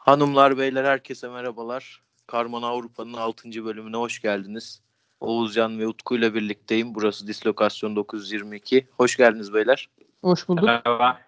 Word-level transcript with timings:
Hanımlar, 0.00 0.58
beyler 0.58 0.84
herkese 0.84 1.28
merhabalar. 1.28 2.02
Karman 2.26 2.62
Avrupa'nın 2.62 3.12
6. 3.12 3.64
bölümüne 3.64 3.96
hoş 3.96 4.22
geldiniz. 4.22 4.82
Oğuzcan 5.20 5.78
ve 5.78 5.86
Utku 5.86 6.16
ile 6.16 6.34
birlikteyim. 6.34 6.94
Burası 6.94 7.26
Dislokasyon 7.26 7.96
922. 7.96 8.86
Hoş 8.96 9.16
geldiniz 9.16 9.54
beyler. 9.54 9.88
Hoş 10.22 10.48
bulduk. 10.48 10.64
Merhaba. 10.64 11.20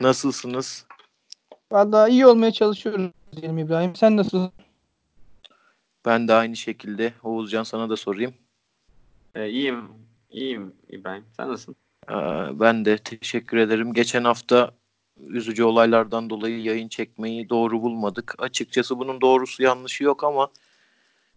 Nasılsınız? 0.00 0.86
Vallahi 1.72 2.10
iyi 2.10 2.26
olmaya 2.26 2.52
çalışıyoruz 2.52 3.10
diyelim 3.36 3.58
İbrahim. 3.58 3.96
Sen 3.96 4.16
nasılsın? 4.16 4.52
Ben 6.06 6.28
de 6.28 6.34
aynı 6.34 6.56
şekilde. 6.56 7.12
Oğuzcan 7.22 7.62
sana 7.62 7.90
da 7.90 7.96
sorayım. 7.96 8.34
Ee, 9.34 9.48
iyiyim. 9.48 9.88
İyiyim 10.30 10.74
İbrahim. 10.88 11.24
Sen 11.36 11.48
nasılsın? 11.48 11.76
Ee, 12.10 12.14
ben 12.60 12.84
de 12.84 12.98
teşekkür 12.98 13.56
ederim. 13.56 13.92
Geçen 13.92 14.24
hafta 14.24 14.72
üzücü 15.20 15.64
olaylardan 15.64 16.30
dolayı 16.30 16.62
yayın 16.62 16.88
çekmeyi 16.88 17.48
doğru 17.48 17.82
bulmadık. 17.82 18.34
Açıkçası 18.38 18.98
bunun 18.98 19.20
doğrusu 19.20 19.62
yanlışı 19.62 20.04
yok 20.04 20.24
ama 20.24 20.48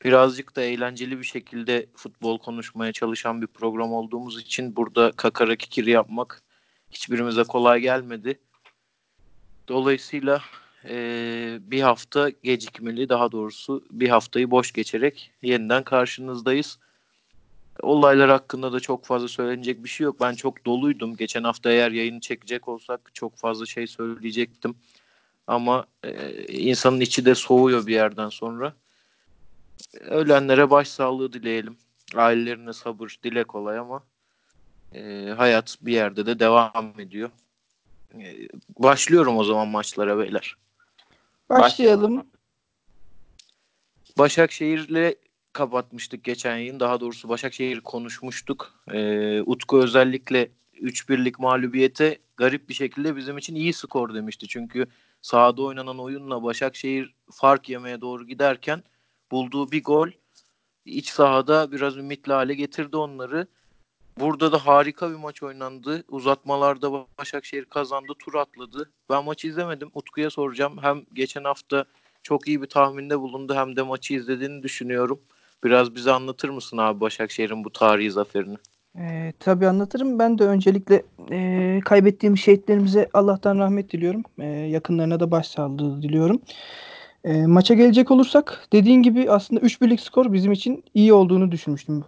birazcık 0.06 0.56
da 0.56 0.62
eğlenceli 0.62 1.20
bir 1.20 1.24
şekilde 1.24 1.86
futbol 1.96 2.38
konuşmaya 2.38 2.92
çalışan 2.92 3.42
bir 3.42 3.48
program 3.48 3.94
olduğumuz 3.94 4.42
için 4.42 4.76
burada 4.76 5.12
kakara 5.12 5.56
kikiri 5.56 5.92
yapmak 5.92 6.42
hiçbirimize 6.92 7.44
kolay 7.44 7.80
gelmedi. 7.80 8.40
Dolayısıyla 9.68 10.42
e, 10.86 11.58
bir 11.62 11.82
hafta 11.82 12.30
gecikmeli 12.30 13.10
daha 13.10 13.32
doğrusu 13.32 13.86
bir 13.92 14.10
haftayı 14.10 14.52
boş 14.52 14.72
geçerek 14.72 15.32
yeniden 15.42 15.84
karşınızdayız. 15.84 16.80
Olaylar 17.82 18.30
hakkında 18.30 18.74
da 18.74 18.80
çok 18.80 19.06
fazla 19.06 19.28
söylenecek 19.28 19.84
bir 19.84 19.90
şey 19.90 20.06
yok. 20.06 20.22
Ben 20.22 20.34
çok 20.34 20.66
doluydum. 20.66 21.16
Geçen 21.16 21.44
hafta 21.44 21.72
eğer 21.72 21.92
yayını 21.92 22.20
çekecek 22.20 22.68
olsak 22.68 23.12
çok 23.14 23.38
fazla 23.38 23.66
şey 23.66 23.88
söyleyecektim. 23.88 24.76
Ama 25.48 25.86
e, 26.04 26.44
insanın 26.46 27.00
içi 27.00 27.26
de 27.26 27.36
soğuyor 27.36 27.88
bir 27.88 27.94
yerden 27.94 28.30
sonra. 28.30 28.74
Ölenlere 30.02 30.70
başsağlığı 30.70 31.34
dileyelim. 31.34 31.78
Ailelerine 32.16 32.74
sabır, 32.74 33.20
dile 33.24 33.44
kolay 33.44 33.78
ama 33.78 34.04
e, 34.94 35.34
hayat 35.38 35.78
bir 35.82 35.94
yerde 35.94 36.26
de 36.26 36.40
devam 36.40 36.94
ediyor. 37.00 37.30
E, 38.14 38.48
başlıyorum 38.80 39.38
o 39.38 39.44
zaman 39.44 39.68
maçlara 39.68 40.18
beyler. 40.18 40.56
Başlayalım. 41.50 42.28
Başakşehir'le 44.18 45.16
kapatmıştık 45.54 46.24
geçen 46.24 46.56
yayın. 46.58 46.80
Daha 46.80 47.00
doğrusu 47.00 47.30
Başakşehir 47.30 47.82
konuşmuştuk. 47.82 48.74
Ee, 48.92 49.42
Utku 49.42 49.84
özellikle 49.84 50.52
3-1'lik 50.82 51.40
mağlubiyete 51.40 52.20
garip 52.38 52.70
bir 52.70 52.74
şekilde 52.74 53.16
bizim 53.16 53.38
için 53.38 53.56
iyi 53.56 53.74
skor 53.74 54.14
demişti. 54.14 54.48
Çünkü 54.48 54.86
sahada 55.22 55.62
oynanan 55.62 56.00
oyunla 56.00 56.44
Başakşehir 56.44 57.14
fark 57.32 57.70
yemeye 57.70 58.02
doğru 58.02 58.28
giderken 58.28 58.84
bulduğu 59.32 59.72
bir 59.72 59.84
gol 59.84 60.10
iç 60.86 61.10
sahada 61.10 61.72
biraz 61.72 61.98
ümitli 61.98 62.34
hale 62.34 62.54
getirdi 62.54 62.98
onları. 62.98 63.48
Burada 64.20 64.52
da 64.52 64.66
harika 64.66 65.12
bir 65.12 65.16
maç 65.16 65.44
oynandı. 65.44 66.04
Uzatmalarda 66.08 67.08
Başakşehir 67.18 67.66
kazandı, 67.66 68.14
tur 68.20 68.36
atladı. 68.36 68.92
Ben 69.10 69.24
maçı 69.24 69.48
izlemedim. 69.48 69.92
Utku'ya 69.94 70.30
soracağım. 70.30 70.78
Hem 70.82 71.02
geçen 71.14 71.44
hafta 71.44 71.86
çok 72.24 72.48
iyi 72.48 72.62
bir 72.62 72.68
tahminde 72.68 73.20
bulundu 73.20 73.56
hem 73.56 73.76
de 73.76 73.82
maçı 73.82 74.14
izlediğini 74.14 74.64
düşünüyorum. 74.64 75.22
Biraz 75.64 75.96
bize 75.96 76.12
anlatır 76.12 76.50
mısın 76.50 76.78
abi 76.78 77.02
Başakşehir'in 77.02 77.64
bu 77.64 77.70
tarihi 77.70 78.12
zaferini? 78.12 78.58
Ee, 78.98 79.34
tabii 79.40 79.68
anlatırım. 79.68 80.20
Ben 80.20 80.40
de 80.40 80.44
öncelikle 80.44 81.04
e, 81.32 81.80
kaybettiğim 81.86 82.38
şehitlerimize 82.38 83.10
Allah'tan 83.14 83.60
rahmet 83.60 83.92
diliyorum. 83.92 84.24
E, 84.40 84.46
yakınlarına 84.46 85.20
da 85.20 85.32
başsağlığı 85.32 86.02
diliyorum. 86.02 86.42
E, 87.24 87.46
maça 87.46 87.74
gelecek 87.74 88.12
olursak 88.12 88.68
dediğin 88.74 89.04
gibi 89.04 89.32
aslında 89.32 89.62
3-1'lik 89.62 90.00
skor 90.00 90.34
bizim 90.34 90.52
için 90.52 90.84
iyi 90.94 91.14
olduğunu 91.14 91.52
düşünmüştüm. 91.52 92.04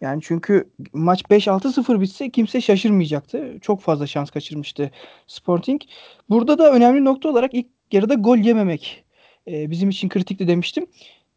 Yani 0.00 0.20
çünkü 0.24 0.70
maç 0.92 1.22
5-6-0 1.22 2.00
bitse 2.00 2.30
kimse 2.30 2.60
şaşırmayacaktı. 2.60 3.58
Çok 3.60 3.80
fazla 3.80 4.06
şans 4.06 4.30
kaçırmıştı 4.30 4.90
Sporting. 5.26 5.82
Burada 6.30 6.58
da 6.58 6.72
önemli 6.72 7.04
nokta 7.04 7.28
olarak 7.28 7.54
ilk 7.54 7.66
yarıda 7.92 8.14
gol 8.14 8.38
yememek 8.38 9.04
e, 9.48 9.70
bizim 9.70 9.90
için 9.90 10.08
kritikti 10.08 10.48
demiştim. 10.48 10.86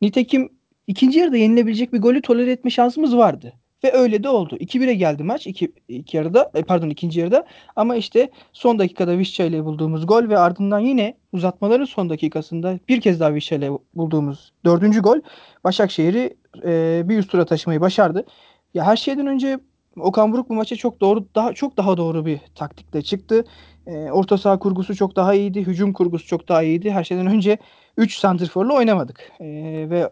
Nitekim 0.02 0.50
ikinci 0.88 1.20
yarıda 1.20 1.38
yenilebilecek 1.38 1.94
bir 1.94 2.02
golü 2.02 2.22
tolere 2.22 2.52
etme 2.52 2.72
şansımız 2.72 3.18
vardı. 3.18 3.54
Ve 3.84 3.94
öyle 3.94 4.24
de 4.24 4.30
oldu. 4.30 4.58
2-1'e 4.58 4.94
geldi 4.94 5.24
maç 5.24 5.48
iki, 5.48 5.72
iki 5.88 6.18
yarıda 6.18 6.52
e, 6.56 6.64
pardon 6.64 6.90
ikinci 6.90 7.20
yarıda 7.20 7.46
ama 7.76 7.96
işte 7.96 8.30
son 8.54 8.80
dakikada 8.80 9.18
Vişça 9.18 9.44
ile 9.44 9.66
bulduğumuz 9.66 10.08
gol 10.08 10.30
ve 10.30 10.38
ardından 10.38 10.80
yine 10.80 11.18
uzatmaların 11.32 11.86
son 11.86 12.10
dakikasında 12.10 12.80
bir 12.90 13.02
kez 13.02 13.20
daha 13.20 13.34
Vişça 13.34 13.56
ile 13.56 13.70
bulduğumuz 13.96 14.54
dördüncü 14.66 15.02
gol 15.02 15.22
Başakşehir'i 15.64 16.38
e, 16.64 17.02
bir 17.06 17.18
üst 17.18 17.32
tura 17.32 17.46
taşımayı 17.46 17.82
başardı. 17.82 18.26
Ya 18.74 18.86
her 18.86 18.96
şeyden 18.96 19.28
önce 19.28 19.60
Okan 20.00 20.34
Buruk 20.34 20.50
bu 20.50 20.54
maça 20.54 20.76
çok 20.76 21.02
doğru 21.02 21.26
daha 21.36 21.54
çok 21.54 21.78
daha 21.78 21.98
doğru 21.98 22.26
bir 22.26 22.40
taktikle 22.56 23.02
çıktı. 23.02 23.46
E, 23.88 24.12
orta 24.12 24.38
saha 24.38 24.60
kurgusu 24.60 24.96
çok 24.96 25.16
daha 25.16 25.34
iyiydi. 25.34 25.62
Hücum 25.62 25.94
kurgusu 25.94 26.28
çok 26.28 26.50
daha 26.50 26.64
iyiydi. 26.64 26.92
Her 26.92 27.04
şeyden 27.04 27.28
önce 27.28 27.58
3 27.98 28.18
santrforla 28.18 28.74
oynamadık. 28.74 29.32
E, 29.40 29.46
ve 29.90 30.10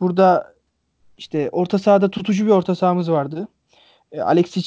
burada 0.00 0.54
işte 1.18 1.48
orta 1.52 1.78
sahada 1.78 2.10
tutucu 2.10 2.46
bir 2.46 2.50
orta 2.50 2.74
sahamız 2.74 3.10
vardı. 3.10 3.48
E, 4.12 4.18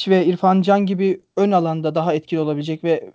ve 0.07 0.25
İrfan 0.25 0.61
Can 0.61 0.85
gibi 0.85 1.21
ön 1.37 1.51
alanda 1.51 1.95
daha 1.95 2.13
etkili 2.13 2.39
olabilecek 2.39 2.83
ve 2.83 3.11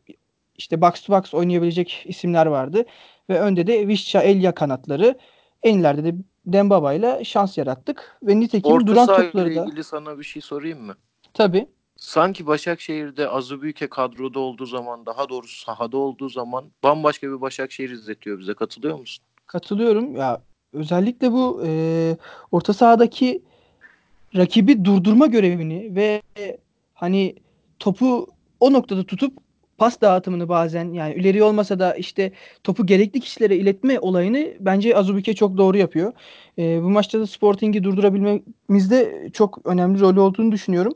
işte 0.57 0.81
box 0.81 1.01
to 1.01 1.13
box 1.13 1.35
oynayabilecek 1.35 2.03
isimler 2.05 2.47
vardı. 2.47 2.85
Ve 3.31 3.41
önde 3.41 3.67
de 3.67 3.89
Vişça 3.89 4.23
Elya 4.23 4.55
kanatları. 4.55 5.19
En 5.63 5.79
ileride 5.79 6.05
de 6.05 6.15
Dembaba 6.47 6.93
ile 6.93 7.25
şans 7.25 7.59
yarattık. 7.59 8.19
Ve 8.23 8.41
nitekim 8.41 8.73
Orta 8.73 8.87
duran 8.87 9.07
saha 9.07 9.23
topları 9.23 9.55
da. 9.57 9.65
ilgili 9.65 9.85
sana 9.85 10.19
bir 10.19 10.25
şey 10.25 10.43
sorayım 10.43 10.83
mı? 10.83 10.95
Tabii. 11.35 11.67
Sanki 11.97 12.47
Başakşehir'de 12.47 13.29
Azubüke 13.29 13.87
kadroda 13.87 14.41
olduğu 14.41 14.67
zaman 14.67 15.07
daha 15.07 15.29
doğrusu 15.29 15.65
sahada 15.65 15.97
olduğu 15.97 16.29
zaman 16.29 16.65
bambaşka 16.83 17.27
bir 17.27 17.41
Başakşehir 17.41 17.91
izletiyor 17.91 18.39
bize. 18.39 18.55
Katılıyor 18.55 18.99
musun? 18.99 19.25
Katılıyorum. 19.47 20.17
Ya 20.17 20.41
özellikle 20.73 21.33
bu 21.33 21.63
e, 21.67 21.71
orta 22.53 22.73
sahadaki 22.73 23.43
rakibi 24.37 24.85
durdurma 24.85 25.27
görevini 25.27 25.97
ve 25.97 26.23
hani 26.95 27.35
topu 27.79 28.27
o 28.61 28.73
noktada 28.73 29.05
tutup 29.05 29.47
pas 29.79 30.01
dağıtımını 30.01 30.49
bazen 30.49 30.93
yani 30.93 31.15
ileri 31.15 31.43
olmasa 31.43 31.79
da 31.79 31.95
işte 31.95 32.33
topu 32.65 32.87
gerekli 32.87 33.21
kişilere 33.21 33.57
iletme 33.57 34.01
olayını 34.01 34.49
bence 34.61 34.97
Azubuike 34.97 35.35
çok 35.35 35.57
doğru 35.57 35.77
yapıyor. 35.77 36.13
E, 36.59 36.83
bu 36.83 36.91
maçta 36.91 37.21
da 37.21 37.27
Sporting'i 37.27 37.85
durdurabilmemizde 37.85 39.29
çok 39.33 39.59
önemli 39.65 40.01
rolü 40.01 40.21
olduğunu 40.21 40.53
düşünüyorum. 40.53 40.93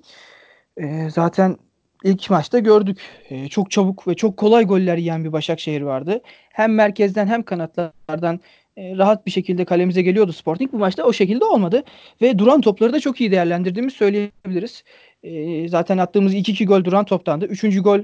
E, 0.76 1.10
zaten 1.10 1.56
ilk 2.04 2.31
maçta 2.31 2.58
gördük. 2.58 2.98
E, 3.31 3.48
çok 3.48 3.70
çabuk 3.70 4.08
ve 4.08 4.14
çok 4.14 4.37
kolay 4.37 4.64
goller 4.64 4.97
yiyen 4.97 5.25
bir 5.25 5.32
Başakşehir 5.32 5.82
vardı. 5.82 6.20
Hem 6.52 6.75
merkezden 6.75 7.26
hem 7.26 7.42
kanatlardan 7.42 8.34
e, 8.34 8.41
rahat 8.80 9.26
bir 9.26 9.30
şekilde 9.30 9.64
kalemize 9.64 10.02
geliyordu 10.02 10.32
Sporting. 10.32 10.72
Bu 10.72 10.78
maçta 10.78 11.04
o 11.04 11.12
şekilde 11.12 11.44
olmadı. 11.44 11.82
Ve 12.22 12.38
duran 12.38 12.60
topları 12.60 12.92
da 12.92 13.00
çok 13.00 13.20
iyi 13.20 13.30
değerlendirdiğimizi 13.30 13.96
söyleyebiliriz. 13.96 14.84
E, 15.22 15.68
zaten 15.68 15.98
attığımız 15.98 16.34
2-2 16.34 16.66
gol 16.66 16.84
duran 16.84 17.04
toptandı. 17.04 17.46
Üçüncü 17.46 17.82
gol 17.82 18.00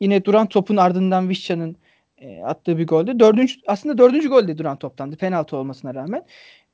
yine 0.00 0.24
duran 0.24 0.46
topun 0.46 0.76
ardından 0.76 1.28
Vişça'nın 1.28 1.76
e, 2.18 2.42
attığı 2.42 2.78
bir 2.78 2.86
goldü. 2.86 3.20
Dördüncü, 3.20 3.54
aslında 3.66 3.98
dördüncü 3.98 4.28
gol 4.28 4.48
de 4.48 4.58
duran 4.58 4.76
toptandı. 4.76 5.16
Penaltı 5.16 5.56
olmasına 5.56 5.94
rağmen. 5.94 6.24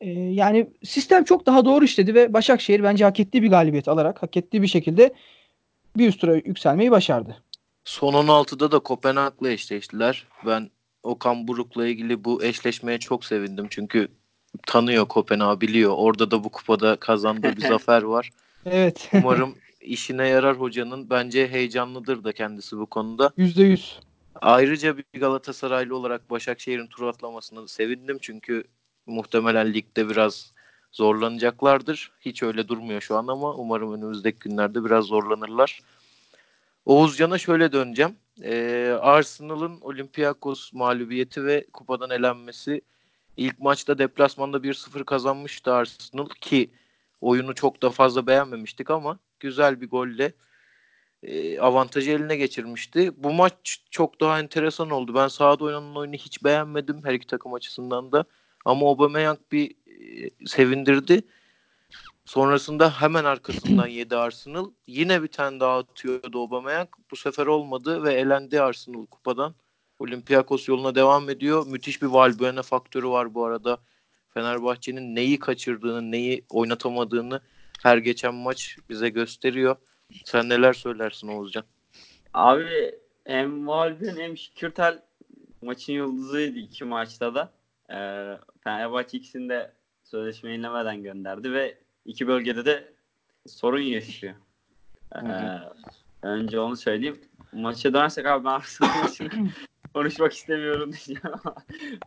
E, 0.00 0.10
yani 0.10 0.66
sistem 0.84 1.24
çok 1.24 1.46
daha 1.46 1.64
doğru 1.64 1.84
işledi 1.84 2.14
ve 2.14 2.32
Başakşehir 2.32 2.82
bence 2.82 3.04
hak 3.04 3.20
ettiği 3.20 3.42
bir 3.42 3.50
galibiyet 3.50 3.88
alarak 3.88 4.22
hak 4.22 4.36
ettiği 4.36 4.62
bir 4.62 4.66
şekilde 4.66 5.14
bir 5.96 6.08
üst 6.08 6.20
tura 6.20 6.34
yükselmeyi 6.34 6.90
başardı. 6.90 7.36
Son 7.84 8.12
16'da 8.12 8.72
da 8.72 8.78
Kopenhag'la 8.78 9.50
eşleştiler. 9.50 10.26
Ben 10.46 10.70
Okan 11.06 11.48
Buruk'la 11.48 11.86
ilgili 11.86 12.24
bu 12.24 12.44
eşleşmeye 12.44 12.98
çok 12.98 13.24
sevindim. 13.24 13.66
Çünkü 13.70 14.08
tanıyor 14.66 15.08
Kopenhag 15.08 15.60
biliyor. 15.60 15.92
Orada 15.96 16.30
da 16.30 16.44
bu 16.44 16.48
kupada 16.48 16.96
kazandığı 16.96 17.56
bir 17.56 17.60
zafer 17.68 18.02
var. 18.02 18.30
Evet. 18.66 19.10
Umarım 19.12 19.54
işine 19.80 20.28
yarar 20.28 20.60
hocanın. 20.60 21.10
Bence 21.10 21.48
heyecanlıdır 21.48 22.24
da 22.24 22.32
kendisi 22.32 22.78
bu 22.78 22.86
konuda. 22.86 23.32
Yüzde 23.36 23.62
yüz. 23.62 23.98
Ayrıca 24.40 24.96
bir 24.96 25.04
Galatasaraylı 25.20 25.96
olarak 25.96 26.30
Başakşehir'in 26.30 26.86
tur 26.86 27.06
atlamasına 27.06 27.68
sevindim. 27.68 28.18
Çünkü 28.20 28.64
muhtemelen 29.06 29.74
ligde 29.74 30.08
biraz 30.08 30.52
zorlanacaklardır. 30.92 32.10
Hiç 32.20 32.42
öyle 32.42 32.68
durmuyor 32.68 33.00
şu 33.00 33.16
an 33.16 33.26
ama 33.26 33.54
umarım 33.54 33.94
önümüzdeki 33.94 34.38
günlerde 34.38 34.84
biraz 34.84 35.04
zorlanırlar. 35.04 35.80
Oğuzcan'a 36.84 37.38
şöyle 37.38 37.72
döneceğim. 37.72 38.16
Ee, 38.42 38.96
Arsenal'ın 39.00 39.80
Olympiakos 39.80 40.72
mağlubiyeti 40.72 41.44
ve 41.44 41.66
kupadan 41.72 42.10
elenmesi 42.10 42.80
ilk 43.36 43.58
maçta 43.58 43.98
deplasmanda 43.98 44.56
1-0 44.56 45.04
kazanmıştı 45.04 45.74
Arsenal 45.74 46.28
ki 46.40 46.70
oyunu 47.20 47.54
çok 47.54 47.82
da 47.82 47.90
fazla 47.90 48.26
beğenmemiştik 48.26 48.90
ama 48.90 49.18
güzel 49.40 49.80
bir 49.80 49.88
golle 49.88 50.32
e, 51.22 51.58
avantajı 51.60 52.10
eline 52.10 52.36
geçirmişti. 52.36 53.12
Bu 53.16 53.32
maç 53.32 53.84
çok 53.90 54.20
daha 54.20 54.38
enteresan 54.38 54.90
oldu. 54.90 55.14
Ben 55.14 55.28
sahada 55.28 55.64
oynanan 55.64 55.96
oyunu 55.96 56.14
hiç 56.14 56.44
beğenmedim 56.44 57.04
her 57.04 57.14
iki 57.14 57.26
takım 57.26 57.54
açısından 57.54 58.12
da. 58.12 58.24
Ama 58.64 58.86
Aubameyang 58.86 59.38
bir 59.52 59.70
e, 59.70 60.30
sevindirdi. 60.46 61.22
Sonrasında 62.26 62.90
hemen 62.90 63.24
arkasından 63.24 63.86
yedi 63.86 64.16
Arsenal. 64.16 64.70
Yine 64.86 65.22
bir 65.22 65.28
tane 65.28 65.60
daha 65.60 65.78
atıyordu 65.78 66.40
Aubameyang. 66.40 66.88
Bu 67.10 67.16
sefer 67.16 67.46
olmadı 67.46 68.02
ve 68.02 68.14
elendi 68.14 68.60
Arsenal 68.60 69.06
kupadan. 69.06 69.54
Olympiakos 69.98 70.68
yoluna 70.68 70.94
devam 70.94 71.30
ediyor. 71.30 71.66
Müthiş 71.66 72.02
bir 72.02 72.06
Valbuena 72.06 72.62
faktörü 72.62 73.08
var 73.08 73.34
bu 73.34 73.44
arada. 73.44 73.78
Fenerbahçe'nin 74.34 75.14
neyi 75.14 75.38
kaçırdığını, 75.38 76.10
neyi 76.10 76.44
oynatamadığını 76.50 77.40
her 77.82 77.98
geçen 77.98 78.34
maç 78.34 78.78
bize 78.90 79.08
gösteriyor. 79.08 79.76
Sen 80.24 80.48
neler 80.48 80.72
söylersin 80.72 81.28
Oğuzcan? 81.28 81.64
Abi 82.34 82.94
hem 83.24 83.66
Valbuena 83.66 84.20
hem 84.20 84.36
Şükürtel 84.36 85.02
maçın 85.62 85.92
yıldızıydı 85.92 86.58
iki 86.58 86.84
maçta 86.84 87.34
da. 87.34 87.52
Ee, 87.90 88.38
Fenerbahçe 88.64 89.18
ikisini 89.18 89.48
de 89.48 89.72
sözleşme 90.04 90.52
yenilemeden 90.52 91.02
gönderdi 91.02 91.52
ve 91.52 91.85
iki 92.06 92.26
bölgede 92.26 92.64
de 92.64 92.92
sorun 93.46 93.80
yaşıyor. 93.80 94.34
Ee, 95.14 95.18
önce 96.22 96.60
onu 96.60 96.76
söyleyeyim. 96.76 97.20
Maça 97.52 97.94
dönersek 97.94 98.26
abi 98.26 98.44
ben 98.44 98.50
Arsenal 98.50 98.90
konuşmak 99.94 100.32
istemiyorum 100.32 100.92
diyeceğim. 100.92 101.22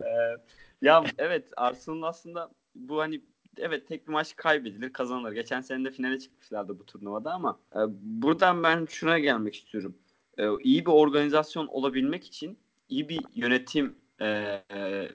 ee, 0.01 0.37
ya 0.81 1.03
evet 1.17 1.45
Arsenal 1.57 2.01
aslında 2.01 2.51
bu 2.75 2.99
hani 3.01 3.21
evet 3.57 3.87
tek 3.87 4.07
bir 4.07 4.13
maç 4.13 4.35
kaybedilir 4.35 4.93
kazanılır. 4.93 5.31
Geçen 5.31 5.61
sene 5.61 5.85
de 5.85 5.91
finale 5.91 6.19
çıkmışlardı 6.19 6.79
bu 6.79 6.85
turnuvada 6.85 7.33
ama 7.33 7.59
e, 7.75 7.79
buradan 8.01 8.63
ben 8.63 8.87
şuna 8.89 9.19
gelmek 9.19 9.55
istiyorum. 9.55 9.95
E, 10.37 10.47
iyi 10.63 10.85
bir 10.85 10.91
organizasyon 10.91 11.67
olabilmek 11.67 12.25
için 12.25 12.57
iyi 12.89 13.09
bir 13.09 13.19
yönetim 13.35 13.95
e, 14.21 14.27
e, 14.73 15.09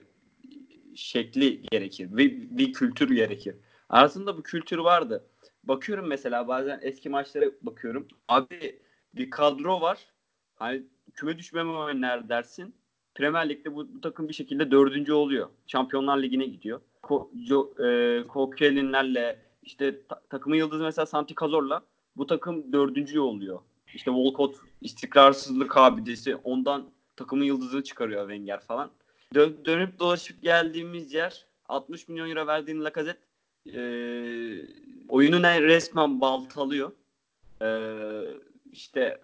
şekli 0.95 1.63
gerekir. 1.63 2.17
Bir, 2.17 2.49
bir 2.51 2.73
kültür 2.73 3.11
gerekir. 3.11 3.55
Aslında 3.89 4.39
bu 4.39 4.43
kültür 4.43 4.79
vardı. 4.79 5.25
Bakıyorum 5.65 6.07
mesela 6.07 6.49
bazen 6.49 6.79
eski 6.83 7.09
maçlara 7.09 7.47
bakıyorum. 7.63 8.09
Abi 8.29 8.81
bir 9.15 9.31
kadro 9.31 9.81
var. 9.81 9.99
Hani 10.55 10.83
küme 11.15 11.39
düşmeme 11.39 11.71
oynar 11.71 12.29
dersin. 12.29 12.75
Premier 13.15 13.49
Lig'de 13.49 13.75
bu, 13.75 13.95
bu 13.95 14.01
takım 14.01 14.29
bir 14.29 14.35
şekilde 14.35 14.71
dördüncü 14.71 15.13
oluyor. 15.13 15.49
Şampiyonlar 15.67 16.19
Ligi'ne 16.19 16.47
gidiyor. 16.47 16.81
Ko, 17.03 17.31
jo, 17.49 17.75
e, 17.85 18.25
işte 19.63 20.07
ta, 20.09 20.23
takımın 20.31 20.57
yıldızı 20.57 20.83
mesela 20.83 21.07
Santi 21.07 21.35
Cazor'la 21.41 21.83
bu 22.17 22.27
takım 22.27 22.73
dördüncü 22.73 23.21
oluyor. 23.21 23.61
İşte 23.95 24.11
Walcott 24.11 24.57
istikrarsızlık 24.81 25.77
abidesi 25.77 26.37
ondan 26.37 26.91
takımın 27.17 27.45
yıldızını 27.45 27.85
çıkarıyor 27.85 28.29
Wenger 28.29 28.61
falan. 28.61 28.91
Dön, 29.35 29.57
dönüp 29.65 29.99
dolaşıp 29.99 30.43
geldiğimiz 30.43 31.15
yer 31.15 31.47
60 31.69 32.09
milyon 32.09 32.31
euro 32.31 32.47
verdiğin 32.47 32.85
Lacazette 32.85 33.21
e, 33.67 33.81
oyunu 35.09 35.43
resmen 35.43 36.21
baltalıyor. 36.21 36.93
E, 37.63 37.69
işte 38.73 39.21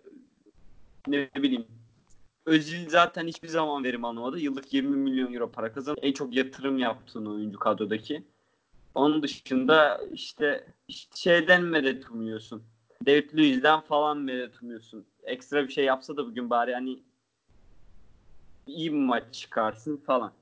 ne 1.07 1.31
bileyim 1.37 1.67
Özil 2.47 2.89
zaten 2.89 3.27
hiçbir 3.27 3.49
zaman 3.49 3.85
verim 3.85 4.05
almadı. 4.05 4.39
Yıllık 4.39 4.75
20 4.75 4.97
milyon 4.97 5.33
euro 5.33 5.53
para 5.53 5.73
kazan. 5.73 5.97
En 6.03 6.13
çok 6.13 6.37
yatırım 6.37 6.79
yaptığın 6.79 7.27
oyuncu 7.27 7.59
kadrodaki. 7.59 8.25
Onun 8.95 9.23
dışında 9.23 10.01
işte, 10.13 10.67
işte 10.89 11.17
şeyden 11.17 11.63
medet 11.63 12.11
umuyorsun. 12.11 12.63
David 13.07 13.35
Luiz'den 13.35 13.81
falan 13.81 14.19
medet 14.19 14.63
umuyorsun. 14.63 15.07
Ekstra 15.23 15.65
bir 15.65 15.73
şey 15.73 15.85
yapsa 15.85 16.17
da 16.17 16.27
bugün 16.27 16.51
bari 16.51 16.75
hani 16.75 17.03
iyi 18.67 18.93
bir 18.93 18.99
maç 18.99 19.35
çıkarsın 19.35 19.97
falan. 19.97 20.33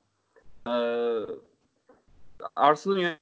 Ee, 0.67 0.71
Arsenal'ın 2.57 3.17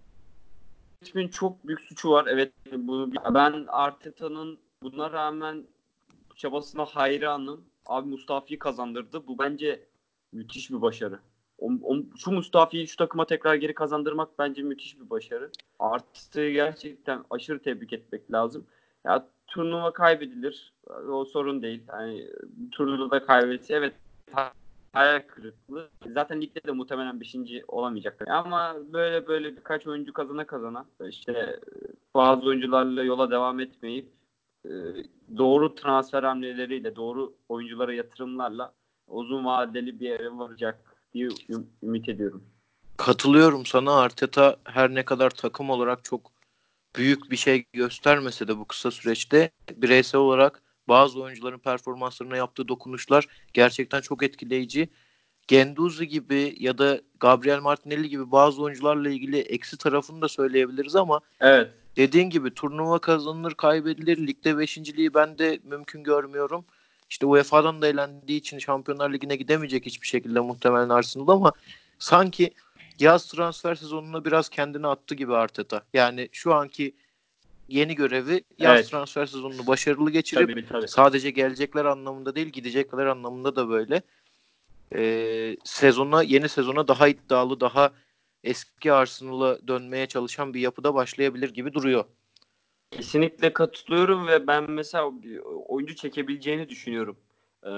yönetimin 1.02 1.28
çok 1.28 1.66
büyük 1.66 1.80
suçu 1.80 2.10
var. 2.10 2.26
Evet 2.28 2.52
bunu 2.72 3.12
ben 3.34 3.64
Arteta'nın 3.68 4.58
buna 4.82 5.12
rağmen 5.12 5.66
çabasına 6.36 6.84
hayranım. 6.84 7.64
Abi 7.86 8.08
Mustafi'yi 8.08 8.58
kazandırdı. 8.58 9.26
Bu 9.26 9.38
bence 9.38 9.86
müthiş 10.32 10.70
bir 10.70 10.82
başarı. 10.82 11.18
O, 11.58 11.70
o, 11.82 11.96
şu 12.16 12.30
Mustafi'yi 12.30 12.88
şu 12.88 12.96
takıma 12.96 13.26
tekrar 13.26 13.54
geri 13.54 13.74
kazandırmak 13.74 14.38
bence 14.38 14.62
müthiş 14.62 15.00
bir 15.00 15.10
başarı. 15.10 15.50
Artist'i 15.78 16.52
gerçekten 16.52 17.24
aşırı 17.30 17.62
tebrik 17.62 17.92
etmek 17.92 18.32
lazım. 18.32 18.66
Ya 19.04 19.26
turnuva 19.46 19.92
kaybedilir. 19.92 20.72
O 21.10 21.24
sorun 21.24 21.62
değil. 21.62 21.82
Yani 21.88 22.26
turnuvada 22.72 23.26
kaybetse 23.26 23.74
evet 23.74 23.94
hayal 24.96 25.22
kırıklığı. 25.26 25.90
Zaten 26.14 26.40
ligde 26.40 26.60
de 26.66 26.72
muhtemelen 26.72 27.20
5. 27.20 27.36
olamayacaklar. 27.68 28.28
Ama 28.28 28.76
böyle 28.92 29.26
böyle 29.26 29.56
birkaç 29.56 29.86
oyuncu 29.86 30.12
kazana 30.12 30.46
kazana 30.46 30.86
işte 31.08 31.60
bazı 32.14 32.46
oyuncularla 32.46 33.04
yola 33.04 33.30
devam 33.30 33.60
etmeyip 33.60 34.08
e, 34.64 34.70
doğru 35.36 35.74
transfer 35.74 36.22
hamleleriyle, 36.22 36.96
doğru 36.96 37.34
oyunculara 37.48 37.94
yatırımlarla 37.94 38.72
uzun 39.08 39.44
vadeli 39.44 40.00
bir 40.00 40.08
yere 40.08 40.38
varacak 40.38 40.78
diye 41.14 41.28
ümit 41.82 42.08
ediyorum. 42.08 42.44
Katılıyorum 42.96 43.66
sana. 43.66 43.94
Arteta 43.94 44.56
her 44.64 44.94
ne 44.94 45.04
kadar 45.04 45.30
takım 45.30 45.70
olarak 45.70 46.04
çok 46.04 46.32
büyük 46.96 47.30
bir 47.30 47.36
şey 47.36 47.64
göstermese 47.72 48.48
de 48.48 48.58
bu 48.58 48.64
kısa 48.64 48.90
süreçte 48.90 49.50
bireysel 49.76 50.20
olarak 50.20 50.62
bazı 50.88 51.22
oyuncuların 51.22 51.58
performanslarına 51.58 52.36
yaptığı 52.36 52.68
dokunuşlar 52.68 53.26
gerçekten 53.52 54.00
çok 54.00 54.22
etkileyici. 54.22 54.88
Genduzi 55.48 56.08
gibi 56.08 56.54
ya 56.58 56.78
da 56.78 57.00
Gabriel 57.20 57.60
Martinelli 57.60 58.08
gibi 58.08 58.30
bazı 58.30 58.62
oyuncularla 58.62 59.10
ilgili 59.10 59.38
eksi 59.38 59.78
tarafını 59.78 60.22
da 60.22 60.28
söyleyebiliriz 60.28 60.96
ama 60.96 61.20
evet. 61.40 61.70
dediğin 61.96 62.30
gibi 62.30 62.54
turnuva 62.54 62.98
kazanılır 62.98 63.54
kaybedilir. 63.54 64.26
Ligde 64.26 64.58
beşinciliği 64.58 65.14
ben 65.14 65.38
de 65.38 65.60
mümkün 65.64 66.04
görmüyorum. 66.04 66.64
İşte 67.10 67.26
UEFA'dan 67.26 67.82
da 67.82 67.88
elendiği 67.88 68.38
için 68.38 68.58
Şampiyonlar 68.58 69.12
Ligi'ne 69.12 69.36
gidemeyecek 69.36 69.86
hiçbir 69.86 70.06
şekilde 70.06 70.40
muhtemelen 70.40 70.88
Arsenal 70.88 71.28
ama 71.28 71.52
sanki 71.98 72.50
yaz 72.98 73.26
transfer 73.26 73.74
sezonuna 73.74 74.24
biraz 74.24 74.48
kendini 74.48 74.86
attı 74.86 75.14
gibi 75.14 75.34
Arteta. 75.34 75.82
Yani 75.94 76.28
şu 76.32 76.54
anki 76.54 76.94
yeni 77.68 77.94
görevi 77.94 78.44
yaz 78.58 78.76
evet. 78.76 78.90
transfer 78.90 79.26
sezonunu 79.26 79.66
başarılı 79.66 80.10
geçirip 80.10 80.48
tabii, 80.48 80.66
tabii. 80.66 80.88
sadece 80.88 81.30
gelecekler 81.30 81.84
anlamında 81.84 82.34
değil 82.34 82.46
gidecekler 82.46 83.06
anlamında 83.06 83.56
da 83.56 83.68
böyle 83.68 84.02
e, 84.94 85.56
sezona 85.64 86.22
yeni 86.22 86.48
sezona 86.48 86.88
daha 86.88 87.08
iddialı 87.08 87.60
daha 87.60 87.92
eski 88.44 88.92
Arsenal'a 88.92 89.68
dönmeye 89.68 90.06
çalışan 90.06 90.54
bir 90.54 90.60
yapıda 90.60 90.94
başlayabilir 90.94 91.54
gibi 91.54 91.74
duruyor. 91.74 92.04
Kesinlikle 92.90 93.52
katılıyorum 93.52 94.26
ve 94.26 94.46
ben 94.46 94.70
mesela 94.70 95.12
oyuncu 95.68 95.96
çekebileceğini 95.96 96.68
düşünüyorum. 96.68 97.16
Ee, 97.62 97.70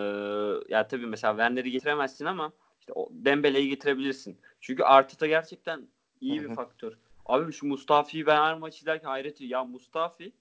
ya 0.68 0.88
tabii 0.88 1.06
mesela 1.06 1.32
Werner'i 1.32 1.70
getiremezsin 1.70 2.24
ama 2.24 2.52
işte 2.80 2.92
Dembele'yi 3.10 3.68
getirebilirsin. 3.68 4.38
Çünkü 4.60 4.82
Arteta 4.82 5.26
gerçekten 5.26 5.88
iyi 6.20 6.40
Hı-hı. 6.40 6.50
bir 6.50 6.54
faktör. 6.54 6.98
Abi 7.28 7.52
şu 7.52 7.66
Mustafi'yi 7.66 8.26
ben 8.26 8.36
her 8.36 8.58
maç 8.58 8.78
izlerken 8.78 9.08
hayret 9.08 9.40
Ya 9.40 9.64
Mustafi 9.64 10.32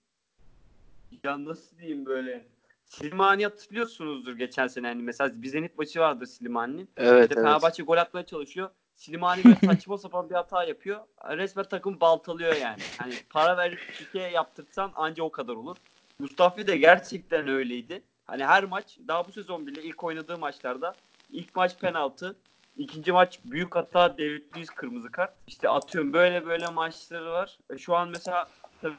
ya 1.24 1.46
nasıl 1.46 1.78
diyeyim 1.78 2.06
böyle 2.06 2.48
Slimani 2.86 3.44
hatırlıyorsunuzdur 3.44 4.38
geçen 4.38 4.68
sene. 4.68 4.88
Yani 4.88 5.04
mesela 5.04 5.42
bir 5.42 5.48
Zenit 5.48 5.78
maçı 5.78 6.00
vardı 6.00 6.28
Slimani'nin. 6.28 6.90
Evet, 6.98 7.30
işte 7.30 7.42
Fenerbahçe 7.42 7.84
gol 7.84 7.98
atmaya 7.98 8.26
çalışıyor. 8.26 8.70
Slimani 8.96 9.44
böyle 9.44 9.56
saçma 9.66 9.98
sapan 9.98 10.30
bir 10.30 10.36
hata 10.36 10.64
yapıyor. 10.64 11.00
Resmen 11.30 11.66
takım 11.66 12.00
baltalıyor 12.00 12.56
yani. 12.56 12.82
Hani 12.98 13.14
para 13.30 13.58
verip 13.58 13.80
pike 13.98 14.20
yaptırsan 14.20 14.92
anca 14.96 15.24
o 15.24 15.32
kadar 15.32 15.54
olur. 15.54 15.78
Mustafi 16.20 16.68
de 16.68 16.78
gerçekten 16.78 17.48
öyleydi. 17.48 18.02
Hani 18.26 18.46
her 18.46 18.64
maç 18.64 18.98
daha 19.08 19.28
bu 19.28 19.32
sezon 19.32 19.68
bile 19.68 19.84
ilk 19.84 20.04
oynadığı 20.04 20.38
maçlarda 20.38 20.96
ilk 21.32 21.56
maç 21.56 21.80
penaltı, 21.80 22.36
ikinci 22.78 23.12
maç 23.12 23.40
büyük 23.46 23.76
hata 23.76 24.18
David 24.18 24.56
Luiz 24.56 24.70
kırmızı 24.70 25.12
kart. 25.12 25.34
İşte 25.48 25.70
atıyorum 25.70 26.14
böyle 26.14 26.46
böyle 26.46 26.68
maçları 26.68 27.32
var. 27.32 27.58
E, 27.74 27.78
şu 27.78 27.96
an 27.96 28.10
mesela 28.10 28.48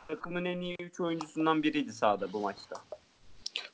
takımın 0.09 0.45
en 0.45 0.61
iyi 0.61 0.77
3 0.81 1.01
oyuncusundan 1.01 1.63
biriydi 1.63 1.93
sahada 1.93 2.33
bu 2.33 2.41
maçta. 2.41 2.77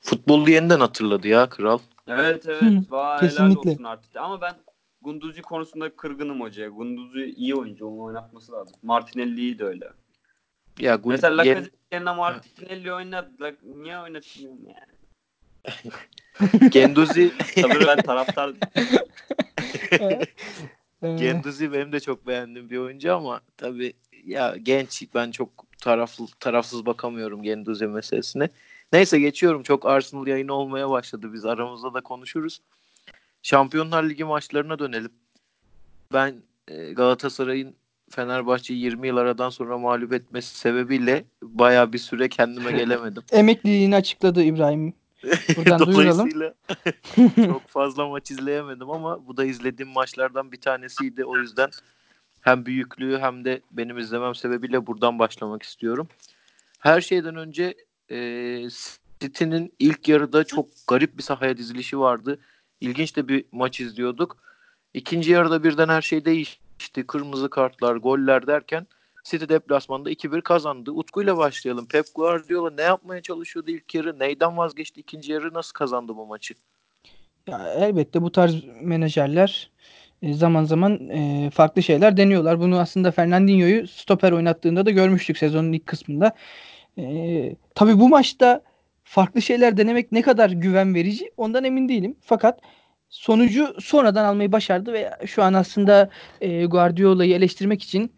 Futbolu 0.01 0.51
yeniden 0.51 0.81
hatırladı 0.81 1.29
ya 1.29 1.49
kral. 1.49 1.79
Evet 2.09 2.47
evet. 2.47 2.63
Hı, 2.63 2.83
Vay, 2.91 3.21
kesinlikle. 3.21 3.71
olsun 3.71 3.85
artık. 3.85 4.17
Ama 4.17 4.41
ben 4.41 4.55
Gunduzi 5.03 5.43
konusunda 5.43 5.97
kırgınım 5.97 6.41
hocaya. 6.41 6.69
Gunduzi 6.69 7.25
iyi 7.37 7.55
oyuncu. 7.55 7.87
Onu 7.87 8.03
oynatması 8.03 8.53
lazım. 8.53 8.77
Martinelli'yi 8.83 9.59
de 9.59 9.65
öyle. 9.65 9.89
Ya, 10.79 10.95
Gund- 10.95 11.09
Mesela 11.09 11.37
Lacazette 11.37 11.77
yerine 11.93 12.13
Martinelli 12.13 12.93
oynadı. 12.93 13.57
Niye 13.63 13.99
oynatmıyorum 13.99 14.59
yani? 14.67 14.95
Genduzi 16.71 17.33
Tabii 17.63 17.87
ben 17.87 18.03
taraftar 18.03 18.53
Genduzi 21.03 21.73
benim 21.73 21.93
de 21.93 22.01
çok 22.01 22.27
beğendiğim 22.27 22.71
bir 22.71 22.79
oyuncu 22.79 23.15
ama 23.15 23.41
tabii 23.57 23.93
ya 24.27 24.57
genç 24.63 25.03
ben 25.15 25.31
çok 25.31 25.51
taraflı 25.79 26.27
tarafsız 26.41 26.87
bakamıyorum 26.87 27.43
Genduzi 27.43 27.87
meselesine. 27.87 28.49
Neyse 28.93 29.21
geçiyorum. 29.21 29.63
Çok 29.63 29.87
Arsenal 29.87 30.27
yayını 30.27 30.53
olmaya 30.53 30.91
başladı. 30.91 31.33
Biz 31.33 31.45
aramızda 31.45 31.95
da 31.95 32.01
konuşuruz. 32.01 32.61
Şampiyonlar 33.43 34.05
Ligi 34.05 34.25
maçlarına 34.25 34.79
dönelim. 34.79 35.13
Ben 36.13 36.35
e, 36.69 36.93
Galatasaray'ın 36.93 37.75
Fenerbahçe'yi 38.11 38.81
20 38.81 39.07
yıl 39.07 39.17
aradan 39.17 39.51
sonra 39.51 39.79
mağlup 39.79 40.13
etmesi 40.13 40.59
sebebiyle 40.59 41.25
baya 41.43 41.93
bir 41.93 41.99
süre 41.99 42.29
kendime 42.29 42.73
gelemedim. 42.73 43.23
Emekliliğini 43.33 43.97
açıkladı 43.97 44.43
İbrahim. 44.43 44.95
Buradan 45.57 45.87
duyuralım. 45.87 46.31
Dolayısıyla 46.31 46.55
çok 47.47 47.69
fazla 47.69 48.09
maç 48.09 48.31
izleyemedim 48.31 48.91
ama 48.91 49.27
bu 49.27 49.37
da 49.37 49.45
izlediğim 49.45 49.93
maçlardan 49.93 50.53
bir 50.53 50.61
tanesiydi. 50.61 51.25
O 51.25 51.37
yüzden 51.37 51.71
hem 52.41 52.67
büyüklüğü 52.67 53.19
hem 53.19 53.45
de 53.45 53.61
benim 53.71 53.99
izlemem 53.99 54.35
sebebiyle 54.35 54.87
buradan 54.87 55.19
başlamak 55.19 55.63
istiyorum. 55.63 56.09
Her 56.79 57.01
şeyden 57.01 57.37
önce 57.37 57.75
e, 58.11 58.19
City'nin 59.21 59.73
ilk 59.79 60.09
yarıda 60.09 60.45
çok 60.45 60.69
garip 60.87 61.19
bir 61.19 61.23
sahaya 61.23 61.57
dizilişi 61.57 61.99
vardı. 61.99 62.39
İlginç 62.81 63.17
de 63.17 63.29
bir 63.29 63.45
maç 63.53 63.81
izliyorduk. 63.81 64.37
İkinci 64.95 65.33
yarıda 65.33 65.65
birden 65.65 65.89
her 65.89 66.03
şey 66.03 66.25
değişti. 66.25 67.07
Kırmızı 67.07 67.51
kartlar, 67.51 67.97
goller 67.97 68.47
derken 68.47 68.87
City 69.25 69.45
deplasmanda 69.49 70.11
2-1 70.11 70.43
kazandı. 70.43 70.91
Utku 70.91 71.23
ile 71.23 71.37
başlayalım. 71.37 71.87
Pep 71.87 72.07
Guardiola 72.15 72.71
ne 72.71 72.83
yapmaya 72.83 73.23
çalışıyordu 73.23 73.71
ilk 73.71 73.95
yarı? 73.95 74.19
Neyden 74.19 74.57
vazgeçti 74.57 75.01
ikinci 75.01 75.33
yarı? 75.33 75.55
Nasıl 75.55 75.73
kazandı 75.73 76.17
bu 76.17 76.27
maçı? 76.27 76.55
Ya 77.47 77.75
elbette 77.79 78.23
bu 78.23 78.33
tarz 78.33 78.65
menajerler 78.81 79.71
e, 80.23 80.35
zaman 80.35 80.65
zaman 80.65 81.09
e, 81.09 81.51
farklı 81.51 81.83
şeyler 81.83 82.17
deniyorlar. 82.17 82.61
Bunu 82.61 82.79
aslında 82.79 83.11
Fernandinho'yu 83.11 83.89
stoper 83.89 84.33
oynattığında 84.33 84.87
da 84.87 84.91
görmüştük 84.91 85.39
sezonun 85.39 85.73
ilk 85.73 85.87
kısmında. 85.87 86.33
E, 86.99 87.57
tabii 87.75 87.99
bu 87.99 88.09
maçta 88.09 88.63
farklı 89.05 89.43
şeyler 89.43 89.77
denemek 89.77 90.13
ne 90.13 90.23
kadar 90.23 90.51
güven 90.51 90.95
verici 90.95 91.33
ondan 91.37 91.65
emin 91.65 91.89
değilim. 91.89 92.17
Fakat 92.21 92.61
sonucu 93.09 93.75
sonradan 93.81 94.25
almayı 94.25 94.53
başardı 94.53 94.93
ve 94.93 95.11
şu 95.27 95.43
an 95.43 95.55
aslında 95.55 96.11
Guardiola'yı 96.69 97.35
eleştirmek 97.35 97.83
için 97.83 98.13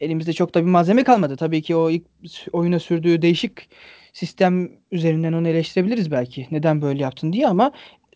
elimizde 0.00 0.32
çok 0.32 0.54
da 0.54 0.60
bir 0.60 0.70
malzeme 0.70 1.04
kalmadı. 1.04 1.36
Tabii 1.36 1.62
ki 1.62 1.76
o 1.76 1.90
ilk 1.90 2.04
oyuna 2.52 2.78
sürdüğü 2.78 3.22
değişik 3.22 3.68
sistem 4.12 4.70
üzerinden 4.92 5.32
onu 5.32 5.48
eleştirebiliriz 5.48 6.10
belki. 6.10 6.46
Neden 6.50 6.82
böyle 6.82 7.02
yaptın 7.02 7.32
diye 7.32 7.48
ama 7.48 7.72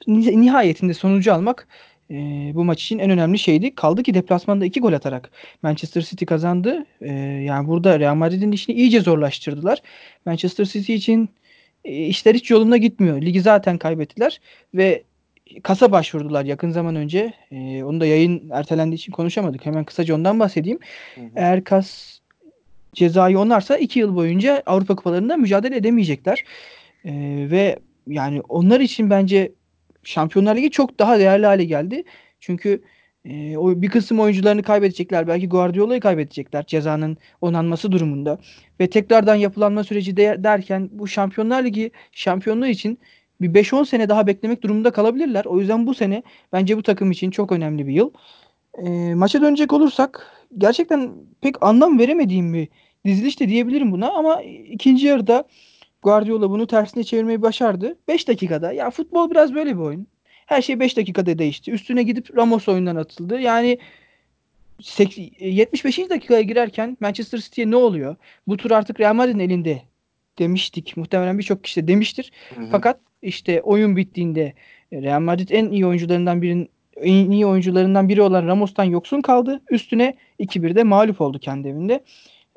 nihayetinde 0.06 0.94
sonucu 0.94 1.34
almak 1.34 1.68
e, 2.10 2.14
bu 2.54 2.64
maç 2.64 2.82
için 2.82 2.98
en 2.98 3.10
önemli 3.10 3.38
şeydi. 3.38 3.74
Kaldı 3.74 4.02
ki 4.02 4.14
deplasmanda 4.14 4.64
iki 4.64 4.80
gol 4.80 4.92
atarak 4.92 5.30
Manchester 5.62 6.02
City 6.02 6.24
kazandı. 6.24 6.86
E, 7.00 7.12
yani 7.46 7.68
burada 7.68 8.00
Real 8.00 8.14
Madrid'in 8.14 8.52
işini 8.52 8.76
iyice 8.76 9.00
zorlaştırdılar. 9.00 9.78
Manchester 10.26 10.64
City 10.64 10.94
için 10.94 11.28
e, 11.84 12.06
işler 12.06 12.34
hiç 12.34 12.50
yolunda 12.50 12.76
gitmiyor. 12.76 13.22
Ligi 13.22 13.40
zaten 13.40 13.78
kaybettiler 13.78 14.40
ve 14.74 15.04
kasa 15.62 15.92
başvurdular 15.92 16.44
yakın 16.44 16.70
zaman 16.70 16.96
önce. 16.96 17.32
E, 17.50 17.84
onu 17.84 18.00
da 18.00 18.06
yayın 18.06 18.50
ertelendiği 18.50 18.98
için 18.98 19.12
konuşamadık. 19.12 19.66
Hemen 19.66 19.84
kısaca 19.84 20.14
ondan 20.14 20.40
bahsedeyim. 20.40 20.78
Hı 21.14 21.20
hı. 21.20 21.24
Eğer 21.36 21.64
kas 21.64 22.18
cezayı 22.92 23.38
onarsa 23.38 23.76
iki 23.76 23.98
yıl 23.98 24.16
boyunca 24.16 24.62
Avrupa 24.66 24.96
Kupalarında 24.96 25.36
mücadele 25.36 25.76
edemeyecekler. 25.76 26.44
E, 27.04 27.12
ve 27.50 27.78
yani 28.06 28.40
onlar 28.40 28.80
için 28.80 29.10
bence 29.10 29.52
Şampiyonlar 30.02 30.56
Ligi 30.56 30.70
çok 30.70 30.98
daha 30.98 31.18
değerli 31.18 31.46
hale 31.46 31.64
geldi. 31.64 32.04
Çünkü 32.40 32.82
e, 33.24 33.56
o 33.56 33.82
bir 33.82 33.88
kısım 33.88 34.20
oyuncularını 34.20 34.62
kaybedecekler. 34.62 35.28
Belki 35.28 35.48
Guardiola'yı 35.48 36.00
kaybedecekler 36.00 36.66
cezanın 36.66 37.16
onanması 37.40 37.92
durumunda. 37.92 38.38
Ve 38.80 38.90
tekrardan 38.90 39.34
yapılanma 39.34 39.84
süreci 39.84 40.16
de, 40.16 40.36
derken 40.38 40.88
bu 40.92 41.08
Şampiyonlar 41.08 41.64
Ligi 41.64 41.90
şampiyonluğu 42.12 42.66
için 42.66 42.98
bir 43.40 43.54
5-10 43.54 43.86
sene 43.86 44.08
daha 44.08 44.26
beklemek 44.26 44.62
durumunda 44.62 44.90
kalabilirler. 44.90 45.44
O 45.44 45.60
yüzden 45.60 45.86
bu 45.86 45.94
sene 45.94 46.22
bence 46.52 46.76
bu 46.76 46.82
takım 46.82 47.10
için 47.10 47.30
çok 47.30 47.52
önemli 47.52 47.86
bir 47.86 47.92
yıl. 47.92 48.10
E, 48.78 49.14
maça 49.14 49.42
dönecek 49.42 49.72
olursak 49.72 50.26
gerçekten 50.58 51.10
pek 51.40 51.62
anlam 51.62 51.98
veremediğim 51.98 52.54
bir 52.54 52.68
diziliş 53.04 53.40
de 53.40 53.48
diyebilirim 53.48 53.92
buna 53.92 54.10
ama 54.10 54.42
ikinci 54.42 55.06
yarıda 55.06 55.44
Guardiola 56.02 56.50
bunu 56.50 56.66
tersine 56.66 57.04
çevirmeyi 57.04 57.42
başardı. 57.42 57.98
5 58.08 58.28
dakikada. 58.28 58.72
Ya 58.72 58.90
futbol 58.90 59.30
biraz 59.30 59.54
böyle 59.54 59.76
bir 59.76 59.80
oyun. 59.80 60.06
Her 60.46 60.62
şey 60.62 60.80
5 60.80 60.96
dakikada 60.96 61.38
değişti. 61.38 61.70
Üstüne 61.70 62.02
gidip 62.02 62.36
Ramos 62.36 62.68
oyundan 62.68 62.96
atıldı. 62.96 63.40
Yani 63.40 63.78
75. 65.40 65.98
dakikaya 65.98 66.42
girerken 66.42 66.96
Manchester 67.00 67.38
City'ye 67.38 67.70
ne 67.70 67.76
oluyor? 67.76 68.16
Bu 68.46 68.56
tur 68.56 68.70
artık 68.70 69.00
Real 69.00 69.14
Madrid'in 69.14 69.38
elinde 69.38 69.82
demiştik. 70.40 70.96
Muhtemelen 70.96 71.38
birçok 71.38 71.64
kişi 71.64 71.82
de 71.82 71.88
demiştir. 71.88 72.32
Hı 72.54 72.60
hı. 72.60 72.66
Fakat 72.70 73.00
işte 73.22 73.62
oyun 73.62 73.96
bittiğinde 73.96 74.52
Real 74.92 75.20
Madrid 75.20 75.48
en 75.50 75.70
iyi 75.70 75.86
oyuncularından 75.86 76.42
birinin 76.42 76.70
en 76.96 77.30
iyi 77.30 77.46
oyuncularından 77.46 78.08
biri 78.08 78.22
olan 78.22 78.46
Ramos'tan 78.46 78.84
yoksun 78.84 79.20
kaldı. 79.20 79.60
Üstüne 79.70 80.14
2-1'de 80.40 80.82
mağlup 80.82 81.20
oldu 81.20 81.38
kendi 81.38 81.68
evinde. 81.68 81.94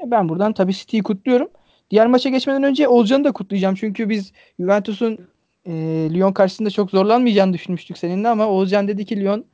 E, 0.03 0.11
ben 0.11 0.29
buradan 0.29 0.53
tabii 0.53 0.73
City'yi 0.73 1.03
kutluyorum. 1.03 1.47
Diğer 1.91 2.07
maça 2.07 2.29
geçmeden 2.29 2.63
önce 2.63 2.87
Olcan'ı 2.87 3.23
da 3.23 3.31
kutlayacağım. 3.31 3.75
Çünkü 3.75 4.09
biz 4.09 4.33
Juventus'un 4.59 5.19
e, 5.65 5.71
Lyon 6.13 6.33
karşısında 6.33 6.69
çok 6.69 6.91
zorlanmayacağını 6.91 7.53
düşünmüştük 7.53 7.97
seninle 7.97 8.27
ama 8.29 8.47
Oğuzcan 8.47 8.87
dedi 8.87 9.05
ki 9.05 9.19
Lyon 9.19 9.45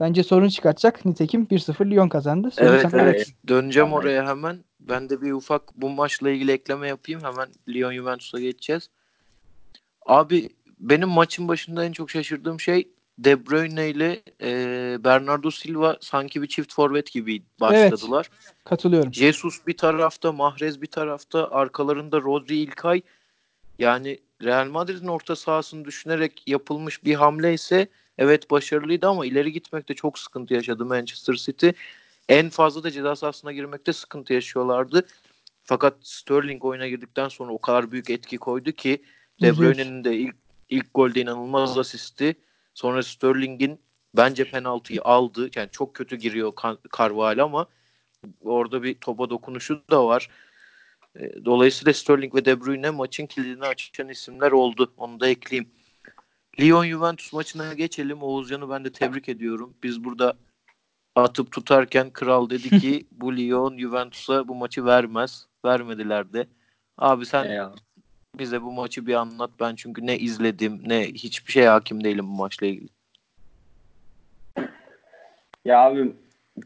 bence 0.00 0.22
sorun 0.22 0.48
çıkartacak. 0.48 1.04
Nitekim 1.04 1.44
1-0 1.44 1.90
Lyon 1.90 2.08
kazandı. 2.08 2.50
Sorun 2.50 2.68
evet, 2.68 2.86
evet. 2.94 3.32
Döneceğim 3.48 3.92
oraya 3.92 4.28
hemen. 4.28 4.56
Ben 4.88 5.10
de 5.10 5.22
bir 5.22 5.32
ufak 5.32 5.76
bu 5.76 5.90
maçla 5.90 6.30
ilgili 6.30 6.52
ekleme 6.52 6.88
yapayım. 6.88 7.20
Hemen 7.24 7.48
Lyon 7.68 7.92
Juventus'a 7.92 8.40
geçeceğiz. 8.40 8.90
Abi 10.06 10.48
benim 10.80 11.08
maçın 11.08 11.48
başında 11.48 11.84
en 11.84 11.92
çok 11.92 12.10
şaşırdığım 12.10 12.60
şey 12.60 12.88
De 13.18 13.46
Bruyne 13.46 13.90
ile 13.90 14.22
e, 14.42 14.50
Bernardo 15.04 15.50
Silva 15.50 15.96
sanki 16.00 16.42
bir 16.42 16.46
çift 16.46 16.74
forvet 16.74 17.12
gibi 17.12 17.42
başladılar. 17.60 18.30
Evet, 18.32 18.54
katılıyorum. 18.64 19.14
Jesus 19.14 19.66
bir 19.66 19.76
tarafta, 19.76 20.32
Mahrez 20.32 20.82
bir 20.82 20.86
tarafta, 20.86 21.50
arkalarında 21.50 22.20
Rodri 22.20 22.56
İlkay. 22.56 23.02
Yani 23.78 24.18
Real 24.42 24.66
Madrid'in 24.66 25.06
orta 25.06 25.36
sahasını 25.36 25.84
düşünerek 25.84 26.42
yapılmış 26.46 27.04
bir 27.04 27.14
hamle 27.14 27.54
ise 27.54 27.88
evet 28.18 28.50
başarılıydı 28.50 29.08
ama 29.08 29.26
ileri 29.26 29.52
gitmekte 29.52 29.94
çok 29.94 30.18
sıkıntı 30.18 30.54
yaşadı 30.54 30.84
Manchester 30.84 31.34
City. 31.34 31.68
En 32.28 32.48
fazla 32.48 32.82
da 32.82 32.90
ceza 32.90 33.16
sahasına 33.16 33.52
girmekte 33.52 33.92
sıkıntı 33.92 34.32
yaşıyorlardı. 34.32 35.06
Fakat 35.62 35.96
Sterling 36.00 36.64
oyuna 36.64 36.88
girdikten 36.88 37.28
sonra 37.28 37.52
o 37.52 37.58
kadar 37.58 37.92
büyük 37.92 38.10
etki 38.10 38.38
koydu 38.38 38.72
ki 38.72 39.02
De 39.42 39.58
Bruyne'nin 39.58 40.04
de 40.04 40.16
ilk 40.16 40.36
ilk 40.68 40.86
golde 40.94 41.20
inanılmaz 41.20 41.78
asisti. 41.78 42.36
Sonra 42.74 43.02
Sterling'in 43.02 43.80
bence 44.16 44.50
penaltıyı 44.50 45.02
aldı. 45.02 45.50
Yani 45.54 45.68
çok 45.72 45.94
kötü 45.94 46.16
giriyor 46.16 46.52
Carvalho 46.98 47.44
ama 47.44 47.66
orada 48.40 48.82
bir 48.82 48.94
topa 48.94 49.30
dokunuşu 49.30 49.82
da 49.90 50.06
var. 50.06 50.30
E, 51.16 51.44
dolayısıyla 51.44 51.92
Sterling 51.92 52.34
ve 52.34 52.44
De 52.44 52.60
Bruyne 52.60 52.90
maçın 52.90 53.26
kilidini 53.26 53.64
açan 53.66 54.08
isimler 54.08 54.52
oldu. 54.52 54.92
Onu 54.96 55.20
da 55.20 55.28
ekleyeyim. 55.28 55.70
Lyon 56.60 56.86
Juventus 56.86 57.32
maçına 57.32 57.74
geçelim. 57.74 58.22
Oğuzcan'ı 58.22 58.70
ben 58.70 58.84
de 58.84 58.92
tebrik 58.92 59.28
ediyorum. 59.28 59.74
Biz 59.82 60.04
burada 60.04 60.36
atıp 61.22 61.52
tutarken 61.52 62.10
kral 62.10 62.50
dedi 62.50 62.80
ki 62.80 63.06
bu 63.12 63.36
Lyon 63.36 63.78
Juventus'a 63.78 64.48
bu 64.48 64.54
maçı 64.54 64.84
vermez. 64.84 65.46
Vermediler 65.64 66.32
de. 66.32 66.46
Abi 66.98 67.26
sen 67.26 67.44
Eyvallah 67.44 67.76
bize 68.38 68.62
bu 68.62 68.72
maçı 68.72 69.06
bir 69.06 69.14
anlat. 69.14 69.50
Ben 69.60 69.74
çünkü 69.74 70.06
ne 70.06 70.18
izledim 70.18 70.82
ne 70.86 71.04
hiçbir 71.04 71.52
şey 71.52 71.64
hakim 71.64 72.04
değilim 72.04 72.26
bu 72.28 72.34
maçla 72.36 72.66
ilgili. 72.66 72.88
Ya 75.64 75.80
abi 75.80 76.16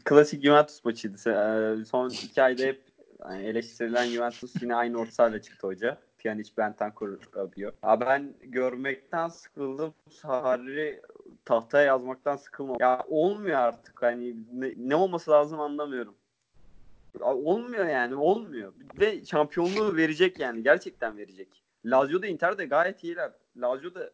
klasik 0.05 0.45
Juventus 0.45 0.85
maçıydı. 0.85 1.17
Ee, 1.31 1.85
son 1.85 2.11
iki 2.11 2.43
ayda 2.43 2.63
hep 2.63 2.83
yani 3.25 3.45
eleştirilen 3.45 4.07
Juventus 4.07 4.63
yine 4.63 4.75
aynı 4.75 4.99
orta 4.99 5.43
çıktı 5.43 5.67
hoca. 5.67 5.99
Pjanic, 6.19 6.51
Bentancur, 6.59 7.19
Rabiot. 7.37 7.75
Abi 7.83 8.07
ben 8.07 8.35
görmekten 8.43 9.29
sıkıldım. 9.29 9.95
Sarri 10.11 11.01
tahtaya 11.45 11.85
yazmaktan 11.85 12.37
sıkılmam. 12.37 12.77
Ya 12.81 13.05
olmuyor 13.09 13.59
artık. 13.59 14.03
Hani 14.03 14.37
ne, 14.53 14.73
ne 14.77 14.95
olması 14.95 15.31
lazım 15.31 15.61
anlamıyorum. 15.61 16.15
Olmuyor 17.21 17.87
yani 17.87 18.15
olmuyor. 18.15 18.73
Ve 19.01 19.25
şampiyonluğu 19.25 19.97
verecek 19.97 20.39
yani 20.39 20.63
gerçekten 20.63 21.17
verecek. 21.17 21.63
Lazio 21.85 22.23
da 22.23 22.27
Inter 22.27 22.59
de 22.59 22.65
gayet 22.65 23.05
iyiler. 23.05 23.33
Lazio 23.57 23.95
da 23.95 24.11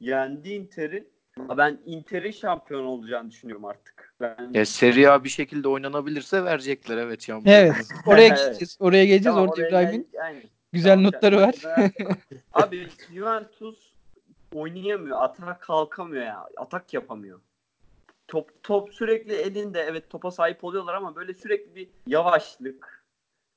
yendi 0.00 0.52
Inter'i. 0.52 1.08
Ben 1.38 1.78
Inter'in 1.86 2.30
şampiyon 2.30 2.84
olacağını 2.84 3.30
düşünüyorum 3.30 3.64
artık. 3.64 4.14
Ben... 4.20 4.50
Ya 4.54 4.66
Serie 4.66 5.06
A 5.06 5.24
bir 5.24 5.28
şekilde 5.28 5.68
oynanabilirse 5.68 6.44
verecekler 6.44 6.96
evet 6.96 7.22
şampiyon. 7.22 7.56
Evet. 7.56 7.88
Oraya 8.06 8.28
gideceğiz. 8.28 8.76
Oraya 8.80 9.04
geleceğiz. 9.04 9.36
Tamam, 9.36 9.48
Orada 9.48 9.68
İbrahim'in 9.68 10.08
güzel 10.72 10.94
tamam, 10.94 11.04
notları 11.04 11.36
var. 11.36 11.54
Abi 12.52 12.88
Juventus 13.14 13.93
oynayamıyor. 14.54 15.22
Atak 15.22 15.60
kalkamıyor 15.60 16.22
ya. 16.24 16.48
Atak 16.56 16.94
yapamıyor 16.94 17.40
top 18.28 18.62
top 18.62 18.94
sürekli 18.94 19.34
elinde 19.34 19.80
evet 19.80 20.10
topa 20.10 20.30
sahip 20.30 20.64
oluyorlar 20.64 20.94
ama 20.94 21.16
böyle 21.16 21.34
sürekli 21.34 21.74
bir 21.74 21.88
yavaşlık 22.06 23.04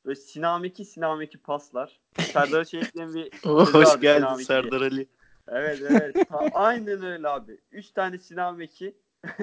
Böyle 0.06 0.20
sinameki 0.20 0.86
sinameki 0.86 1.38
paslar. 1.38 2.00
Serdar 2.34 2.63
Çelik'in 2.63 3.13
bir 3.13 3.32
sözü 3.44 3.77
Hoş 3.77 4.01
geldin 4.01 4.20
sinameki. 4.20 4.46
Serdar 4.46 4.82
Ali. 4.82 5.08
Evet 5.48 5.80
evet. 5.82 6.16
Ta- 6.30 6.50
aynen 6.54 7.04
öyle 7.04 7.27
abi. 7.27 7.58
Üç 7.72 7.89
tane 7.89 8.18
sinameki. 8.18 8.96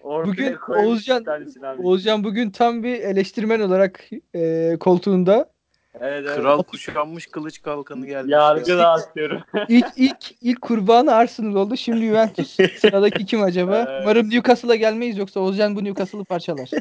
Ortaya 0.00 0.32
Bugün 0.32 0.56
Oğuzcan-. 0.68 1.82
Oğuzcan 1.82 2.24
bugün 2.24 2.50
tam 2.50 2.82
bir 2.82 3.00
eleştirmen 3.00 3.60
olarak 3.60 4.04
e, 4.34 4.76
koltuğunda. 4.80 5.53
Evet, 6.00 6.24
evet. 6.26 6.36
Kral 6.36 6.62
kuşanmış 6.62 7.26
kılıç 7.26 7.62
kalkanı 7.62 8.06
gelmiş. 8.06 8.32
Yargı 8.32 8.70
ya. 8.70 8.78
dağıtıyorum. 8.78 9.42
İlk 9.68 9.86
ilk 9.96 10.34
ilk 10.40 10.62
kurbanı 10.62 11.14
Arsenal 11.14 11.54
oldu. 11.54 11.76
Şimdi 11.76 12.06
Juventus. 12.06 12.56
Sıradaki 12.78 13.26
kim 13.26 13.42
acaba? 13.42 13.84
Evet. 13.88 14.00
Umarım 14.02 14.30
Newcastle'a 14.30 14.74
gelmeyiz 14.74 15.18
yoksa 15.18 15.40
Oğuzcan 15.40 15.76
bu 15.76 15.84
Newcastle'ı 15.84 16.24
parçalar. 16.24 16.70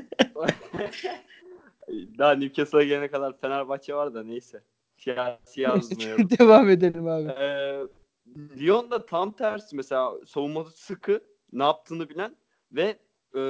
Daha 2.18 2.32
Newcastle'a 2.36 2.84
gelene 2.84 3.08
kadar 3.08 3.38
Fenerbahçe 3.38 3.96
var 3.96 4.14
da 4.14 4.24
neyse. 4.24 4.62
Siyasi 4.98 5.62
yazmıyorum. 5.62 6.30
Devam 6.30 6.70
edelim 6.70 7.08
abi. 7.08 7.30
Ee, 7.30 7.82
Lyon 8.60 8.92
da 8.92 9.06
tam 9.06 9.32
tersi 9.32 9.76
mesela 9.76 10.12
savunması 10.26 10.78
sıkı, 10.78 11.22
ne 11.54 11.64
yaptığını 11.64 12.10
bilen 12.10 12.36
ve 12.72 12.98
e, 13.36 13.42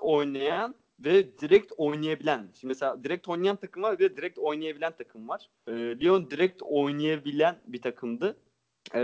oynayan 0.00 0.74
ve 1.04 1.38
direkt 1.38 1.72
oynayabilen. 1.76 2.48
Şimdi 2.54 2.70
mesela 2.70 3.04
direkt 3.04 3.28
oynayan 3.28 3.56
takım 3.56 3.82
var 3.82 3.98
ve 3.98 4.16
direkt 4.16 4.38
oynayabilen 4.38 4.92
takım 4.98 5.28
var. 5.28 5.50
Ee, 5.68 5.72
Lyon 5.72 6.30
direkt 6.30 6.62
oynayabilen 6.62 7.56
bir 7.66 7.82
takımdı. 7.82 8.36
Ee, 8.94 9.00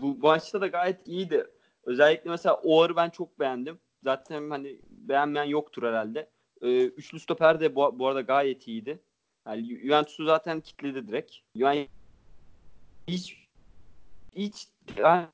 bu 0.00 0.18
maçta 0.18 0.60
da 0.60 0.66
gayet 0.66 1.08
iyiydi. 1.08 1.46
Özellikle 1.84 2.30
mesela 2.30 2.60
Oğar'ı 2.64 2.96
ben 2.96 3.10
çok 3.10 3.40
beğendim. 3.40 3.78
Zaten 4.04 4.50
hani 4.50 4.80
beğenmeyen 4.90 5.44
yoktur 5.44 5.82
herhalde. 5.82 6.30
Ee, 6.62 6.84
üçlü 6.84 7.20
stoper 7.20 7.60
de 7.60 7.74
bu, 7.74 7.98
bu 7.98 8.06
arada 8.06 8.20
gayet 8.20 8.68
iyiydi. 8.68 8.98
Yani 9.46 9.80
Juventus'u 9.82 10.24
zaten 10.24 10.60
kitledi 10.60 11.08
direkt. 11.08 11.36
Yani 11.54 11.88
hiç 13.08 13.36
hiç 14.36 14.68
yani, 14.96 15.26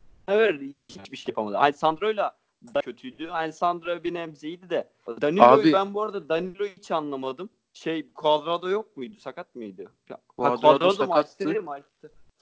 hiçbir 0.89 1.17
şey 1.17 1.33
yapamadı. 1.33 1.59
Alessandro'yla 1.59 2.37
da 2.75 2.81
kötüydü. 2.81 3.29
Alessandro 3.29 4.05
bir 4.05 4.15
nebze 4.15 4.49
iyiydi 4.49 4.71
de. 4.71 4.89
Danilo'yu 5.21 5.49
Abi- 5.51 5.73
ben 5.73 5.95
bu 5.95 6.03
arada 6.03 6.29
Danilo'yu 6.29 6.71
hiç 6.71 6.91
anlamadım. 6.91 7.51
Şey 7.73 8.07
Cuadrado 8.23 8.69
yok 8.71 8.97
muydu? 8.97 9.17
Sakat 9.21 9.55
mıydı? 9.55 9.85
Cuadrado 10.39 10.61
Cuadrado 10.61 10.91
sakattı. 10.93 11.47
değil 11.47 11.57
mi? 11.57 11.85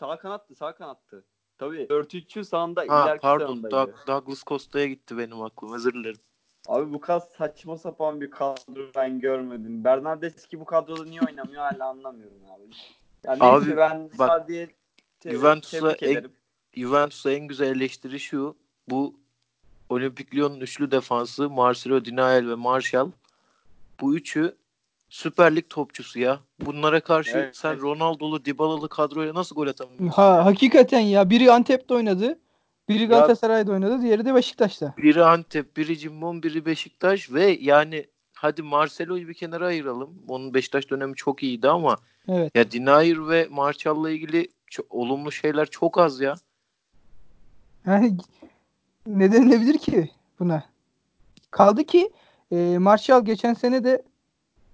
Sağ 0.00 0.18
kanattı, 0.18 0.54
sağ 0.54 0.74
kanattı. 0.74 1.24
Tabii. 1.58 1.86
4-3'ün 1.90 2.42
sağında 2.42 2.84
Ha 2.88 3.04
ileriki 3.04 3.22
pardon 3.22 3.46
sağındaydı. 3.46 3.74
Doug- 3.74 4.06
Douglas 4.06 4.42
Costa'ya 4.44 4.86
gitti 4.86 5.18
benim 5.18 5.42
aklım 5.42 5.72
özür 5.72 5.94
dilerim. 5.94 6.20
Abi 6.68 6.92
bu 6.92 7.00
kadar 7.00 7.20
saçma 7.20 7.76
sapan 7.78 8.20
bir 8.20 8.30
kadro 8.30 8.80
ben 8.94 9.20
görmedim. 9.20 9.84
Bernardeschi 9.84 10.60
bu 10.60 10.64
kadroda 10.64 11.04
niye 11.04 11.20
oynamıyor 11.28 11.62
hala 11.62 11.88
anlamıyorum 11.88 12.38
abi. 12.54 12.62
Ya 13.24 13.30
neyse 13.32 13.44
Abi, 13.72 13.76
ben 13.76 14.10
bak, 14.18 14.28
Sardi'ye 14.28 14.68
te- 15.20 15.30
Juventus'a 15.30 15.92
en-. 15.92 16.30
Juventus'a 16.72 17.30
en 17.32 17.48
güzel 17.48 17.76
eleştiri 17.76 18.20
şu. 18.20 18.56
Bu 18.90 19.20
Olimpik 19.92 20.34
Lyon'un 20.34 20.60
üçlü 20.60 20.90
defansı 20.90 21.50
Marcelo 21.50 22.04
Dinael 22.04 22.48
ve 22.48 22.54
Martial. 22.54 23.10
Bu 24.00 24.16
üçü 24.16 24.56
Süper 25.08 25.56
Lig 25.56 25.64
topçusu 25.68 26.20
ya. 26.20 26.40
Bunlara 26.60 27.00
karşı 27.00 27.30
Evet. 27.38 27.56
sen 27.56 27.80
Ronaldo'lu, 27.80 28.44
Dybala'lı 28.44 28.88
kadroya 28.88 29.34
nasıl 29.34 29.56
gol 29.56 29.66
atamıyorsun? 29.66 30.06
Ha 30.08 30.44
hakikaten 30.44 31.00
ya. 31.00 31.30
Biri 31.30 31.52
Antep'te 31.52 31.94
oynadı. 31.94 32.38
Biri 32.88 33.06
Galatasaray'da 33.06 33.72
oynadı. 33.72 34.02
Diğeri 34.02 34.24
de 34.24 34.34
Beşiktaş'ta. 34.34 34.94
Biri 34.98 35.24
Antep, 35.24 35.76
biri 35.76 35.98
Cimbom, 35.98 36.42
biri 36.42 36.66
Beşiktaş 36.66 37.30
ve 37.32 37.58
yani 37.60 38.06
hadi 38.34 38.62
Marcelo'yu 38.62 39.28
bir 39.28 39.34
kenara 39.34 39.66
ayıralım. 39.66 40.10
Onun 40.28 40.54
Beşiktaş 40.54 40.90
dönemi 40.90 41.14
çok 41.14 41.42
iyiydi 41.42 41.68
ama 41.68 41.96
Evet. 42.28 42.50
ya 42.56 42.70
Dinayer 42.70 43.28
ve 43.28 43.48
Martial'la 43.50 44.10
ilgili 44.10 44.48
ço- 44.70 44.86
olumlu 44.90 45.32
şeyler 45.32 45.66
çok 45.66 45.98
az 45.98 46.20
ya. 46.20 46.34
Yani 47.86 48.16
ne 49.06 49.32
denilebilir 49.32 49.78
ki 49.78 50.10
buna? 50.40 50.64
Kaldı 51.50 51.84
ki 51.84 52.10
e, 52.52 52.78
Martial 52.78 53.24
geçen 53.24 53.54
sene 53.54 53.84
de 53.84 54.02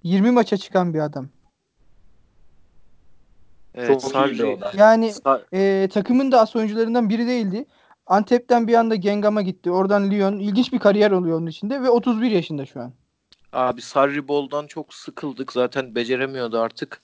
20 0.02 0.30
maça 0.30 0.56
çıkan 0.56 0.94
bir 0.94 0.98
adam. 0.98 1.28
Evet, 3.74 3.88
Çok 4.00 4.12
Sarri- 4.12 4.30
iyiydi 4.32 4.44
o 4.44 4.60
da. 4.60 4.72
Yani 4.76 5.12
e, 5.52 5.88
takımın 5.92 6.32
da 6.32 6.40
as 6.40 6.56
oyuncularından 6.56 7.08
biri 7.08 7.26
değildi. 7.26 7.66
Antep'ten 8.06 8.68
bir 8.68 8.74
anda 8.74 8.94
Gengam'a 8.94 9.42
gitti. 9.42 9.70
Oradan 9.70 10.10
Lyon. 10.10 10.38
İlginç 10.38 10.72
bir 10.72 10.78
kariyer 10.78 11.10
oluyor 11.10 11.38
onun 11.38 11.46
içinde 11.46 11.82
ve 11.82 11.90
31 11.90 12.30
yaşında 12.30 12.66
şu 12.66 12.80
an. 12.80 12.92
Abi 13.52 13.82
Sarri 13.82 14.28
Bol'dan 14.28 14.66
çok 14.66 14.94
sıkıldık. 14.94 15.52
Zaten 15.52 15.94
beceremiyordu 15.94 16.58
artık. 16.60 17.00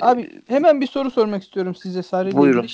Abi 0.00 0.42
hemen 0.46 0.80
bir 0.80 0.86
soru 0.86 1.10
sormak 1.10 1.42
istiyorum 1.42 1.74
size 1.74 2.02
Sarri 2.02 2.28
ile 2.28 2.36
Buyurun. 2.36 2.66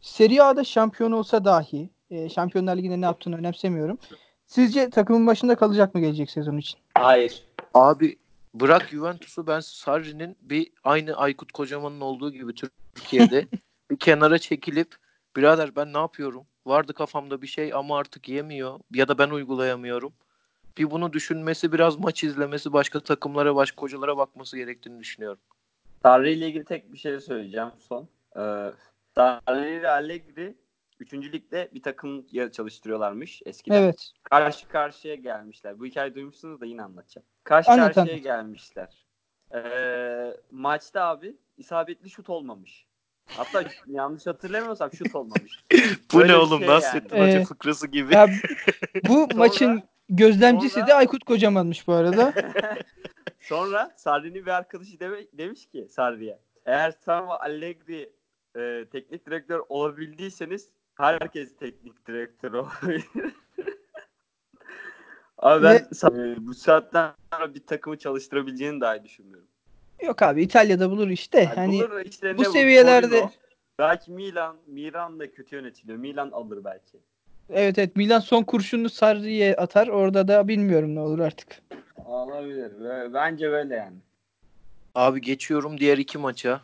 Serie 0.00 0.40
A'da 0.40 0.64
şampiyon 0.64 1.12
olsa 1.12 1.44
dahi 1.44 1.90
e, 2.10 2.28
Şampiyonlar 2.28 2.76
Ligi'nde 2.76 3.00
ne 3.00 3.04
yaptığını 3.04 3.36
önemsemiyorum. 3.36 3.98
Sizce 4.46 4.90
takımın 4.90 5.26
başında 5.26 5.54
kalacak 5.54 5.94
mı 5.94 6.00
gelecek 6.00 6.30
sezon 6.30 6.56
için? 6.56 6.80
Hayır. 6.94 7.44
Abi 7.74 8.18
bırak 8.54 8.88
Juventus'u 8.88 9.46
ben 9.46 9.60
Sarri'nin 9.60 10.36
bir 10.40 10.70
aynı 10.84 11.16
Aykut 11.16 11.52
Kocaman'ın 11.52 12.00
olduğu 12.00 12.32
gibi 12.32 12.52
Türkiye'de 12.54 13.46
bir 13.90 13.98
kenara 13.98 14.38
çekilip 14.38 14.94
birader 15.36 15.76
ben 15.76 15.92
ne 15.92 15.98
yapıyorum? 15.98 16.46
Vardı 16.66 16.92
kafamda 16.92 17.42
bir 17.42 17.46
şey 17.46 17.74
ama 17.74 17.98
artık 17.98 18.28
yemiyor 18.28 18.80
ya 18.94 19.08
da 19.08 19.18
ben 19.18 19.30
uygulayamıyorum. 19.30 20.12
Bir 20.78 20.90
bunu 20.90 21.12
düşünmesi 21.12 21.72
biraz 21.72 21.98
maç 21.98 22.24
izlemesi 22.24 22.72
başka 22.72 23.00
takımlara 23.00 23.56
başka 23.56 23.82
hocalara 23.82 24.16
bakması 24.16 24.56
gerektiğini 24.56 25.00
düşünüyorum. 25.00 25.40
Sarri 26.02 26.32
ile 26.32 26.46
ilgili 26.46 26.64
tek 26.64 26.92
bir 26.92 26.98
şey 26.98 27.20
söyleyeceğim 27.20 27.70
son. 27.88 28.08
Ee, 28.36 28.70
Sarri 29.14 29.78
ile 29.78 29.88
Allegri 29.90 30.54
3. 31.00 31.12
ligde 31.14 31.70
bir 31.74 31.82
takım 31.82 32.26
çalıştırıyorlarmış 32.52 33.42
eskiden. 33.46 33.82
Evet. 33.82 34.10
Karşı 34.22 34.68
karşıya 34.68 35.14
gelmişler. 35.14 35.78
Bu 35.78 35.86
hikayeyi 35.86 36.14
duymuşsunuz 36.14 36.60
da 36.60 36.66
yine 36.66 36.82
anlatacağım. 36.82 37.26
Karşı 37.44 37.70
Anlat, 37.70 37.94
karşıya 37.94 38.14
anlat. 38.14 38.24
gelmişler. 38.24 39.06
Ee, 39.54 40.36
maçta 40.50 41.02
abi 41.04 41.36
isabetli 41.56 42.10
şut 42.10 42.30
olmamış. 42.30 42.86
Hatta 43.26 43.62
yanlış 43.86 44.26
hatırlamıyorsam 44.26 44.92
şut 44.92 45.14
olmamış. 45.14 45.64
Bu 46.14 46.18
Böyle 46.18 46.32
ne 46.32 46.36
oğlum 46.36 46.58
şey 46.58 46.68
Nasrettin 46.68 47.16
yani. 47.16 47.28
Hoca 47.28 47.40
Ee, 47.40 47.44
fıkrası 47.44 47.86
gibi. 47.86 48.14
Ya, 48.14 48.26
bu 49.08 49.12
Sonra- 49.14 49.34
maçın 49.36 49.82
gözlemcisi 50.08 50.74
sonra- 50.74 50.86
de 50.86 50.94
Aykut 50.94 51.24
Kocaman'mış 51.24 51.86
bu 51.88 51.92
arada. 51.92 52.32
Sonra 53.40 53.92
Sarri'nin 53.96 54.46
bir 54.46 54.50
arkadaşı 54.50 55.00
deme- 55.00 55.26
demiş 55.32 55.66
ki 55.66 55.86
Sarri'ye 55.90 56.38
eğer 56.66 56.90
sen 57.04 57.28
ve 57.28 57.32
Allegri 57.32 58.12
e, 58.56 58.84
teknik 58.92 59.26
direktör 59.26 59.62
olabildiyseniz 59.68 60.68
herkes 60.94 61.56
teknik 61.56 62.06
direktör 62.06 62.52
olabilir. 62.52 63.04
Abi 65.38 65.64
ben 65.64 65.76
e, 66.12 66.46
bu 66.46 66.54
saatten 66.54 67.12
sonra 67.32 67.54
bir 67.54 67.66
takımı 67.66 67.98
çalıştırabileceğini 67.98 68.80
dahi 68.80 69.04
düşünmüyorum. 69.04 69.48
Yok 70.02 70.22
abi 70.22 70.42
İtalya'da 70.42 70.90
bulur 70.90 71.08
işte. 71.08 71.38
Yani 71.40 71.54
hani 71.54 71.80
bulur 71.80 72.00
işte 72.00 72.38
bu 72.38 72.42
ne 72.42 72.46
seviyelerde- 72.46 73.08
Torino, 73.10 73.30
belki 73.78 74.12
Milan, 74.12 74.56
Milan 74.66 75.20
da 75.20 75.30
kötü 75.30 75.56
yönetiliyor. 75.56 75.98
Milan 75.98 76.30
alır 76.30 76.64
belki. 76.64 76.98
evet 77.50 77.78
evet 77.78 77.96
Milan 77.96 78.20
son 78.20 78.42
kurşunu 78.42 78.88
Sarri'ye 78.88 79.56
atar. 79.56 79.88
Orada 79.88 80.28
da 80.28 80.48
bilmiyorum 80.48 80.94
ne 80.94 81.00
olur 81.00 81.18
artık. 81.18 81.62
Olabilir. 82.06 82.72
Bence 83.14 83.50
böyle 83.50 83.74
yani. 83.74 83.96
Abi 84.94 85.20
geçiyorum 85.20 85.78
diğer 85.78 85.98
iki 85.98 86.18
maça. 86.18 86.60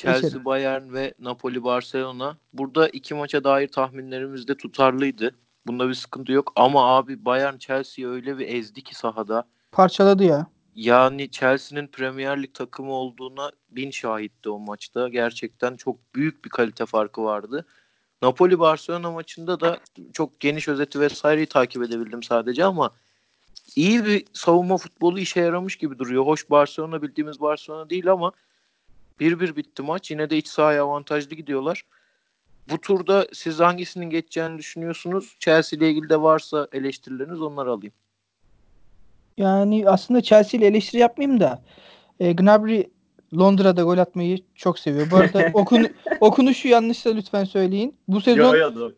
Chelsea 0.00 0.20
Geçelim. 0.20 0.44
Bayern 0.44 0.92
ve 0.92 1.14
Napoli 1.18 1.64
Barcelona. 1.64 2.36
Burada 2.52 2.88
iki 2.88 3.14
maça 3.14 3.44
dair 3.44 3.68
tahminlerimiz 3.68 4.48
de 4.48 4.56
tutarlıydı. 4.56 5.34
Bunda 5.66 5.88
bir 5.88 5.94
sıkıntı 5.94 6.32
yok. 6.32 6.52
Ama 6.56 6.96
abi 6.96 7.24
Bayern 7.24 7.56
Chelsea'yi 7.56 8.08
öyle 8.08 8.38
bir 8.38 8.48
ezdi 8.48 8.82
ki 8.82 8.94
sahada. 8.94 9.44
Parçaladı 9.72 10.24
ya. 10.24 10.46
Yani 10.74 11.30
Chelsea'nin 11.30 11.86
Premier 11.86 12.42
Lig 12.42 12.54
takımı 12.54 12.92
olduğuna 12.92 13.50
bin 13.70 13.90
şahitti 13.90 14.50
o 14.50 14.58
maçta. 14.58 15.08
Gerçekten 15.08 15.76
çok 15.76 16.14
büyük 16.14 16.44
bir 16.44 16.50
kalite 16.50 16.86
farkı 16.86 17.24
vardı. 17.24 17.66
Napoli 18.22 18.58
Barcelona 18.58 19.10
maçında 19.10 19.60
da 19.60 19.78
çok 20.12 20.40
geniş 20.40 20.68
özeti 20.68 21.00
vesaireyi 21.00 21.46
takip 21.46 21.82
edebildim 21.82 22.22
sadece 22.22 22.64
ama 22.64 22.90
iyi 23.76 24.04
bir 24.04 24.24
savunma 24.32 24.76
futbolu 24.76 25.18
işe 25.18 25.40
yaramış 25.40 25.76
gibi 25.76 25.98
duruyor. 25.98 26.26
Hoş 26.26 26.50
Barcelona 26.50 27.02
bildiğimiz 27.02 27.40
Barcelona 27.40 27.90
değil 27.90 28.12
ama 28.12 28.32
1-1 29.20 29.56
bitti 29.56 29.82
maç. 29.82 30.10
Yine 30.10 30.30
de 30.30 30.36
iç 30.36 30.48
sahaya 30.48 30.84
avantajlı 30.84 31.36
gidiyorlar. 31.36 31.82
Bu 32.70 32.80
turda 32.80 33.26
siz 33.32 33.60
hangisinin 33.60 34.10
geçeceğini 34.10 34.58
düşünüyorsunuz? 34.58 35.36
Chelsea 35.40 35.76
ile 35.76 35.90
ilgili 35.90 36.08
de 36.08 36.22
varsa 36.22 36.68
eleştirileriniz 36.72 37.40
onları 37.42 37.70
alayım. 37.70 37.92
Yani 39.36 39.88
aslında 39.88 40.22
Chelsea 40.22 40.60
ile 40.60 40.66
eleştiri 40.66 41.00
yapmayayım 41.00 41.40
da 41.40 41.62
e, 42.20 42.32
Gnabry 42.32 42.90
Londra'da 43.38 43.82
gol 43.82 43.98
atmayı 43.98 44.38
çok 44.54 44.78
seviyor. 44.78 45.10
Bu 45.10 45.16
arada 45.16 45.50
okun, 45.54 45.88
okunuşu 46.20 46.68
yanlışsa 46.68 47.10
lütfen 47.10 47.44
söyleyin. 47.44 47.96
Bu 48.08 48.20
sezon 48.20 48.56
Yo, 48.56 48.72
yo, 48.74 48.90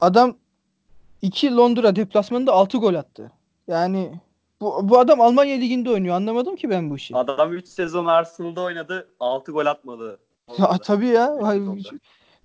adam 0.00 0.36
2 1.22 1.56
Londra 1.56 1.96
deplasmanında 1.96 2.52
6 2.52 2.78
gol 2.78 2.94
attı. 2.94 3.32
Yani 3.68 4.20
Bu, 4.62 4.88
bu 4.88 4.98
adam 4.98 5.20
Almanya 5.20 5.56
Ligi'nde 5.56 5.90
oynuyor. 5.90 6.14
Anlamadım 6.14 6.56
ki 6.56 6.70
ben 6.70 6.90
bu 6.90 6.96
işi. 6.96 7.16
Adam 7.16 7.52
3 7.52 7.68
sezon 7.68 8.06
Arsenal'da 8.06 8.62
oynadı. 8.62 9.08
6 9.20 9.52
gol 9.52 9.66
atmadı. 9.66 10.18
Ya, 10.58 10.78
tabii 10.78 11.06
ya. 11.06 11.38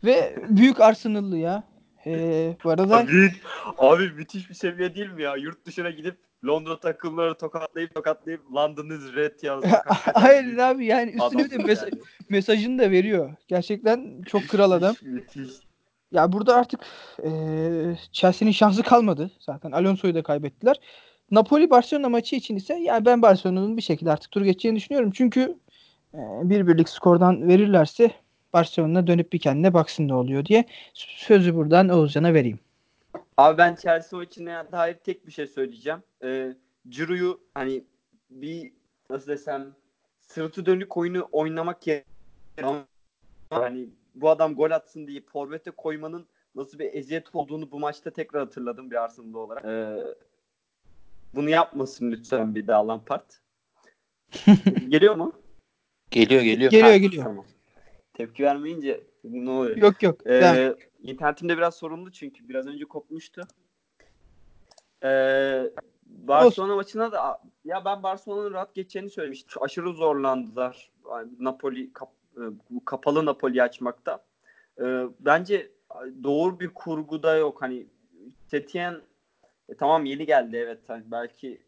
Ve 0.03 0.35
büyük 0.49 0.81
Arsenal'lı 0.81 1.37
ya. 1.37 1.63
Ee, 2.05 2.55
bu 2.63 2.69
arada 2.69 2.97
Abi, 2.97 3.31
abi 3.77 4.09
müthiş 4.09 4.49
bir 4.49 4.53
seviye 4.53 4.95
değil 4.95 5.09
mi 5.09 5.23
ya? 5.23 5.35
Yurt 5.35 5.65
dışına 5.65 5.89
gidip 5.89 6.17
Londra 6.45 6.79
takımları 6.79 7.37
tokatlayıp 7.37 7.95
tokatlayıp 7.95 8.41
London 8.55 8.89
is 8.89 9.15
red 9.15 9.43
yazmak. 9.43 9.85
hayır 10.15 10.43
büyük 10.43 10.63
abi 10.63 10.85
yani 10.85 11.11
üstüne 11.11 11.45
bir 11.45 11.49
de 11.49 11.55
mes- 11.55 11.83
yani. 11.83 12.01
mesajını 12.29 12.79
da 12.79 12.91
veriyor. 12.91 13.33
Gerçekten 13.47 14.21
çok 14.25 14.47
kral 14.47 14.71
adam. 14.71 14.95
Müthiş. 15.01 15.49
Ya 16.11 16.31
burada 16.31 16.55
artık 16.55 16.79
eee, 17.23 17.97
Chelsea'nin 18.11 18.51
şansı 18.51 18.83
kalmadı. 18.83 19.31
Zaten 19.39 19.71
Alonso'yu 19.71 20.15
da 20.15 20.23
kaybettiler. 20.23 20.79
Napoli 21.31 21.69
Barcelona 21.69 22.09
maçı 22.09 22.35
için 22.35 22.55
ise 22.55 22.73
yani 22.73 23.05
ben 23.05 23.21
Barcelona'nın 23.21 23.77
bir 23.77 23.81
şekilde 23.81 24.11
artık 24.11 24.31
tur 24.31 24.41
geçeceğini 24.41 24.75
düşünüyorum. 24.75 25.11
Çünkü 25.11 25.57
eee, 26.13 26.19
bir 26.43 26.67
birlik 26.67 26.89
skordan 26.89 27.47
verirlerse 27.47 28.11
Barcelona 28.53 29.07
dönüp 29.07 29.33
bir 29.33 29.39
kendine 29.39 29.73
baksın 29.73 30.07
ne 30.07 30.13
oluyor 30.13 30.45
diye 30.45 30.65
sözü 30.93 31.55
buradan 31.55 31.89
Oğuzcan'a 31.89 32.33
vereyim. 32.33 32.59
Abi 33.37 33.57
ben 33.57 33.75
Chelsea 33.75 34.19
maçına 34.19 34.71
dair 34.71 34.93
tek 34.93 35.27
bir 35.27 35.31
şey 35.31 35.47
söyleyeceğim. 35.47 35.99
Ee, 36.23 36.55
Giroud'u 36.89 37.41
hani 37.53 37.83
bir 38.29 38.71
nasıl 39.09 39.27
desem 39.27 39.75
sırtı 40.19 40.65
dönük 40.65 40.97
oyunu 40.97 41.27
oynamak 41.31 41.87
yerine 41.87 42.05
hani 43.49 43.89
bu 44.15 44.29
adam 44.29 44.55
gol 44.55 44.71
atsın 44.71 45.07
diye 45.07 45.21
forvete 45.21 45.71
koymanın 45.71 46.25
nasıl 46.55 46.79
bir 46.79 46.93
eziyet 46.93 47.35
olduğunu 47.35 47.71
bu 47.71 47.79
maçta 47.79 48.11
tekrar 48.11 48.43
hatırladım 48.43 48.91
bir 48.91 49.03
Arsenal'lı 49.03 49.39
olarak. 49.39 49.65
Ee, 49.65 49.97
bunu 51.35 51.49
yapmasın 51.49 52.11
lütfen 52.11 52.55
bir 52.55 52.67
daha 52.67 52.87
Lampard. 52.87 53.31
Geliyor 54.87 55.15
mu? 55.15 55.33
Geliyor 56.11 56.41
geliyor. 56.41 56.71
Geliyor 56.71 56.89
Ha, 56.91 56.97
geliyor. 56.97 57.23
Tamam. 57.23 57.45
Tepki 58.13 58.43
vermeyince 58.43 59.03
ne 59.23 59.49
oluyor? 59.49 59.77
Yok 59.77 60.03
yok. 60.03 60.25
devam. 60.25 60.55
Ee, 60.55 60.75
internetimde 61.01 61.57
biraz 61.57 61.75
sorunlu 61.75 62.11
çünkü 62.11 62.49
biraz 62.49 62.67
önce 62.67 62.85
kopmuştu. 62.85 63.47
Ee, 65.03 65.63
Barcelona 66.05 66.75
maçına 66.75 67.11
da 67.11 67.41
ya 67.65 67.85
ben 67.85 68.03
Barcelona'nın 68.03 68.53
rahat 68.53 68.75
geçeceğini 68.75 69.09
söylemiştim. 69.09 69.61
Aşırı 69.63 69.93
zorlandılar. 69.93 70.91
Napoli 71.39 71.93
kap- 71.93 72.15
e, 72.37 72.41
kapalı 72.85 73.25
Napoli 73.25 73.63
açmakta. 73.63 74.25
Ee, 74.81 75.03
bence 75.19 75.71
doğru 76.23 76.59
bir 76.59 76.69
kurguda 76.73 77.35
yok. 77.35 77.61
Hani 77.61 77.87
Setien 78.47 79.01
e, 79.69 79.75
tamam 79.75 80.05
yeni 80.05 80.25
geldi 80.25 80.57
evet. 80.57 80.79
Hani 80.87 81.03
belki 81.11 81.61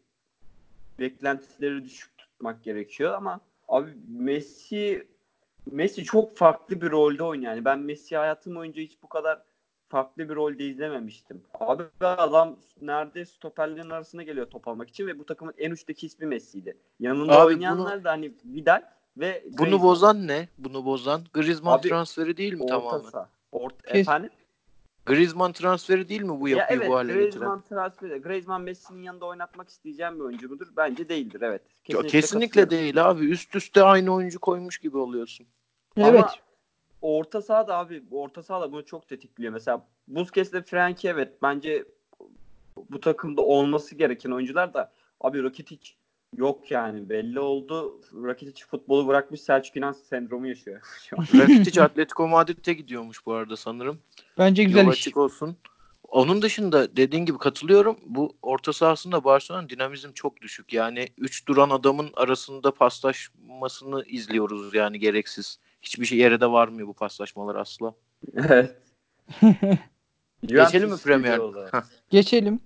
beklentileri 0.98 1.84
düşük 1.84 2.18
tutmak 2.18 2.64
gerekiyor 2.64 3.14
ama 3.14 3.40
abi 3.68 3.90
Messi 4.08 5.08
Messi 5.70 6.04
çok 6.04 6.36
farklı 6.36 6.80
bir 6.80 6.90
rolde 6.90 7.22
oynuyor. 7.22 7.52
Yani 7.52 7.64
ben 7.64 7.78
Messi 7.78 8.16
hayatım 8.16 8.54
boyunca 8.54 8.82
hiç 8.82 9.02
bu 9.02 9.08
kadar 9.08 9.42
farklı 9.88 10.28
bir 10.28 10.34
rolde 10.34 10.64
izlememiştim. 10.66 11.42
Abi 11.60 11.82
adam 12.00 12.56
nerede 12.80 13.24
stoperlerin 13.24 13.90
arasına 13.90 14.22
geliyor 14.22 14.46
top 14.50 14.68
almak 14.68 14.88
için 14.88 15.06
ve 15.06 15.18
bu 15.18 15.26
takımın 15.26 15.54
en 15.58 15.70
uçtaki 15.70 16.06
ismi 16.06 16.26
Messi'ydi. 16.26 16.76
Yanında 17.00 17.32
Abi 17.40 17.46
oynayanlar 17.46 17.96
bunu- 17.96 18.04
da 18.04 18.10
hani 18.10 18.32
Vidal 18.44 18.82
ve 19.16 19.42
Bunu 19.46 19.56
Griezmann. 19.56 19.82
bozan 19.82 20.26
ne? 20.28 20.48
Bunu 20.58 20.84
bozan 20.84 21.22
Griezmann 21.32 21.78
Abi, 21.78 21.88
transferi 21.88 22.36
değil 22.36 22.52
mi 22.52 22.62
orta 22.62 22.78
tamamen? 23.02 23.28
Orta, 23.52 23.92
Kes- 23.92 24.00
efendim? 24.00 24.30
Griezmann 25.06 25.52
transferi 25.52 26.08
değil 26.08 26.22
mi 26.22 26.40
bu 26.40 26.48
Ya 26.48 26.56
yapıyı 26.56 26.78
evet 26.78 26.88
bu 26.90 26.94
hale 26.94 27.12
getiren? 27.12 27.30
Griezmann 27.30 27.62
transferi. 27.68 28.18
Griezmann 28.18 28.62
Messi'nin 28.62 29.02
yanında 29.02 29.26
oynatmak 29.26 29.68
isteyeceğim 29.68 30.14
bir 30.14 30.24
oyuncu 30.24 30.48
mudur? 30.48 30.66
Bence 30.76 31.08
değildir 31.08 31.40
evet. 31.42 31.62
Ya 31.88 32.02
Kesinlikle, 32.02 32.70
değil 32.70 33.10
abi. 33.10 33.30
Üst 33.30 33.56
üste 33.56 33.82
aynı 33.82 34.14
oyuncu 34.14 34.38
koymuş 34.38 34.78
gibi 34.78 34.98
oluyorsun. 34.98 35.46
evet. 35.96 36.20
Ama 36.20 36.32
orta 37.02 37.42
sahada 37.42 37.76
abi 37.76 38.02
orta 38.10 38.42
sahada 38.42 38.72
bunu 38.72 38.86
çok 38.86 39.08
tetikliyor. 39.08 39.52
Mesela 39.52 39.86
Busquets'le 40.08 40.62
Frenkie 40.66 41.10
evet 41.10 41.42
bence 41.42 41.84
bu 42.90 43.00
takımda 43.00 43.42
olması 43.42 43.94
gereken 43.94 44.30
oyuncular 44.30 44.74
da 44.74 44.92
abi 45.20 45.42
Rakitic 45.42 45.90
yok 46.36 46.70
yani 46.70 47.08
belli 47.08 47.40
oldu. 47.40 48.00
Rakitic 48.24 48.64
futbolu 48.64 49.06
bırakmış 49.06 49.40
Selçuk 49.40 49.76
İnan 49.76 49.92
sendromu 49.92 50.48
yaşıyor. 50.48 50.80
Rakitic 51.34 51.82
Atletico 51.82 52.28
Madrid'e 52.28 52.72
gidiyormuş 52.72 53.26
bu 53.26 53.32
arada 53.32 53.56
sanırım. 53.56 53.98
Bence 54.38 54.64
güzel 54.64 54.84
Yol 54.84 54.92
iş. 54.92 54.98
açık 54.98 55.16
olsun. 55.16 55.56
Onun 56.08 56.42
dışında 56.42 56.96
dediğin 56.96 57.24
gibi 57.24 57.38
katılıyorum. 57.38 57.96
Bu 58.06 58.36
orta 58.42 58.72
sahasında 58.72 59.24
Barcelona'nın 59.24 59.68
dinamizm 59.68 60.12
çok 60.12 60.40
düşük. 60.42 60.72
Yani 60.72 61.08
3 61.18 61.48
duran 61.48 61.70
adamın 61.70 62.10
arasında 62.14 62.74
paslaşmasını 62.74 64.04
izliyoruz 64.04 64.74
yani 64.74 64.98
gereksiz. 64.98 65.58
Hiçbir 65.82 66.06
şey 66.06 66.18
yere 66.18 66.40
de 66.40 66.46
varmıyor 66.46 66.88
bu 66.88 66.94
paslaşmalar 66.94 67.54
asla. 67.56 67.94
evet. 68.34 68.76
Geçelim 70.46 70.90
mi 70.90 70.96
Premier? 71.04 71.40
Geçelim. 72.10 72.60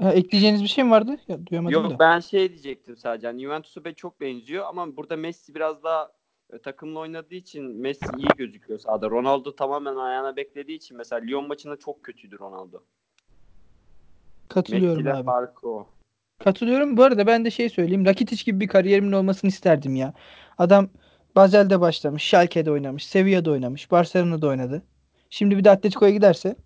Ha, 0.00 0.12
ekleyeceğiniz 0.12 0.62
bir 0.62 0.68
şey 0.68 0.84
mi 0.84 0.90
vardı? 0.90 1.16
Ya, 1.28 1.46
duyamadım 1.46 1.72
Yok 1.82 1.90
da. 1.90 1.98
ben 1.98 2.20
şey 2.20 2.48
diyecektim 2.48 2.96
sadece. 2.96 3.26
Yani 3.26 3.42
Juventus'a 3.42 3.84
be- 3.84 3.94
çok 3.94 4.20
benziyor 4.20 4.66
ama 4.68 4.96
burada 4.96 5.16
Messi 5.16 5.54
biraz 5.54 5.82
daha 5.82 6.12
e, 6.52 6.58
takımla 6.58 6.98
oynadığı 6.98 7.34
için 7.34 7.64
Messi 7.64 8.04
iyi 8.18 8.28
gözüküyor 8.36 8.78
sahada. 8.78 9.10
Ronaldo 9.10 9.56
tamamen 9.56 9.96
ayağına 9.96 10.36
beklediği 10.36 10.76
için 10.76 10.96
mesela 10.96 11.20
Lyon 11.20 11.48
maçında 11.48 11.76
çok 11.76 12.02
kötüydü 12.02 12.38
Ronaldo. 12.38 12.82
Katılıyorum 14.48 14.96
Messi 14.96 15.02
ile 15.02 15.14
abi. 15.14 15.26
farkı 15.26 15.68
o. 15.68 15.86
Katılıyorum. 16.38 16.96
Bu 16.96 17.02
arada 17.02 17.26
ben 17.26 17.44
de 17.44 17.50
şey 17.50 17.68
söyleyeyim. 17.68 18.06
Rakitic 18.06 18.44
gibi 18.44 18.60
bir 18.60 18.68
kariyerimin 18.68 19.12
olmasını 19.12 19.48
isterdim 19.48 19.96
ya. 19.96 20.14
Adam 20.58 20.88
Basel'de 21.36 21.80
başlamış, 21.80 22.22
Schalke'de 22.22 22.70
oynamış, 22.70 23.06
Sevilla'da 23.06 23.50
oynamış, 23.50 23.90
Barcelona'da 23.90 24.46
oynadı. 24.46 24.82
Şimdi 25.30 25.58
bir 25.58 25.64
de 25.64 25.70
Atletico'ya 25.70 26.12
giderse 26.12 26.56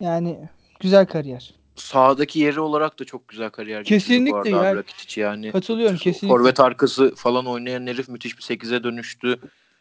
yani 0.00 0.48
güzel 0.80 1.06
kariyer. 1.06 1.54
Sağdaki 1.76 2.38
yeri 2.38 2.60
olarak 2.60 3.00
da 3.00 3.04
çok 3.04 3.28
güzel 3.28 3.50
kariyer 3.50 3.84
Kesinlikle 3.84 4.50
ya. 4.50 4.60
abi 4.60 4.76
Rakitic 4.76 5.22
yani. 5.22 5.52
Katılıyorum 5.52 5.96
kesinlikle. 5.96 6.28
Forvet 6.28 6.60
arkası 6.60 7.14
falan 7.14 7.46
oynayan 7.46 7.86
herif 7.86 8.08
müthiş 8.08 8.38
bir 8.38 8.42
8'e 8.42 8.84
dönüştü. 8.84 9.38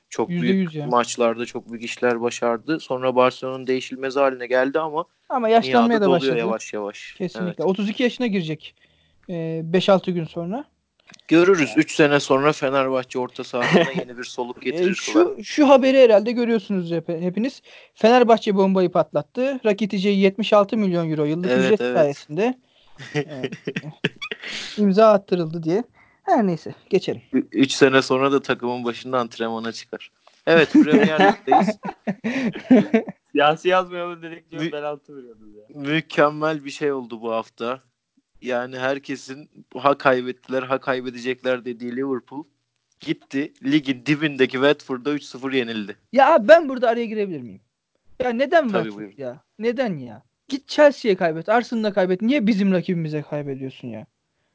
Çok 0.10 0.30
Yüzde 0.30 0.42
büyük 0.44 0.56
yüz 0.68 0.76
ya. 0.76 0.88
maçlarda 0.88 1.46
çok 1.46 1.72
büyük 1.72 1.84
işler 1.84 2.22
başardı. 2.22 2.80
Sonra 2.80 3.16
Barcelona'nın 3.16 3.68
değişilmez 3.68 4.16
haline 4.16 4.48
geldi 4.48 4.80
ama 4.80 5.06
Ama 5.30 5.50
yaşlanmaya 5.50 6.02
da 6.02 6.10
başladı. 6.10 6.38
yavaş 6.38 6.74
yavaş. 6.74 7.14
Kesinlikle. 7.18 7.46
Evet. 7.48 7.60
32 7.60 8.04
yaşına 8.04 8.28
girecek. 8.28 8.76
Ee, 9.30 9.62
5-6 9.74 10.12
gün 10.12 10.26
sonra. 10.26 10.66
Görürüz 11.28 11.74
3 11.78 11.96
sene 11.96 12.20
sonra 12.20 12.54
Fenerbahçe 12.54 13.20
orta 13.20 13.44
sahasına 13.44 13.92
yeni 14.00 14.18
bir 14.18 14.24
soluk 14.24 14.68
Ee, 14.68 14.70
getirir. 14.70 14.96
şu 14.96 15.38
şu 15.44 15.70
haberi 15.70 15.98
herhalde 16.00 16.32
görüyorsunuz 16.32 16.92
hep, 16.92 17.10
hepiniz. 17.10 17.62
Fenerbahçe 17.94 18.56
bombayı 18.56 18.92
patlattı. 18.92 19.60
Rakitic'e 19.66 20.10
76 20.10 20.78
milyon 20.78 21.10
euro 21.12 21.24
yıllık 21.26 21.50
Evet, 21.52 21.66
ücret 21.66 21.82
evet. 21.82 21.98
sayesinde 21.98 22.58
e, 23.16 23.24
imza 24.78 25.08
attırıldı 25.14 25.64
diye. 25.64 25.84
Her 26.24 26.48
neyse 26.48 26.76
geçelim. 26.90 27.22
3 27.52 27.72
sene 27.72 28.02
sonra 28.02 28.32
da 28.32 28.42
takımın 28.42 28.84
başında 28.84 29.20
antrenmana 29.20 29.72
çıkar. 29.72 30.12
Evet 30.48 30.74
Premier 30.74 31.20
Lig'deyiz. 31.20 31.78
Siyasi 33.32 33.70
yazmayalım 33.70 34.22
dedik 34.22 34.52
diyor 34.52 34.64
Mü- 34.64 34.72
penaltı 34.72 35.18
veriyoruz 35.18 35.42
ya. 35.56 35.80
Mükemmel 35.82 36.66
bir 36.66 36.70
şey 36.70 36.92
oldu 36.92 37.22
bu 37.22 37.32
hafta. 37.32 37.82
Yani 38.44 38.80
herkesin 38.80 39.50
ha 39.78 39.98
kaybettiler 39.98 40.64
ha 40.64 40.80
kaybedecekler 40.80 41.66
dediği 41.66 41.96
Liverpool 41.96 42.44
gitti. 43.00 43.54
Ligin 43.64 44.06
dibindeki 44.06 44.54
Watford'a 44.54 45.10
3-0 45.16 45.56
yenildi. 45.56 45.98
Ya 46.14 46.34
abi 46.34 46.48
ben 46.48 46.70
burada 46.70 46.90
araya 46.90 47.06
girebilir 47.06 47.42
miyim? 47.42 47.62
Ya 48.20 48.30
neden 48.30 48.68
Tabii, 48.68 48.84
Watford 48.84 48.98
buyurun. 48.98 49.14
ya? 49.18 49.42
Neden 49.60 49.98
ya? 49.98 50.24
Git 50.48 50.68
Chelsea'ye 50.68 51.16
kaybet, 51.16 51.50
Arsenal'a 51.50 51.94
kaybet. 51.94 52.22
Niye 52.22 52.48
bizim 52.48 52.72
rakibimize 52.72 53.22
kaybediyorsun 53.22 53.88
ya? 53.88 54.06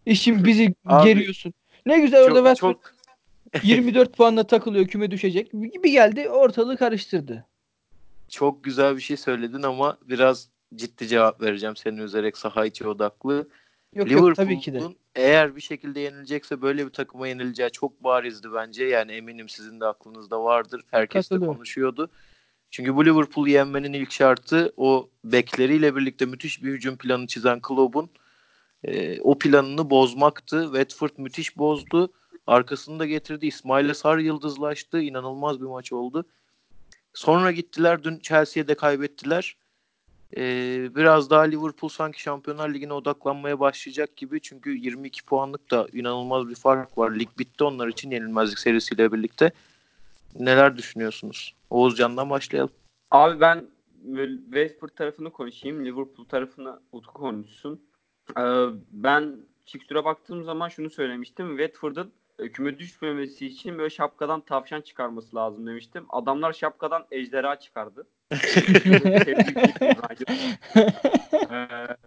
İşin 0.06 0.44
bizi 0.44 0.74
Abi, 0.86 1.08
geriyorsun. 1.08 1.54
Ne 1.86 1.98
güzel 2.00 2.22
orada 2.22 2.34
Çok, 2.34 2.46
Watford 2.46 2.74
çok 3.52 3.64
24 3.64 4.16
puanla 4.16 4.46
takılıyor, 4.46 4.86
küme 4.86 5.10
düşecek. 5.10 5.52
Bir 5.52 5.92
geldi 5.92 6.28
ortalığı 6.28 6.76
karıştırdı. 6.76 7.46
çok 8.28 8.64
güzel 8.64 8.96
bir 8.96 9.00
şey 9.00 9.16
söyledin 9.16 9.62
ama 9.62 9.98
biraz 10.08 10.48
ciddi 10.74 11.08
cevap 11.08 11.42
vereceğim 11.42 11.76
senin 11.76 11.98
üzerek 11.98 12.36
saha 12.36 12.66
içi 12.66 12.86
odaklı. 12.88 13.48
Yok 13.94 14.10
yok 14.10 14.36
tabii 14.36 14.60
ki 14.60 14.72
de. 14.72 14.76
Liverpool'un 14.76 14.96
eğer 15.14 15.56
bir 15.56 15.60
şekilde 15.60 16.00
yenilecekse 16.00 16.62
böyle 16.62 16.86
bir 16.86 16.90
takıma 16.90 17.28
yenileceği 17.28 17.70
çok 17.70 18.04
barizdi 18.04 18.48
bence. 18.54 18.84
Yani 18.84 19.12
eminim 19.12 19.48
sizin 19.48 19.80
de 19.80 19.86
aklınızda 19.86 20.44
vardır. 20.44 20.82
Herkes 20.90 21.30
de 21.30 21.38
konuşuyordu. 21.38 22.10
Çünkü 22.70 22.96
bu 22.96 23.04
Liverpool'u 23.04 23.48
yenmenin 23.48 23.92
ilk 23.92 24.12
şartı 24.12 24.72
o 24.76 25.08
bekleriyle 25.24 25.96
birlikte 25.96 26.26
müthiş 26.26 26.62
bir 26.62 26.72
hücum 26.72 26.96
planı 26.96 27.26
çizen 27.26 27.60
Klopp'un 27.60 28.10
e, 28.84 29.20
o 29.20 29.38
planını 29.38 29.90
bozmaktı. 29.90 30.62
Watford 30.64 31.10
müthiş 31.16 31.58
bozdu. 31.58 32.12
Arkasını 32.46 32.98
da 32.98 33.06
getirdi. 33.06 33.46
İsmail 33.46 33.94
Sar 33.94 34.18
yıldızlaştı. 34.18 35.00
İnanılmaz 35.00 35.60
bir 35.60 35.66
maç 35.66 35.92
oldu. 35.92 36.24
Sonra 37.14 37.52
gittiler 37.52 38.04
dün 38.04 38.18
Chelsea'ye 38.18 38.68
de 38.68 38.74
kaybettiler. 38.74 39.56
Ee, 40.36 40.88
biraz 40.94 41.30
daha 41.30 41.42
Liverpool 41.42 41.90
sanki 41.90 42.22
Şampiyonlar 42.22 42.74
Ligi'ne 42.74 42.92
odaklanmaya 42.92 43.60
başlayacak 43.60 44.16
gibi. 44.16 44.40
Çünkü 44.40 44.70
22 44.70 45.24
puanlık 45.24 45.70
da 45.70 45.86
inanılmaz 45.92 46.48
bir 46.48 46.54
fark 46.54 46.98
var. 46.98 47.10
Lig 47.10 47.28
bitti 47.38 47.64
onlar 47.64 47.88
için 47.88 48.10
yenilmezlik 48.10 48.58
serisiyle 48.58 49.12
birlikte. 49.12 49.52
Neler 50.38 50.76
düşünüyorsunuz? 50.76 51.54
Oğuzcan'dan 51.70 52.30
başlayalım. 52.30 52.72
Abi 53.10 53.40
ben 53.40 53.66
West 54.44 54.82
Ham 54.82 54.88
tarafını 54.88 55.30
konuşayım. 55.30 55.84
Liverpool 55.84 56.24
tarafını 56.28 56.80
Utku 56.92 57.12
konuşsun. 57.12 57.80
Ee, 58.38 58.42
ben 58.90 59.36
fikstüre 59.64 60.04
baktığım 60.04 60.44
zaman 60.44 60.68
şunu 60.68 60.90
söylemiştim. 60.90 61.56
Watford'ın 61.58 62.12
küme 62.52 62.78
düşmemesi 62.78 63.46
için 63.46 63.78
böyle 63.78 63.90
şapkadan 63.90 64.40
tavşan 64.40 64.80
çıkarması 64.80 65.36
lazım 65.36 65.66
demiştim. 65.66 66.06
Adamlar 66.08 66.52
şapkadan 66.52 67.06
ejderha 67.10 67.58
çıkardı. 67.58 68.06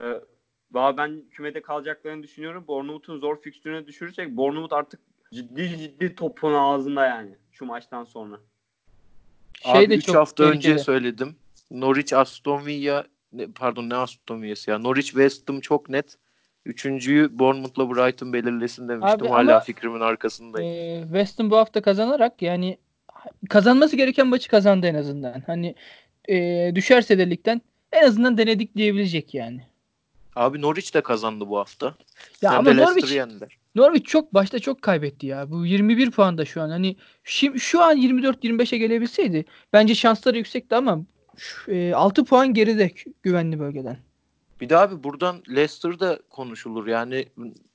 Ee, 0.04 0.98
ben 0.98 1.22
kümede 1.32 1.62
kalacaklarını 1.62 2.24
düşünüyorum. 2.24 2.68
Bournemouth'un 2.68 3.20
zor 3.20 3.42
fikstürüne 3.42 3.88
düşürecek. 3.88 4.38
Bournemouth 4.38 4.74
artık 4.74 5.00
ciddi 5.34 5.78
ciddi 5.78 6.16
topun 6.16 6.54
ağzında 6.54 7.06
yani 7.06 7.36
şu 7.52 7.66
maçtan 7.66 8.04
sonra. 8.04 8.40
Şey 9.64 9.86
Abi 9.86 9.96
3 9.96 10.10
hafta 10.10 10.52
tehlikeli. 10.52 10.72
önce 10.74 10.84
söyledim. 10.84 11.36
Norwich 11.72 12.14
Aston 12.14 12.66
Villa 12.66 13.06
pardon 13.56 13.90
ne 13.90 13.96
Aston 13.96 14.42
Villa'sı 14.42 14.72
ya. 14.72 14.78
Norwich 14.78 15.08
West 15.08 15.50
Ham 15.50 15.60
çok 15.60 15.90
net. 15.90 16.18
Üçüncüyü 16.66 17.40
Bournemouth'la 17.40 17.90
Brighton 17.90 18.34
belirlesin 18.34 18.90
demiştim. 18.90 19.22
Abi 19.22 19.28
Hala 19.28 19.60
fikrimin 19.60 20.00
arkasındayım. 20.00 21.04
E, 21.04 21.04
West 21.04 21.40
Ham 21.40 21.52
bu 21.52 21.58
hafta 21.58 21.82
kazanarak 21.82 22.42
yani 22.42 22.78
kazanması 23.50 23.96
gereken 23.96 24.28
maçı 24.28 24.50
kazandı 24.50 24.88
en 24.88 24.96
azından. 24.96 25.44
Hani 25.48 25.76
e, 26.30 26.72
düşerse 26.76 27.18
de 27.18 27.30
ligden 27.30 27.62
en 27.92 28.04
azından 28.04 28.38
denedik 28.38 28.76
diyebilecek 28.76 29.34
yani. 29.34 29.62
Abi 30.36 30.62
Norwich 30.62 30.94
de 30.94 31.02
kazandı 31.02 31.50
bu 31.50 31.58
hafta. 31.58 31.96
Ya 32.42 32.52
Hem 32.52 32.60
ama 32.60 32.74
Norwich, 32.74 33.22
Norwich 33.76 34.06
çok 34.06 34.34
başta 34.34 34.60
çok 34.60 34.82
kaybetti 34.82 35.28
ya. 35.28 35.52
Bu 35.52 35.66
21 35.66 36.12
puanda 36.12 36.46
şu 36.46 36.62
an. 36.62 36.70
Hani 36.70 36.96
şimdi 37.24 37.60
şu 37.60 37.84
an 37.84 37.98
24-25'e 37.98 38.78
gelebilseydi 38.78 39.46
bence 39.74 39.96
şansları 39.96 40.38
yüksekti 40.38 40.76
ama 40.76 41.00
e, 41.68 41.94
6 41.94 42.26
puan 42.26 42.54
geride 42.54 42.92
güvenli 43.24 43.60
bölgeden. 43.60 43.98
Bir 44.62 44.70
de 44.70 44.78
abi 44.78 45.04
buradan 45.04 45.44
Leicester'da 45.50 46.20
konuşulur. 46.30 46.88
Yani 46.88 47.26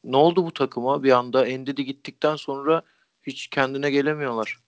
ne 0.05 0.17
oldu 0.17 0.47
bu 0.47 0.53
takıma 0.53 1.03
bir 1.03 1.11
anda? 1.11 1.47
Endidi 1.47 1.85
gittikten 1.85 2.37
sonra 2.37 2.83
hiç 3.23 3.47
kendine 3.47 3.91
gelemiyorlar. 3.91 4.59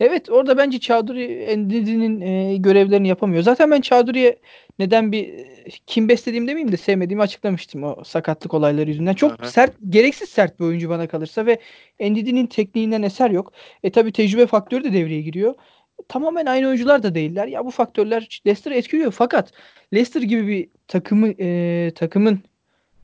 Evet 0.00 0.30
orada 0.30 0.56
bence 0.56 0.80
Çağduri 0.80 1.24
Endidi'nin 1.24 2.20
e, 2.20 2.56
görevlerini 2.56 3.08
yapamıyor. 3.08 3.42
Zaten 3.42 3.70
ben 3.70 3.80
Çağduri'ye 3.80 4.38
neden 4.78 5.12
bir 5.12 5.30
kim 5.86 6.08
beslediğim 6.08 6.48
demeyeyim 6.48 6.72
de 6.72 6.76
sevmediğimi 6.76 7.22
açıklamıştım 7.22 7.84
o 7.84 8.04
sakatlık 8.04 8.54
olayları 8.54 8.90
yüzünden. 8.90 9.14
Çok 9.14 9.40
Aha. 9.40 9.50
sert, 9.50 9.72
gereksiz 9.88 10.28
sert 10.28 10.60
bir 10.60 10.64
oyuncu 10.64 10.88
bana 10.88 11.06
kalırsa 11.06 11.46
ve 11.46 11.58
Endidi'nin 11.98 12.46
tekniğinden 12.46 13.02
eser 13.02 13.30
yok. 13.30 13.52
E 13.82 13.90
tabi 13.90 14.12
tecrübe 14.12 14.46
faktörü 14.46 14.84
de 14.84 14.92
devreye 14.92 15.22
giriyor. 15.22 15.54
Tamamen 16.08 16.46
aynı 16.46 16.68
oyuncular 16.68 17.02
da 17.02 17.14
değiller. 17.14 17.46
Ya 17.46 17.64
bu 17.64 17.70
faktörler 17.70 18.40
Leicester'ı 18.46 18.74
etkiliyor 18.74 19.12
fakat 19.12 19.52
Leicester 19.94 20.22
gibi 20.22 20.48
bir 20.48 20.68
takımı 20.88 21.28
e, 21.28 21.90
takımın 21.94 22.40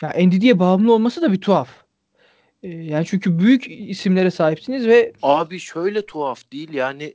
ya 0.02 0.10
Endidi'ye 0.10 0.58
bağımlı 0.58 0.92
olması 0.92 1.22
da 1.22 1.32
bir 1.32 1.40
tuhaf. 1.40 1.87
E, 2.62 2.68
yani 2.68 3.06
çünkü 3.06 3.38
büyük 3.38 3.70
isimlere 3.70 4.30
sahipsiniz 4.30 4.86
ve 4.86 5.12
abi 5.22 5.58
şöyle 5.58 6.06
tuhaf 6.06 6.52
değil 6.52 6.72
yani 6.72 7.14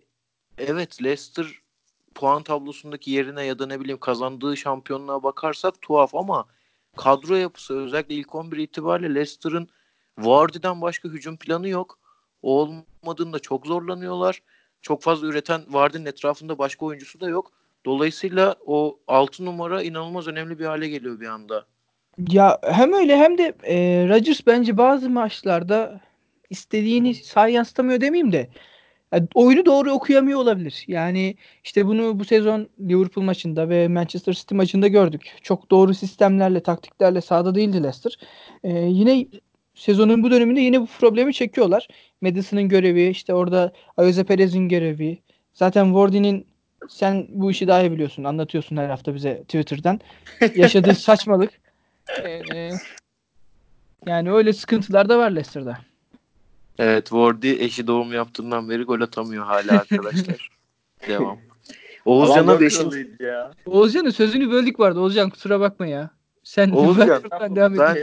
evet 0.58 1.04
Leicester 1.04 1.46
puan 2.16 2.44
tablosundaki 2.44 3.12
yerine 3.12 3.46
ya 3.46 3.60
da 3.60 3.68
ne 3.68 3.80
bileyim 3.80 4.00
kazandığı 4.00 4.58
şampiyonluğa 4.58 5.24
bakarsak 5.24 5.82
tuhaf 5.82 6.16
ama 6.16 6.46
kadro 6.98 7.36
yapısı 7.36 7.78
özellikle 7.78 8.16
ilk 8.16 8.36
11 8.36 8.58
itibariyle 8.58 9.16
Leicester'ın 9.16 9.70
Vardy'den 10.18 10.82
başka 10.82 11.10
hücum 11.10 11.38
planı 11.38 11.70
yok. 11.70 12.00
O 12.42 12.70
olmadığında 13.04 13.40
çok 13.40 13.68
zorlanıyorlar. 13.68 14.44
Çok 14.82 15.02
fazla 15.02 15.28
üreten 15.28 15.62
Vardy'nin 15.70 16.06
etrafında 16.06 16.58
başka 16.58 16.86
oyuncusu 16.86 17.20
da 17.20 17.30
yok. 17.30 17.52
Dolayısıyla 17.86 18.56
o 18.66 19.00
6 19.08 19.46
numara 19.46 19.84
inanılmaz 19.84 20.28
önemli 20.28 20.60
bir 20.60 20.66
hale 20.66 20.88
geliyor 20.88 21.20
bir 21.20 21.28
anda. 21.28 21.66
Ya 22.18 22.60
hem 22.64 22.94
öyle 22.94 23.18
hem 23.18 23.38
de 23.38 23.54
e, 23.64 24.08
Rodgers 24.10 24.48
bence 24.48 24.78
bazı 24.78 25.10
maçlarda 25.10 26.02
istediğini 26.50 27.16
sahaya 27.16 27.54
yansıtamıyor 27.54 28.02
demeyeyim 28.02 28.32
de 28.32 28.50
yani 29.14 29.28
oyunu 29.36 29.66
doğru 29.66 29.92
okuyamıyor 29.92 30.40
olabilir. 30.40 30.84
Yani 30.88 31.36
işte 31.64 31.86
bunu 31.88 32.20
bu 32.20 32.26
sezon 32.26 32.70
Liverpool 32.80 33.26
maçında 33.26 33.70
ve 33.70 33.88
Manchester 33.88 34.34
City 34.34 34.56
maçında 34.56 34.88
gördük. 34.88 35.38
Çok 35.42 35.72
doğru 35.72 35.94
sistemlerle, 35.94 36.60
taktiklerle 36.60 37.22
sahada 37.22 37.56
değildi 37.56 37.84
Leicester. 37.84 38.18
Ee, 38.64 38.70
yine 38.70 39.26
sezonun 39.76 40.24
bu 40.24 40.32
döneminde 40.32 40.62
yine 40.62 40.82
bu 40.82 40.86
problemi 40.86 41.34
çekiyorlar. 41.34 41.88
Madison'ın 42.22 42.70
görevi, 42.70 43.08
işte 43.08 43.34
orada 43.34 43.74
Ayoze 43.98 44.24
Perez'in 44.24 44.70
görevi. 44.70 45.20
Zaten 45.54 45.86
Wardy'nin 45.86 46.48
sen 46.90 47.28
bu 47.30 47.52
işi 47.52 47.68
daha 47.68 47.82
iyi 47.82 47.92
biliyorsun. 47.92 48.24
Anlatıyorsun 48.24 48.78
her 48.78 48.90
hafta 48.90 49.16
bize 49.16 49.44
Twitter'dan. 49.44 50.00
Yaşadığı 50.56 50.96
saçmalık. 50.96 51.64
Ee, 52.10 52.72
yani 54.06 54.32
öyle 54.32 54.54
sıkıntılar 54.54 55.10
da 55.10 55.18
var 55.18 55.32
Leicester'da. 55.32 55.78
Evet 56.78 57.04
Wardy 57.04 57.52
eşi 57.52 57.88
doğum 57.88 58.14
yaptığından 58.14 58.70
beri 58.70 58.84
gol 58.84 59.02
atamıyor 59.02 59.46
hala 59.46 59.72
arkadaşlar. 59.72 60.50
Devam. 61.08 61.40
Oğuzcan'a 62.06 62.60
5. 62.60 62.80
Oğuzcan'ın 63.66 64.10
sözünü 64.10 64.52
böldük 64.52 64.80
vardı. 64.80 65.00
Oğuzcan 65.00 65.30
kusura 65.30 65.60
bakma 65.60 65.88
ya. 65.88 66.10
Sen 66.44 66.70
Oğuzcan, 66.70 67.24
ben 67.42 67.56
devam 67.56 67.78
ben, 67.78 67.98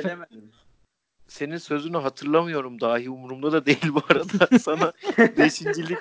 senin 1.29 1.59
sözünü 1.59 1.97
hatırlamıyorum 1.97 2.81
dahi 2.81 3.11
umurumda 3.11 3.53
da 3.53 3.67
değil 3.67 3.89
bu 3.95 4.03
arada. 4.09 4.59
Sana 4.59 4.93
beşincilik 5.39 5.99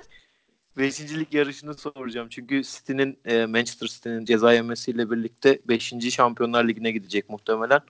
beşincilik 0.79 1.33
yarışını 1.33 1.73
soracağım. 1.73 2.27
Çünkü 2.29 2.63
City'nin 2.63 3.19
e, 3.25 3.45
Manchester 3.45 3.87
City'nin 3.87 4.25
ceza 4.25 4.53
yemesiyle 4.53 5.11
birlikte 5.11 5.59
5. 5.67 5.93
Şampiyonlar 6.11 6.67
Ligi'ne 6.67 6.91
gidecek 6.91 7.29
muhtemelen. 7.29 7.81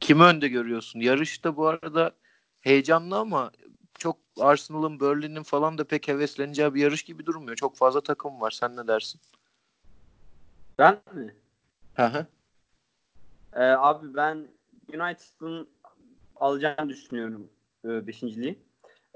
Kimi 0.00 0.22
önde 0.22 0.48
görüyorsun? 0.48 1.00
Yarışta 1.00 1.56
bu 1.56 1.66
arada 1.66 2.12
heyecanlı 2.60 3.16
ama 3.16 3.50
çok 3.98 4.16
Arsenal'ın, 4.40 5.00
Berlin'in 5.00 5.42
falan 5.42 5.78
da 5.78 5.84
pek 5.84 6.08
hevesleneceği 6.08 6.74
bir 6.74 6.80
yarış 6.82 7.02
gibi 7.02 7.26
durmuyor. 7.26 7.56
Çok 7.56 7.76
fazla 7.76 8.00
takım 8.00 8.40
var. 8.40 8.50
Sen 8.50 8.76
ne 8.76 8.86
dersin? 8.86 9.20
Ben 10.78 11.00
mi? 11.14 11.34
Hı 11.94 12.06
hı. 12.06 12.26
Ee, 13.52 13.60
abi 13.60 14.14
ben 14.14 14.48
United'ın 14.88 15.68
alacağını 16.36 16.88
düşünüyorum 16.88 17.48
e, 17.84 18.06
beşinciliği. 18.06 18.58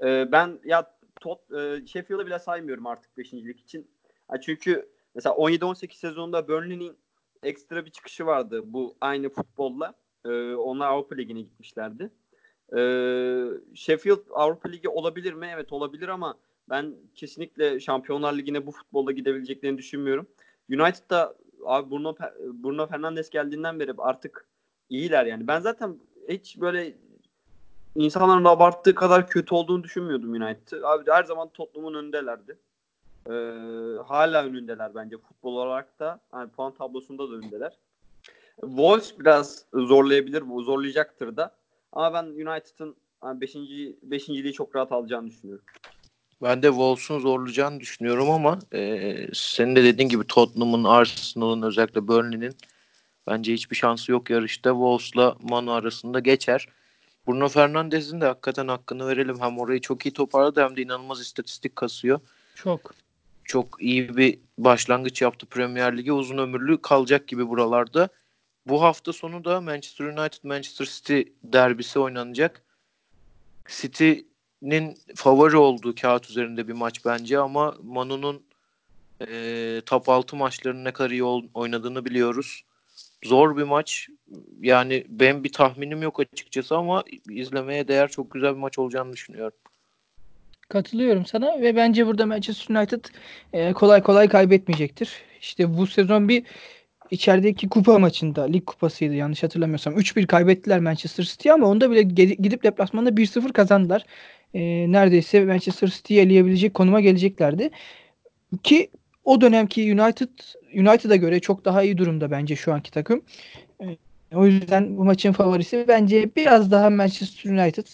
E, 0.03 0.31
ben 0.31 0.59
ya 0.65 0.92
Tot, 1.21 1.51
e, 1.51 1.87
Sheffield'ı 1.87 2.25
bile 2.25 2.39
saymıyorum 2.39 2.87
artık 2.87 3.17
beşincilik 3.17 3.59
için. 3.59 3.87
Yani 4.31 4.41
çünkü 4.41 4.89
mesela 5.15 5.35
17-18 5.35 5.99
sezonunda 5.99 6.47
Burnley'nin 6.47 6.97
ekstra 7.43 7.85
bir 7.85 7.91
çıkışı 7.91 8.25
vardı 8.25 8.61
bu 8.65 8.95
aynı 9.01 9.29
futbolla. 9.29 9.93
E, 10.25 10.29
onlar 10.53 10.87
Avrupa 10.87 11.15
Ligi'ne 11.15 11.41
gitmişlerdi. 11.41 12.09
E, 12.77 12.79
Sheffield 13.75 14.25
Avrupa 14.31 14.69
Ligi 14.69 14.89
olabilir 14.89 15.33
mi? 15.33 15.49
Evet 15.53 15.73
olabilir 15.73 16.07
ama 16.07 16.37
ben 16.69 16.95
kesinlikle 17.15 17.79
Şampiyonlar 17.79 18.37
Ligi'ne 18.37 18.65
bu 18.65 18.71
futbolla 18.71 19.11
gidebileceklerini 19.11 19.77
düşünmüyorum. 19.77 20.27
United'da 20.69 21.35
abi 21.65 21.91
Bruno, 21.91 22.15
Bruno 22.63 22.87
Fernandes 22.87 23.29
geldiğinden 23.29 23.79
beri 23.79 23.93
artık 23.97 24.47
iyiler 24.89 25.25
yani. 25.25 25.47
Ben 25.47 25.59
zaten 25.59 25.99
hiç 26.29 26.61
böyle 26.61 26.97
insanların 27.95 28.45
abarttığı 28.45 28.95
kadar 28.95 29.27
kötü 29.27 29.55
olduğunu 29.55 29.83
düşünmüyordum 29.83 30.33
United'ı. 30.33 30.87
Abi 30.87 31.11
her 31.11 31.23
zaman 31.23 31.49
Tottenham'ın 31.49 31.93
önündelerdi. 31.93 32.57
Ee, 33.27 33.31
hala 34.07 34.43
önündeler 34.43 34.95
bence 34.95 35.17
futbol 35.17 35.53
olarak 35.53 35.99
da. 35.99 36.19
Yani 36.33 36.49
puan 36.49 36.73
tablosunda 36.73 37.29
da 37.29 37.33
önündeler. 37.33 37.77
Wolves 38.61 39.19
biraz 39.19 39.65
zorlayabilir, 39.73 40.43
zorlayacaktır 40.63 41.37
da. 41.37 41.55
Ama 41.91 42.13
ben 42.13 42.25
United'ın 42.25 42.95
yani 43.23 43.41
5. 43.41 43.55
beşinciliği 44.03 44.53
çok 44.53 44.75
rahat 44.75 44.91
alacağını 44.91 45.27
düşünüyorum. 45.27 45.65
Ben 46.41 46.63
de 46.63 46.67
Wolves'un 46.67 47.19
zorlayacağını 47.19 47.79
düşünüyorum 47.79 48.29
ama 48.29 48.59
e, 48.73 49.15
senin 49.33 49.75
de 49.75 49.83
dediğin 49.83 50.09
gibi 50.09 50.27
Tottenham'ın, 50.27 50.83
Arsenal'ın 50.83 51.61
özellikle 51.61 52.07
Burnley'nin 52.07 52.55
bence 53.27 53.53
hiçbir 53.53 53.75
şansı 53.75 54.11
yok 54.11 54.29
yarışta. 54.29 54.69
Wolves'la 54.69 55.35
Manu 55.41 55.71
arasında 55.71 56.19
geçer. 56.19 56.67
Bruno 57.27 57.49
Fernandes'in 57.49 58.21
de 58.21 58.25
hakikaten 58.25 58.67
hakkını 58.67 59.07
verelim. 59.07 59.39
Hem 59.39 59.59
orayı 59.59 59.81
çok 59.81 60.05
iyi 60.05 60.13
toparladı 60.13 60.61
hem 60.61 60.75
de 60.77 60.81
inanılmaz 60.81 61.21
istatistik 61.21 61.75
kasıyor. 61.75 62.19
Çok. 62.55 62.93
Çok 63.43 63.77
iyi 63.79 64.17
bir 64.17 64.39
başlangıç 64.57 65.21
yaptı 65.21 65.45
Premier 65.45 65.97
Lig'e. 65.97 66.11
Uzun 66.11 66.37
ömürlü 66.37 66.81
kalacak 66.81 67.27
gibi 67.27 67.49
buralarda. 67.49 68.09
Bu 68.67 68.81
hafta 68.81 69.13
sonu 69.13 69.45
da 69.45 69.61
Manchester 69.61 70.05
United 70.05 70.43
Manchester 70.43 70.85
City 70.85 71.21
derbisi 71.43 71.99
oynanacak. 71.99 72.63
City'nin 73.67 74.97
favori 75.15 75.57
olduğu 75.57 75.95
kağıt 75.95 76.29
üzerinde 76.29 76.67
bir 76.67 76.73
maç 76.73 77.05
bence 77.05 77.39
ama 77.39 77.75
Manu'nun 77.83 78.43
e, 79.27 79.81
top 79.85 80.09
6 80.09 80.35
maçlarının 80.35 80.83
ne 80.83 80.93
kadar 80.93 81.11
iyi 81.11 81.23
oynadığını 81.53 82.05
biliyoruz. 82.05 82.63
Zor 83.25 83.57
bir 83.57 83.63
maç. 83.63 84.09
Yani 84.61 85.05
ben 85.09 85.43
bir 85.43 85.51
tahminim 85.51 86.01
yok 86.01 86.19
açıkçası 86.19 86.77
ama 86.77 87.03
izlemeye 87.29 87.87
değer 87.87 88.09
çok 88.09 88.31
güzel 88.31 88.53
bir 88.53 88.59
maç 88.59 88.79
olacağını 88.79 89.13
düşünüyorum. 89.13 89.57
Katılıyorum 90.69 91.25
sana 91.25 91.61
ve 91.61 91.75
bence 91.75 92.07
burada 92.07 92.25
Manchester 92.25 92.75
United 92.75 93.05
e, 93.53 93.73
kolay 93.73 94.03
kolay 94.03 94.27
kaybetmeyecektir. 94.29 95.13
İşte 95.41 95.77
bu 95.77 95.87
sezon 95.87 96.29
bir 96.29 96.43
içerideki 97.11 97.69
kupa 97.69 97.99
maçında 97.99 98.43
lig 98.43 98.65
kupasıydı 98.65 99.13
yanlış 99.13 99.43
hatırlamıyorsam 99.43 99.93
3-1 99.93 100.27
kaybettiler 100.27 100.79
Manchester 100.79 101.23
City 101.23 101.51
ama 101.51 101.67
onda 101.67 101.91
bile 101.91 102.01
gidip 102.01 102.63
deplasmanda 102.63 103.09
1-0 103.09 103.53
kazandılar. 103.53 104.05
E, 104.53 104.61
neredeyse 104.91 105.45
Manchester 105.45 105.87
City'yi 105.87 106.19
eleyebilecek 106.19 106.73
konuma 106.73 107.01
geleceklerdi. 107.01 107.69
Ki 108.63 108.89
o 109.23 109.41
dönemki 109.41 110.01
United 110.01 110.29
United'a 110.75 111.15
göre 111.15 111.39
çok 111.39 111.65
daha 111.65 111.83
iyi 111.83 111.97
durumda 111.97 112.31
bence 112.31 112.55
şu 112.55 112.73
anki 112.73 112.91
takım. 112.91 113.21
E, 113.81 113.97
o 114.35 114.45
yüzden 114.45 114.97
bu 114.97 115.05
maçın 115.05 115.31
favorisi 115.31 115.85
bence 115.87 116.29
biraz 116.35 116.71
daha 116.71 116.89
Manchester 116.89 117.51
United. 117.51 117.87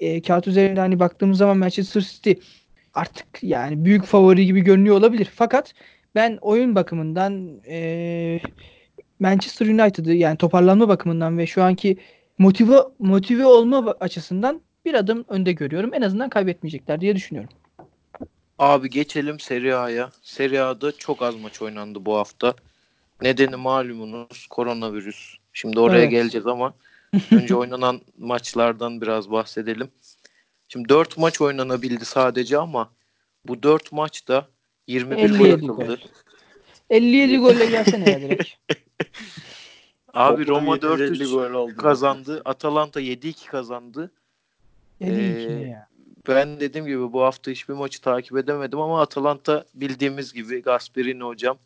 E, 0.00 0.22
kağıt 0.22 0.46
üzerinde 0.46 0.80
hani 0.80 1.00
baktığımız 1.00 1.38
zaman 1.38 1.58
Manchester 1.58 2.00
City 2.00 2.32
artık 2.94 3.26
yani 3.42 3.84
büyük 3.84 4.04
favori 4.04 4.46
gibi 4.46 4.60
görünüyor 4.60 4.96
olabilir. 4.96 5.28
Fakat 5.34 5.74
ben 6.14 6.38
oyun 6.40 6.74
bakımından 6.74 7.60
e, 7.68 8.40
Manchester 9.18 9.66
United'ı 9.66 10.12
yani 10.12 10.36
toparlanma 10.36 10.88
bakımından 10.88 11.38
ve 11.38 11.46
şu 11.46 11.62
anki 11.62 11.96
motive 12.38 12.76
motive 12.98 13.46
olma 13.46 13.94
açısından 14.00 14.60
bir 14.84 14.94
adım 14.94 15.24
önde 15.28 15.52
görüyorum. 15.52 15.94
En 15.94 16.02
azından 16.02 16.30
kaybetmeyecekler 16.30 17.00
diye 17.00 17.16
düşünüyorum. 17.16 17.50
Abi 18.58 18.90
geçelim 18.90 19.40
Serie 19.40 19.72
A'ya. 19.72 20.10
Serie 20.22 20.60
A'da 20.60 20.92
çok 20.92 21.22
az 21.22 21.36
maç 21.36 21.62
oynandı 21.62 22.04
bu 22.04 22.16
hafta. 22.16 22.54
Nedeni 23.22 23.56
malumunuz 23.56 24.46
koronavirüs. 24.46 25.34
Şimdi 25.52 25.80
oraya 25.80 25.98
evet. 25.98 26.10
geleceğiz 26.10 26.46
ama 26.46 26.74
önce 27.32 27.54
oynanan 27.54 28.00
maçlardan 28.18 29.00
biraz 29.00 29.30
bahsedelim. 29.30 29.88
Şimdi 30.68 30.88
4 30.88 31.18
maç 31.18 31.40
oynanabildi 31.40 32.04
sadece 32.04 32.58
ama 32.58 32.90
bu 33.44 33.62
4 33.62 33.92
maçta 33.92 34.48
21 34.86 35.38
gol 35.38 35.52
atıldı. 35.52 36.00
57 36.90 37.38
golle 37.38 37.66
gelsene 37.66 38.10
ya 38.10 38.20
direkt. 38.20 38.48
Abi 40.14 40.46
Roma 40.46 40.76
4-3 40.76 41.76
kazandı. 41.76 42.42
Atalanta 42.44 43.00
7-2 43.00 43.46
kazandı. 43.46 44.10
7-2 45.00 45.64
ee, 45.64 45.68
ya. 45.68 45.87
Ben 46.28 46.60
dediğim 46.60 46.86
gibi 46.86 47.12
bu 47.12 47.22
hafta 47.22 47.50
hiçbir 47.50 47.74
maçı 47.74 48.00
takip 48.00 48.36
edemedim 48.36 48.80
ama 48.80 49.00
Atalanta 49.00 49.64
bildiğimiz 49.74 50.32
gibi 50.32 50.62
Gasperini 50.62 51.22
hocam 51.22 51.58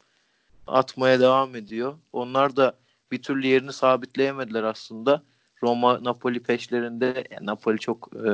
atmaya 0.67 1.21
devam 1.21 1.57
ediyor. 1.57 1.95
Onlar 2.13 2.57
da 2.57 2.75
bir 3.13 3.23
türlü 3.23 3.47
yerini 3.47 3.73
sabitleyemediler 3.73 4.63
aslında. 4.63 5.23
Roma 5.63 6.05
Napoli 6.05 6.41
peşlerinde 6.41 7.25
yani 7.31 7.47
Napoli 7.47 7.79
çok 7.79 8.11
e, 8.17 8.31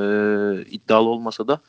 iddialı 0.71 1.09
olmasa 1.09 1.49
da 1.49 1.61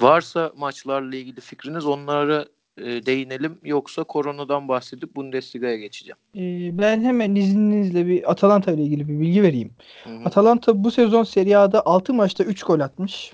varsa 0.00 0.52
maçlarla 0.56 1.16
ilgili 1.16 1.40
fikriniz 1.40 1.86
onlara 1.86 2.46
e, 2.78 3.06
değinelim 3.06 3.58
yoksa 3.64 4.04
koronadan 4.04 4.68
bahsedip 4.68 5.16
Bundesliga'ya 5.16 5.76
geçeceğim. 5.76 6.16
Ee, 6.34 6.78
ben 6.78 7.00
hemen 7.00 7.34
izninizle 7.34 8.06
bir 8.06 8.30
Atalanta 8.30 8.72
ile 8.72 8.82
ilgili 8.82 9.08
bir 9.08 9.20
bilgi 9.20 9.42
vereyim. 9.42 9.70
Hı 10.04 10.10
hı. 10.10 10.24
Atalanta 10.24 10.84
bu 10.84 10.90
sezon 10.90 11.24
Serie 11.24 11.56
A'da 11.56 11.86
6 11.86 12.14
maçta 12.14 12.44
3 12.44 12.62
gol 12.62 12.80
atmış. 12.80 13.32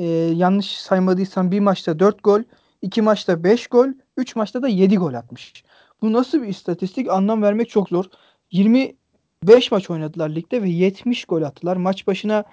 Ee, 0.00 0.04
yanlış 0.36 0.66
saymadıysam 0.66 1.50
bir 1.50 1.60
maçta 1.60 1.98
4 1.98 2.24
gol, 2.24 2.42
2 2.82 3.02
maçta 3.02 3.44
5 3.44 3.66
gol, 3.66 3.88
3 4.16 4.36
maçta 4.36 4.62
da 4.62 4.68
7 4.68 4.96
gol 4.96 5.14
atmış. 5.14 5.64
Bu 6.02 6.12
nasıl 6.12 6.42
bir 6.42 6.48
istatistik 6.48 7.10
anlam 7.10 7.42
vermek 7.42 7.70
çok 7.70 7.88
zor. 7.88 8.04
25 8.50 9.72
maç 9.72 9.90
oynadılar 9.90 10.30
ligde 10.30 10.62
ve 10.62 10.68
70 10.68 11.24
gol 11.24 11.42
attılar. 11.42 11.76
Maç 11.76 12.06
başına 12.06 12.44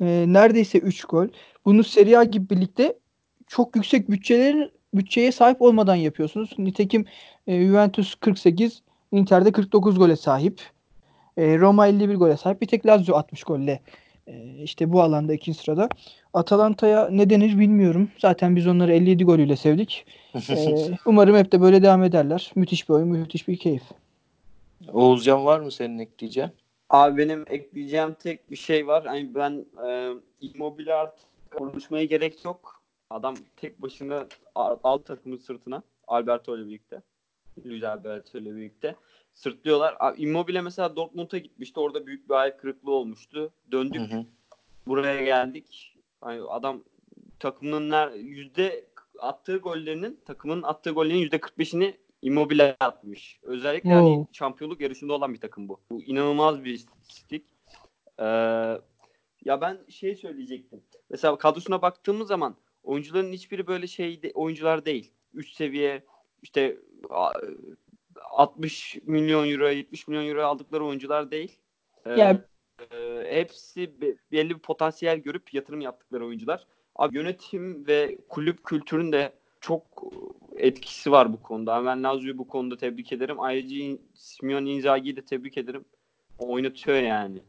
e, 0.00 0.24
neredeyse 0.28 0.78
3 0.78 1.04
gol. 1.04 1.26
Bunu 1.64 1.84
Serie 1.84 2.16
A 2.16 2.24
gibi 2.24 2.50
birlikte 2.50 2.98
çok 3.46 3.76
yüksek 3.76 4.10
bütçelerin 4.10 4.70
bütçeye 4.94 5.32
sahip 5.32 5.62
olmadan 5.62 5.94
yapıyorsunuz. 5.94 6.50
Nitekim 6.58 7.04
e, 7.46 7.66
Juventus 7.66 8.14
48, 8.14 8.82
Inter'de 9.12 9.52
49 9.52 9.98
gole 9.98 10.16
sahip. 10.16 10.62
E, 11.36 11.58
Roma 11.58 11.86
51 11.86 12.14
gole 12.14 12.36
sahip. 12.36 12.62
Bir 12.62 12.66
tek 12.66 12.86
Lazio 12.86 13.16
60 13.16 13.44
golle 13.44 13.72
e, 13.72 13.80
işte 14.62 14.92
bu 14.92 15.02
alanda 15.02 15.34
ikinci 15.34 15.58
sırada. 15.58 15.88
Atalanta'ya 16.34 17.08
ne 17.08 17.30
denir 17.30 17.58
bilmiyorum. 17.58 18.10
Zaten 18.18 18.56
biz 18.56 18.66
onları 18.66 18.92
57 18.92 19.24
golüyle 19.24 19.56
sevdik. 19.56 20.06
e, 20.48 20.74
umarım 21.06 21.36
hep 21.36 21.52
de 21.52 21.60
böyle 21.60 21.82
devam 21.82 22.02
ederler. 22.02 22.52
Müthiş 22.54 22.88
bir 22.88 22.94
oyun, 22.94 23.08
müthiş 23.08 23.48
bir 23.48 23.56
keyif. 23.56 23.82
Oğuzcan 24.92 25.44
var 25.44 25.60
mı 25.60 25.70
senin 25.70 25.98
ekleyeceğin? 25.98 26.50
Abi 26.90 27.18
benim 27.18 27.44
ekleyeceğim 27.48 28.16
tek 28.22 28.50
bir 28.50 28.56
şey 28.56 28.86
var. 28.86 29.04
Yani 29.04 29.34
ben 29.34 29.66
e, 29.88 30.12
Immobile 30.40 30.94
artık 30.94 31.26
konuşmaya 31.50 32.04
gerek 32.04 32.44
yok. 32.44 32.82
Adam 33.10 33.34
tek 33.56 33.82
başına 33.82 34.26
alt 34.54 35.04
takımın 35.04 35.36
sırtına 35.36 35.82
Alberto 36.06 36.58
ile 36.58 36.66
birlikte. 36.66 37.02
Luis 37.66 37.84
Alberto 37.84 38.38
ile 38.38 38.56
birlikte 38.56 38.94
sırtlıyorlar. 39.34 39.96
Abi, 40.00 40.22
Immobile 40.22 40.60
mesela 40.60 40.96
Dortmund'a 40.96 41.38
gitmişti. 41.38 41.80
Orada 41.80 42.06
büyük 42.06 42.28
bir 42.30 42.34
hayal 42.34 42.56
kırıklığı 42.56 42.92
olmuştu. 42.92 43.52
Döndük. 43.72 44.12
Hı 44.12 44.16
hı. 44.16 44.24
Buraya 44.86 45.24
geldik. 45.24 45.96
Yani 46.24 46.42
adam 46.42 46.84
takımının 47.38 48.14
yüzde 48.14 48.84
attığı 49.18 49.56
gollerinin 49.56 50.20
takımın 50.24 50.62
attığı 50.62 50.90
gollerin 50.90 51.18
yüzde 51.18 51.36
45'ini 51.36 51.94
Immobile 52.22 52.76
atmış. 52.80 53.40
Özellikle 53.42 53.88
oh. 53.88 53.94
hani 53.94 54.26
şampiyonluk 54.32 54.80
yarışında 54.80 55.12
olan 55.12 55.34
bir 55.34 55.40
takım 55.40 55.68
bu. 55.68 55.80
Bu 55.90 56.02
inanılmaz 56.02 56.64
bir 56.64 56.72
istatistik. 56.72 57.44
Ee, 58.18 58.24
ya 59.44 59.60
ben 59.60 59.78
şey 59.88 60.16
söyleyecektim. 60.16 60.82
Mesela 61.10 61.38
kadrosuna 61.38 61.82
baktığımız 61.82 62.28
zaman 62.28 62.56
oyuncuların 62.82 63.32
hiçbiri 63.32 63.66
böyle 63.66 63.86
şey 63.86 64.22
de, 64.22 64.32
oyuncular 64.34 64.84
değil. 64.84 65.12
Üst 65.34 65.56
seviye 65.56 66.04
işte 66.42 66.78
60 68.30 68.98
milyon 69.06 69.50
euro 69.50 69.68
70 69.68 70.08
milyon 70.08 70.26
euro 70.28 70.42
aldıkları 70.42 70.84
oyuncular 70.84 71.30
değil. 71.30 71.58
Ee, 72.06 72.10
yani... 72.10 72.38
e, 72.90 73.24
hepsi 73.30 73.92
belli 74.32 74.50
bir 74.50 74.58
potansiyel 74.58 75.18
görüp 75.18 75.54
yatırım 75.54 75.80
yaptıkları 75.80 76.26
oyuncular. 76.26 76.66
Abi 76.96 77.16
yönetim 77.16 77.86
ve 77.86 78.18
kulüp 78.28 78.64
kültürün 78.64 79.12
de 79.12 79.32
çok 79.60 79.82
etkisi 80.56 81.12
var 81.12 81.32
bu 81.32 81.42
konuda. 81.42 81.84
Ben 81.84 82.02
Lazio'yu 82.02 82.38
bu 82.38 82.48
konuda 82.48 82.76
tebrik 82.76 83.12
ederim. 83.12 83.40
Ayrıca 83.40 83.98
Simeon 84.14 84.66
Inzaghi'yi 84.66 85.16
de 85.16 85.22
tebrik 85.22 85.58
ederim. 85.58 85.84
O 86.38 86.52
oynatıyor 86.52 86.96
yani. 86.96 87.42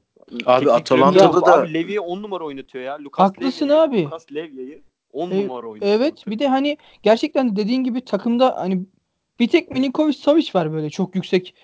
Abi 0.45 0.71
Atalanta'da 0.71 1.45
da 1.45 1.53
abi 1.53 1.73
Levy'ye 1.73 1.99
10 1.99 2.21
numara 2.21 2.43
oynatıyor 2.43 2.83
ya. 2.83 2.99
Lucas 2.99 3.19
Haklısın 3.19 3.69
Levy, 3.69 3.79
abi. 3.79 4.03
Lucas 4.05 4.31
Levy'yi 4.31 4.83
10 5.13 5.31
e, 5.31 5.43
numara 5.43 5.67
oynatıyor. 5.67 5.95
Evet 5.95 6.23
bir 6.27 6.39
de 6.39 6.47
hani 6.47 6.77
gerçekten 7.03 7.55
dediğin 7.55 7.83
gibi 7.83 8.05
takımda 8.05 8.57
hani 8.57 8.85
bir 9.39 9.47
tek 9.47 9.71
Milinkovic 9.71 10.13
Savic 10.13 10.49
var 10.55 10.73
böyle 10.73 10.89
çok 10.89 11.15
yüksek 11.15 11.55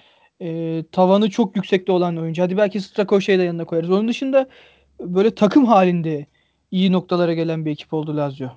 e, 0.42 0.84
tavanı 0.92 1.30
çok 1.30 1.56
yüksekte 1.56 1.92
olan 1.92 2.18
oyuncu. 2.18 2.44
Hadi 2.44 2.58
belki 2.58 2.82
Strakoşa'yı 2.82 3.40
da 3.40 3.44
yanına 3.44 3.66
koyarız. 3.66 3.92
Onun 3.92 4.08
dışında 4.08 4.50
böyle 5.00 5.36
takım 5.36 5.66
halinde 5.66 6.26
iyi 6.72 6.92
noktalara 6.92 7.34
gelen 7.34 7.66
bir 7.66 7.72
ekip 7.72 7.94
oldu 7.94 8.18
Lazio. 8.18 8.50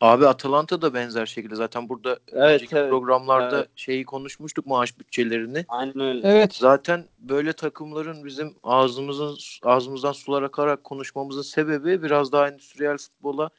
Abi 0.00 0.26
Atalanta 0.26 0.82
da 0.82 0.94
benzer 0.94 1.26
şekilde 1.26 1.54
zaten 1.54 1.88
burada 1.88 2.18
evet, 2.32 2.54
önceki 2.54 2.76
evet, 2.76 2.90
programlarda 2.90 3.58
evet. 3.58 3.68
şeyi 3.76 4.04
konuşmuştuk 4.04 4.66
maaş 4.66 4.98
bütçelerini. 4.98 5.64
Aynen 5.68 6.00
öyle. 6.00 6.28
Evet. 6.28 6.54
Zaten 6.54 7.04
böyle 7.18 7.52
takımların 7.52 8.24
bizim 8.24 8.54
ağzımızın 8.62 9.36
ağzımızdan 9.62 10.12
sular 10.12 10.42
akarak 10.42 10.84
konuşmamızın 10.84 11.42
sebebi 11.42 12.02
biraz 12.02 12.32
daha 12.32 12.48
endüstriyel 12.48 12.96
futbola 12.96 13.50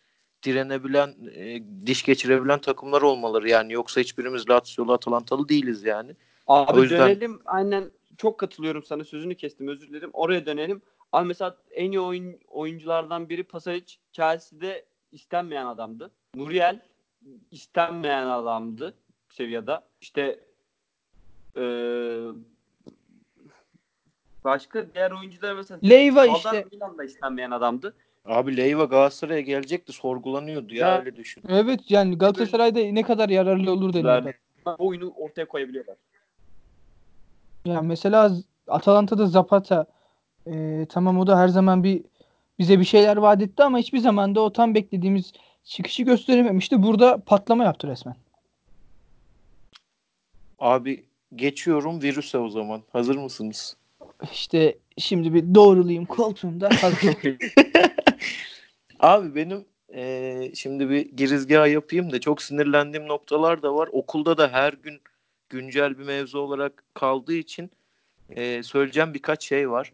direnebilen, 0.43 1.15
e, 1.35 1.63
diş 1.85 2.03
geçirebilen 2.03 2.59
takımlar 2.59 3.01
olmaları 3.01 3.49
yani 3.49 3.73
yoksa 3.73 4.01
hiçbirimiz 4.01 4.49
Lazio'lu 4.49 4.93
Atalantalı 4.93 5.49
değiliz 5.49 5.83
yani. 5.83 6.15
Abi 6.47 6.79
o 6.79 6.83
yüzden... 6.83 6.99
dönelim 6.99 7.39
aynen 7.45 7.91
çok 8.17 8.37
katılıyorum 8.37 8.83
sana 8.83 9.03
sözünü 9.03 9.35
kestim 9.35 9.67
özür 9.67 9.87
dilerim. 9.89 10.09
Oraya 10.13 10.45
dönelim. 10.45 10.81
Abi 11.11 11.27
mesela 11.27 11.57
en 11.71 11.91
iyi 11.91 11.99
oyun, 11.99 12.39
oyunculardan 12.47 13.29
biri 13.29 13.43
Pasalic 13.43 13.95
Chelsea'de 14.11 14.85
istenmeyen 15.11 15.65
adamdı. 15.65 16.11
Muriel 16.35 16.81
istenmeyen 17.51 18.27
adamdı 18.27 18.93
seviyede. 19.29 19.79
İşte 20.01 20.39
ee, 21.57 22.27
başka 24.43 24.93
diğer 24.93 25.11
oyuncular 25.11 25.53
mesela 25.53 25.79
Leyva 25.83 26.25
işte. 26.25 26.65
Milan'da 26.71 27.03
istenmeyen 27.03 27.51
adamdı. 27.51 27.95
Abi 28.27 28.57
Leyva 28.57 28.83
Galatasaray'a 28.83 29.41
gelecekti 29.41 29.93
sorgulanıyordu 29.93 30.75
ya, 30.75 30.87
ya 30.87 30.99
öyle 30.99 31.15
düşün. 31.15 31.43
Evet 31.49 31.79
yani 31.89 32.17
Galatasaray'da 32.17 32.79
ne 32.79 33.03
kadar 33.03 33.29
yararlı 33.29 33.71
olur 33.71 33.93
deniyor. 33.93 34.33
Oyunu 34.77 35.13
ortaya 35.17 35.45
koyabiliyorlar. 35.47 35.95
Ya 37.65 37.81
mesela 37.81 38.31
Atalanta'da 38.67 39.27
Zapata 39.27 39.85
e, 40.47 40.85
tamam 40.89 41.19
o 41.19 41.27
da 41.27 41.39
her 41.39 41.47
zaman 41.47 41.83
bir 41.83 42.03
bize 42.59 42.79
bir 42.79 42.85
şeyler 42.85 43.17
vaat 43.17 43.41
etti 43.41 43.63
ama 43.63 43.77
hiçbir 43.77 43.99
zaman 43.99 44.35
da 44.35 44.41
o 44.41 44.53
tam 44.53 44.75
beklediğimiz 44.75 45.33
çıkışı 45.63 46.03
gösterememişti. 46.03 46.83
Burada 46.83 47.17
patlama 47.17 47.63
yaptı 47.63 47.87
resmen. 47.87 48.15
Abi 50.59 51.05
geçiyorum 51.35 52.01
virüse 52.01 52.37
o 52.37 52.49
zaman. 52.49 52.81
Hazır 52.93 53.15
mısınız? 53.15 53.77
İşte 54.31 54.77
şimdi 54.97 55.33
bir 55.33 55.55
doğrulayayım 55.55 56.05
koltuğumda. 56.05 56.69
Hazır. 56.81 57.17
Abi 58.99 59.35
benim 59.35 59.65
eee, 59.93 60.51
şimdi 60.55 60.89
bir 60.89 61.01
girizgah 61.01 61.67
yapayım 61.71 62.11
da 62.11 62.19
çok 62.19 62.41
sinirlendiğim 62.41 63.07
noktalar 63.07 63.61
da 63.61 63.75
var. 63.75 63.89
Okulda 63.91 64.37
da 64.37 64.49
her 64.51 64.73
gün 64.73 65.01
güncel 65.49 65.99
bir 65.99 66.03
mevzu 66.03 66.39
olarak 66.39 66.83
kaldığı 66.93 67.33
için 67.35 67.71
eee, 68.35 68.63
söyleyeceğim 68.63 69.13
birkaç 69.13 69.45
şey 69.45 69.69
var. 69.69 69.93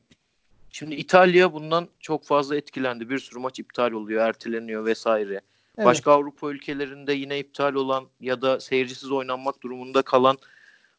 Şimdi 0.72 0.96
İtalya 0.96 1.54
bundan 1.54 1.88
çok 2.00 2.26
fazla 2.26 2.56
etkilendi. 2.56 3.10
Bir 3.10 3.20
sürü 3.20 3.40
maç 3.40 3.60
iptal 3.60 3.92
oluyor, 3.92 4.26
erteleniyor 4.26 4.86
vesaire. 4.86 5.42
Evet. 5.78 5.86
Başka 5.86 6.12
Avrupa 6.12 6.50
ülkelerinde 6.52 7.14
yine 7.14 7.40
iptal 7.40 7.74
olan 7.74 8.08
ya 8.22 8.42
da 8.42 8.60
seyircisiz 8.60 9.12
oynanmak 9.12 9.64
durumunda 9.64 10.02
kalan 10.02 10.38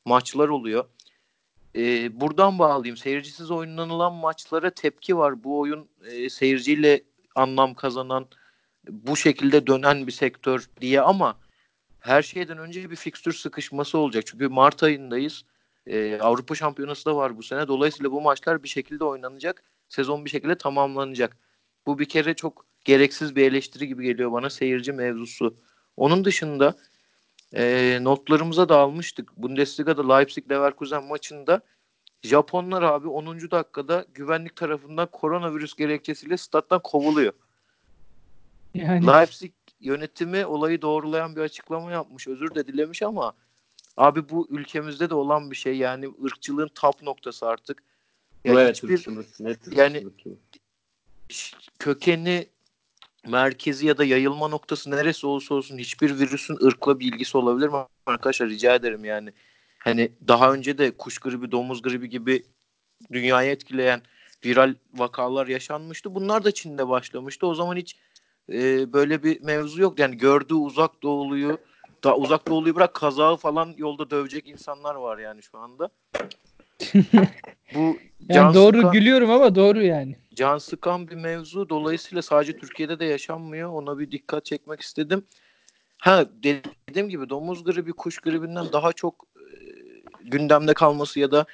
maçlar 0.04 0.48
oluyor. 0.48 0.84
Ee, 1.76 2.20
buradan 2.20 2.58
bağlayayım. 2.58 2.96
Seyircisiz 2.96 3.50
oynanılan 3.50 4.12
maçlara 4.12 4.70
tepki 4.70 5.16
var. 5.16 5.44
Bu 5.44 5.58
oyun 5.58 5.88
e, 6.10 6.30
seyirciyle 6.30 7.02
anlam 7.34 7.74
kazanan, 7.74 8.26
bu 8.88 9.16
şekilde 9.16 9.66
dönen 9.66 10.06
bir 10.06 10.12
sektör 10.12 10.68
diye 10.80 11.00
ama 11.00 11.36
her 12.00 12.22
şeyden 12.22 12.58
önce 12.58 12.90
bir 12.90 12.96
fikstür 12.96 13.32
sıkışması 13.32 13.98
olacak. 13.98 14.26
Çünkü 14.26 14.48
Mart 14.48 14.82
ayındayız. 14.82 15.44
Ee, 15.86 16.18
Avrupa 16.20 16.54
Şampiyonası 16.54 17.04
da 17.06 17.16
var 17.16 17.36
bu 17.36 17.42
sene. 17.42 17.68
Dolayısıyla 17.68 18.12
bu 18.12 18.20
maçlar 18.20 18.62
bir 18.62 18.68
şekilde 18.68 19.04
oynanacak. 19.04 19.62
Sezon 19.88 20.24
bir 20.24 20.30
şekilde 20.30 20.58
tamamlanacak. 20.58 21.36
Bu 21.86 21.98
bir 21.98 22.04
kere 22.04 22.34
çok 22.34 22.66
gereksiz 22.84 23.36
bir 23.36 23.44
eleştiri 23.50 23.88
gibi 23.88 24.04
geliyor 24.04 24.32
bana 24.32 24.50
seyirci 24.50 24.92
mevzusu. 24.92 25.56
Onun 25.96 26.24
dışında 26.24 26.76
e, 27.54 27.98
notlarımıza 28.02 28.68
da 28.68 28.78
almıştık. 28.78 29.36
Bundesliga'da 29.36 30.02
Leipzig-Leverkusen 30.02 31.06
maçında 31.06 31.60
Japonlar 32.24 32.82
abi 32.82 33.08
10. 33.08 33.50
dakikada 33.50 34.04
güvenlik 34.14 34.56
tarafından 34.56 35.08
koronavirüs 35.12 35.74
gerekçesiyle 35.74 36.36
stat'tan 36.36 36.80
kovuluyor. 36.84 37.32
Yani 38.74 39.06
Leipzig 39.06 39.52
yönetimi 39.80 40.46
olayı 40.46 40.82
doğrulayan 40.82 41.36
bir 41.36 41.40
açıklama 41.40 41.92
yapmış. 41.92 42.28
Özür 42.28 42.54
de 42.54 42.66
dilemiş 42.66 43.02
ama 43.02 43.32
abi 43.96 44.28
bu 44.28 44.46
ülkemizde 44.50 45.10
de 45.10 45.14
olan 45.14 45.50
bir 45.50 45.56
şey. 45.56 45.76
Yani 45.76 46.10
ırkçılığın 46.24 46.70
tap 46.74 47.02
noktası 47.02 47.46
artık. 47.46 47.82
Ya 48.44 48.54
Bu 48.54 48.60
evet 48.60 48.76
hiçbir 48.76 48.94
ırkçılık, 48.94 49.40
net 49.40 49.76
yani- 49.76 50.06
ırkçılık 50.06 50.38
kökeni 51.78 52.46
merkezi 53.26 53.86
ya 53.86 53.98
da 53.98 54.04
yayılma 54.04 54.48
noktası 54.48 54.90
neresi 54.90 55.26
olursa 55.26 55.54
olsun 55.54 55.78
hiçbir 55.78 56.18
virüsün 56.18 56.58
ırkla 56.66 57.00
bir 57.00 57.12
ilgisi 57.12 57.38
olabilir 57.38 57.68
mi? 57.68 57.76
Arkadaşlar 58.06 58.48
rica 58.48 58.74
ederim 58.74 59.04
yani. 59.04 59.32
Hani 59.84 60.12
daha 60.28 60.52
önce 60.52 60.78
de 60.78 60.90
kuş 60.90 61.18
gribi, 61.18 61.52
domuz 61.52 61.82
gribi 61.82 62.08
gibi 62.08 62.42
dünyayı 63.12 63.50
etkileyen 63.50 64.02
viral 64.44 64.74
vakalar 64.94 65.46
yaşanmıştı. 65.46 66.14
Bunlar 66.14 66.44
da 66.44 66.52
Çin'de 66.52 66.88
başlamıştı. 66.88 67.46
O 67.46 67.54
zaman 67.54 67.76
hiç 67.76 67.96
e, 68.52 68.92
böyle 68.92 69.22
bir 69.22 69.40
mevzu 69.40 69.82
yok. 69.82 69.98
Yani 69.98 70.16
gördüğü 70.16 70.54
uzak 70.54 71.02
doğuluyu 71.02 71.58
da 72.04 72.16
uzak 72.16 72.48
doğuluyu 72.48 72.74
bırak 72.74 72.94
kazağı 72.94 73.36
falan 73.36 73.74
yolda 73.76 74.10
dövecek 74.10 74.48
insanlar 74.48 74.94
var 74.94 75.18
yani 75.18 75.42
şu 75.42 75.58
anda. 75.58 75.90
Bu 77.74 77.98
yani 78.28 78.54
doğru 78.54 78.76
sıkan- 78.76 78.92
gülüyorum 78.92 79.30
ama 79.30 79.54
doğru 79.54 79.82
yani. 79.82 80.16
can 80.34 80.58
sıkan 80.58 81.08
bir 81.08 81.16
mevzu. 81.16 81.68
Dolayısıyla 81.68 82.22
sadece 82.22 82.58
Türkiye'de 82.58 82.98
de 82.98 83.04
yaşanmıyor. 83.04 83.72
Ona 83.72 83.98
bir 83.98 84.10
dikkat 84.10 84.44
çekmek 84.44 84.80
istedim. 84.80 85.24
Ha 85.98 86.24
dediğim 86.42 87.08
gibi 87.08 87.28
domuz 87.28 87.64
gribi, 87.64 87.92
kuş 87.92 88.18
gribinden 88.18 88.66
daha 88.72 88.92
çok 88.92 89.33
gündemde 90.24 90.74
kalması 90.74 91.20
ya 91.20 91.30
da 91.30 91.46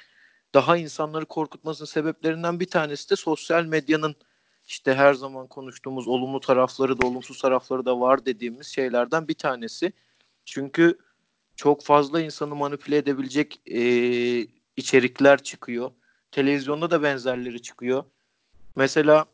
daha 0.53 0.77
insanları 0.77 1.25
korkutmasının 1.25 1.87
sebeplerinden 1.87 2.59
bir 2.59 2.69
tanesi 2.69 3.09
de 3.09 3.15
sosyal 3.15 3.65
medyanın 3.65 4.15
işte 4.67 4.93
her 4.93 5.13
zaman 5.13 5.47
konuştuğumuz 5.47 6.07
olumlu 6.07 6.39
tarafları 6.39 7.01
da 7.01 7.07
olumsuz 7.07 7.41
tarafları 7.41 7.85
da 7.85 7.99
var 7.99 8.25
dediğimiz 8.25 8.67
şeylerden 8.67 9.27
bir 9.27 9.33
tanesi. 9.33 9.93
Çünkü 10.45 10.97
çok 11.55 11.83
fazla 11.83 12.21
insanı 12.21 12.55
manipüle 12.55 12.97
edebilecek 12.97 13.61
e, 13.65 13.81
içerikler 14.77 15.43
çıkıyor. 15.43 15.91
Televizyonda 16.31 16.91
da 16.91 17.03
benzerleri 17.03 17.61
çıkıyor. 17.61 18.03
Mesela 18.75 19.25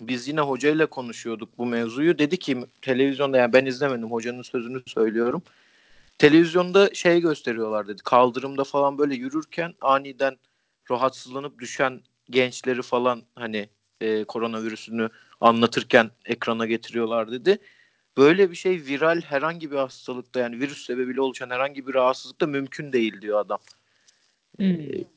biz 0.00 0.28
yine 0.28 0.40
hocayla 0.40 0.86
konuşuyorduk 0.86 1.58
bu 1.58 1.66
mevzuyu. 1.66 2.18
Dedi 2.18 2.36
ki 2.38 2.66
televizyonda 2.82 3.38
yani 3.38 3.52
ben 3.52 3.66
izlemedim 3.66 4.10
hocanın 4.10 4.42
sözünü 4.42 4.82
söylüyorum. 4.86 5.42
Televizyonda 6.20 6.94
şey 6.94 7.20
gösteriyorlar 7.20 7.88
dedi. 7.88 8.02
Kaldırımda 8.02 8.64
falan 8.64 8.98
böyle 8.98 9.14
yürürken 9.14 9.74
aniden 9.80 10.36
rahatsızlanıp 10.90 11.58
düşen 11.58 12.00
gençleri 12.30 12.82
falan 12.82 13.22
hani 13.34 13.68
e, 14.00 14.24
koronavirüsünü 14.24 15.08
anlatırken 15.40 16.10
ekrana 16.24 16.66
getiriyorlar 16.66 17.32
dedi. 17.32 17.58
Böyle 18.16 18.50
bir 18.50 18.56
şey 18.56 18.72
viral 18.72 19.20
herhangi 19.20 19.70
bir 19.70 19.76
hastalıkta 19.76 20.40
yani 20.40 20.60
virüs 20.60 20.86
sebebiyle 20.86 21.20
oluşan 21.20 21.50
herhangi 21.50 21.86
bir 21.86 21.94
rahatsızlıkta 21.94 22.46
mümkün 22.46 22.92
değil 22.92 23.20
diyor 23.20 23.40
adam. 23.40 23.58
Hmm. 24.56 24.76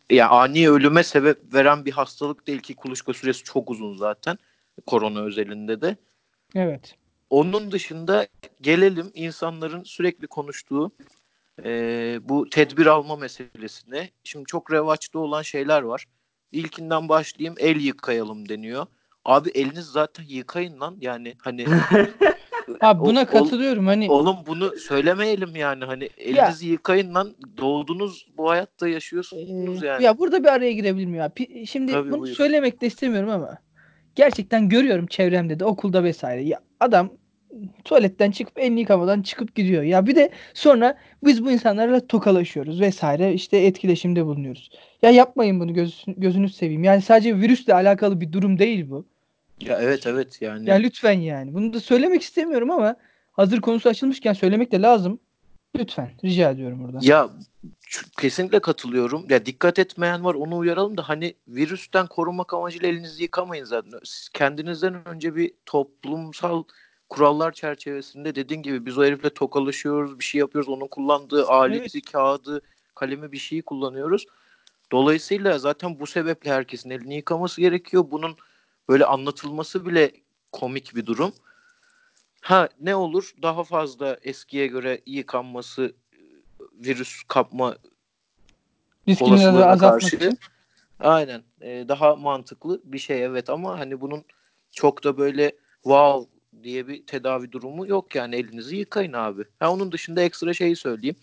Yani 0.10 0.30
ani 0.30 0.70
ölüme 0.70 1.04
sebep 1.04 1.54
veren 1.54 1.86
bir 1.86 1.91
hastalık 1.91 2.47
değil 2.47 2.60
ki 2.60 2.76
kuluçka 2.76 3.14
süresi 3.14 3.43
çok 3.43 3.70
uzun 3.70 3.97
zaten 3.97 4.38
korona 4.86 5.22
özelinde 5.22 5.82
de. 5.82 5.95
Evet. 6.56 6.95
Onun 7.34 7.71
dışında 7.71 8.27
gelelim 8.61 9.11
insanların 9.13 9.84
sürekli 9.84 10.27
konuştuğu 10.27 10.91
e, 11.65 11.69
bu 12.21 12.49
tedbir 12.49 12.86
alma 12.86 13.15
meselesine. 13.15 14.09
Şimdi 14.23 14.45
çok 14.45 14.73
revaçta 14.73 15.19
olan 15.19 15.41
şeyler 15.41 15.81
var. 15.81 16.05
İlkinden 16.51 17.09
başlayayım 17.09 17.55
el 17.59 17.75
yıkayalım 17.81 18.49
deniyor. 18.49 18.86
Abi 19.25 19.49
eliniz 19.49 19.86
zaten 19.86 20.23
yıkayın 20.27 20.79
lan 20.79 20.97
yani 21.01 21.34
hani 21.41 21.65
Abi 22.81 22.99
buna 22.99 23.25
katılıyorum 23.25 23.88
hani 23.88 24.11
oğlum 24.11 24.38
bunu 24.47 24.77
söylemeyelim 24.77 25.55
yani 25.55 25.86
hani 25.86 26.09
elinizi 26.17 26.67
yıkayın 26.67 27.13
lan 27.13 27.36
doğdunuz 27.57 28.27
bu 28.38 28.49
hayatta 28.49 28.88
yaşıyorsunuz 28.88 29.84
Ee, 29.84 29.88
yani. 29.88 30.03
Ya 30.03 30.17
burada 30.17 30.43
bir 30.43 30.49
araya 30.49 30.71
girebilir 30.73 31.05
miyim 31.05 31.19
ya? 31.19 31.31
Şimdi 31.65 31.91
Tabii, 31.91 32.11
bunu 32.11 32.21
buyur. 32.21 32.36
söylemek 32.36 32.81
de 32.81 32.88
istemiyorum 32.88 33.29
ama 33.29 33.57
gerçekten 34.15 34.69
görüyorum 34.69 35.07
çevremde 35.07 35.59
de 35.59 35.65
okulda 35.65 36.03
vesaire. 36.03 36.43
Ya 36.43 36.59
adam 36.79 37.22
tuvaletten 37.86 38.32
çıkıp 38.32 38.60
elini 38.60 38.80
yıkamadan 38.80 39.22
çıkıp 39.22 39.56
gidiyor. 39.56 39.84
Ya 39.84 40.08
bir 40.08 40.16
de 40.16 40.30
sonra 40.54 40.97
biz 41.24 41.45
bu 41.45 41.51
insanlarla 41.51 42.08
tokalaşıyoruz 42.08 42.82
vesaire 42.82 43.34
işte 43.34 43.58
etkileşimde 43.58 44.26
bulunuyoruz. 44.26 44.70
Ya 45.01 45.10
yapmayın 45.10 45.60
bunu 45.60 45.74
göz, 45.74 46.06
gözünüz 46.08 46.56
seveyim. 46.56 46.84
Yani 46.84 47.01
sadece 47.01 47.36
virüsle 47.36 47.74
alakalı 47.74 48.22
bir 48.22 48.32
durum 48.32 48.60
değil 48.60 48.89
bu. 48.89 49.06
Ya 49.62 49.80
evet 49.82 50.08
evet 50.08 50.41
yani. 50.41 50.70
Ya 50.70 50.76
lütfen 50.76 51.20
yani. 51.20 51.54
Bunu 51.54 51.74
da 51.74 51.80
söylemek 51.80 52.22
istemiyorum 52.22 52.72
ama 52.72 52.95
hazır 53.32 53.62
konusu 53.62 53.89
açılmışken 53.89 54.34
söylemek 54.34 54.72
de 54.72 54.82
lazım. 54.82 55.20
Lütfen 55.78 56.12
rica 56.24 56.51
ediyorum 56.51 56.84
buradan. 56.84 56.99
Ya 57.01 57.30
kesinlikle 58.20 58.60
katılıyorum. 58.60 59.26
Ya 59.30 59.45
dikkat 59.45 59.80
etmeyen 59.80 60.24
var 60.24 60.34
onu 60.34 60.58
uyaralım 60.58 60.97
da 60.97 61.10
hani 61.10 61.34
virüsten 61.47 62.08
korunmak 62.08 62.54
amacıyla 62.54 62.89
elinizi 62.89 63.24
yıkamayın 63.24 63.66
zaten. 63.66 63.99
Siz 64.04 64.30
kendinizden 64.30 65.08
önce 65.08 65.36
bir 65.36 65.51
toplumsal 65.66 66.64
kurallar 67.10 67.51
çerçevesinde 67.51 68.36
dediğin 68.36 68.62
gibi 68.62 68.86
biz 68.86 68.97
o 68.97 69.04
herifle 69.04 69.30
tokalaşıyoruz, 69.30 70.20
bir 70.20 70.24
şey 70.24 70.39
yapıyoruz. 70.39 70.70
Onun 70.70 70.88
kullandığı 70.88 71.47
aleti, 71.47 72.01
kağıdı, 72.01 72.62
kalemi 72.95 73.32
bir 73.32 73.38
şeyi 73.38 73.62
kullanıyoruz. 73.62 74.26
Dolayısıyla 74.91 75.60
zaten 75.60 75.99
bu 75.99 76.08
sebeple 76.08 76.51
herkesin 76.51 76.89
elini 76.89 77.16
yıkaması 77.16 77.62
gerekiyor. 77.62 78.06
Bunun 78.12 78.38
böyle 78.89 79.06
anlatılması 79.06 79.86
bile 79.86 80.12
komik 80.51 80.95
bir 80.95 81.06
durum. 81.06 81.34
Ha 82.41 82.70
ne 82.82 82.95
olur? 82.95 83.34
Daha 83.41 83.64
fazla 83.64 84.18
eskiye 84.22 84.68
göre 84.68 85.01
yıkanması 85.06 85.93
virüs 86.74 87.24
kapma 87.28 87.78
Riskini 89.08 89.30
olasılığına 89.30 89.78
karşı 89.78 90.16
için. 90.16 90.39
aynen 90.99 91.43
e, 91.62 91.86
daha 91.88 92.16
mantıklı 92.16 92.82
bir 92.84 92.99
şey 92.99 93.24
evet 93.24 93.49
ama 93.49 93.80
hani 93.80 94.01
bunun 94.01 94.26
çok 94.72 95.04
da 95.04 95.18
böyle 95.18 95.56
wow 95.84 96.32
diye 96.64 96.88
bir 96.88 97.06
tedavi 97.06 97.51
durumu 97.51 97.88
yok 97.88 98.16
yani 98.16 98.36
elinizi 98.36 98.76
yıkayın 98.76 99.14
abi. 99.14 99.43
Ha 99.60 99.74
onun 99.74 99.91
dışında 99.91 100.22
ekstra 100.22 100.54
şeyi 100.54 100.76
söyleyeyim. 100.76 101.16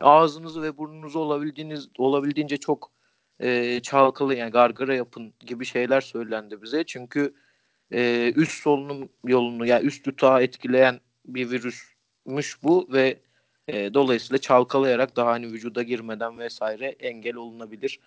Ağzınızı 0.00 0.62
ve 0.62 0.78
burnunuzu 0.78 1.18
olabildiğiniz 1.18 1.88
olabildiğince 1.98 2.56
çok 2.56 2.90
e, 3.40 3.80
çalkalı 3.80 4.34
yani 4.34 4.50
gargara 4.50 4.94
yapın 4.94 5.32
gibi 5.40 5.64
şeyler 5.64 6.00
söylendi 6.00 6.62
bize. 6.62 6.84
Çünkü 6.84 7.34
e, 7.92 8.32
üst 8.36 8.62
solunum 8.62 9.08
yolunu 9.24 9.66
yani 9.66 9.86
üst 9.86 10.06
yutağı 10.06 10.42
etkileyen 10.42 11.00
bir 11.26 11.50
virüsmüş 11.50 12.62
bu 12.62 12.88
ve 12.92 13.18
e, 13.68 13.94
dolayısıyla 13.94 14.38
çalkalayarak 14.38 15.16
daha 15.16 15.30
hani 15.30 15.46
vücuda 15.46 15.82
girmeden 15.82 16.38
vesaire 16.38 16.86
engel 16.86 17.34
olunabilir. 17.34 18.00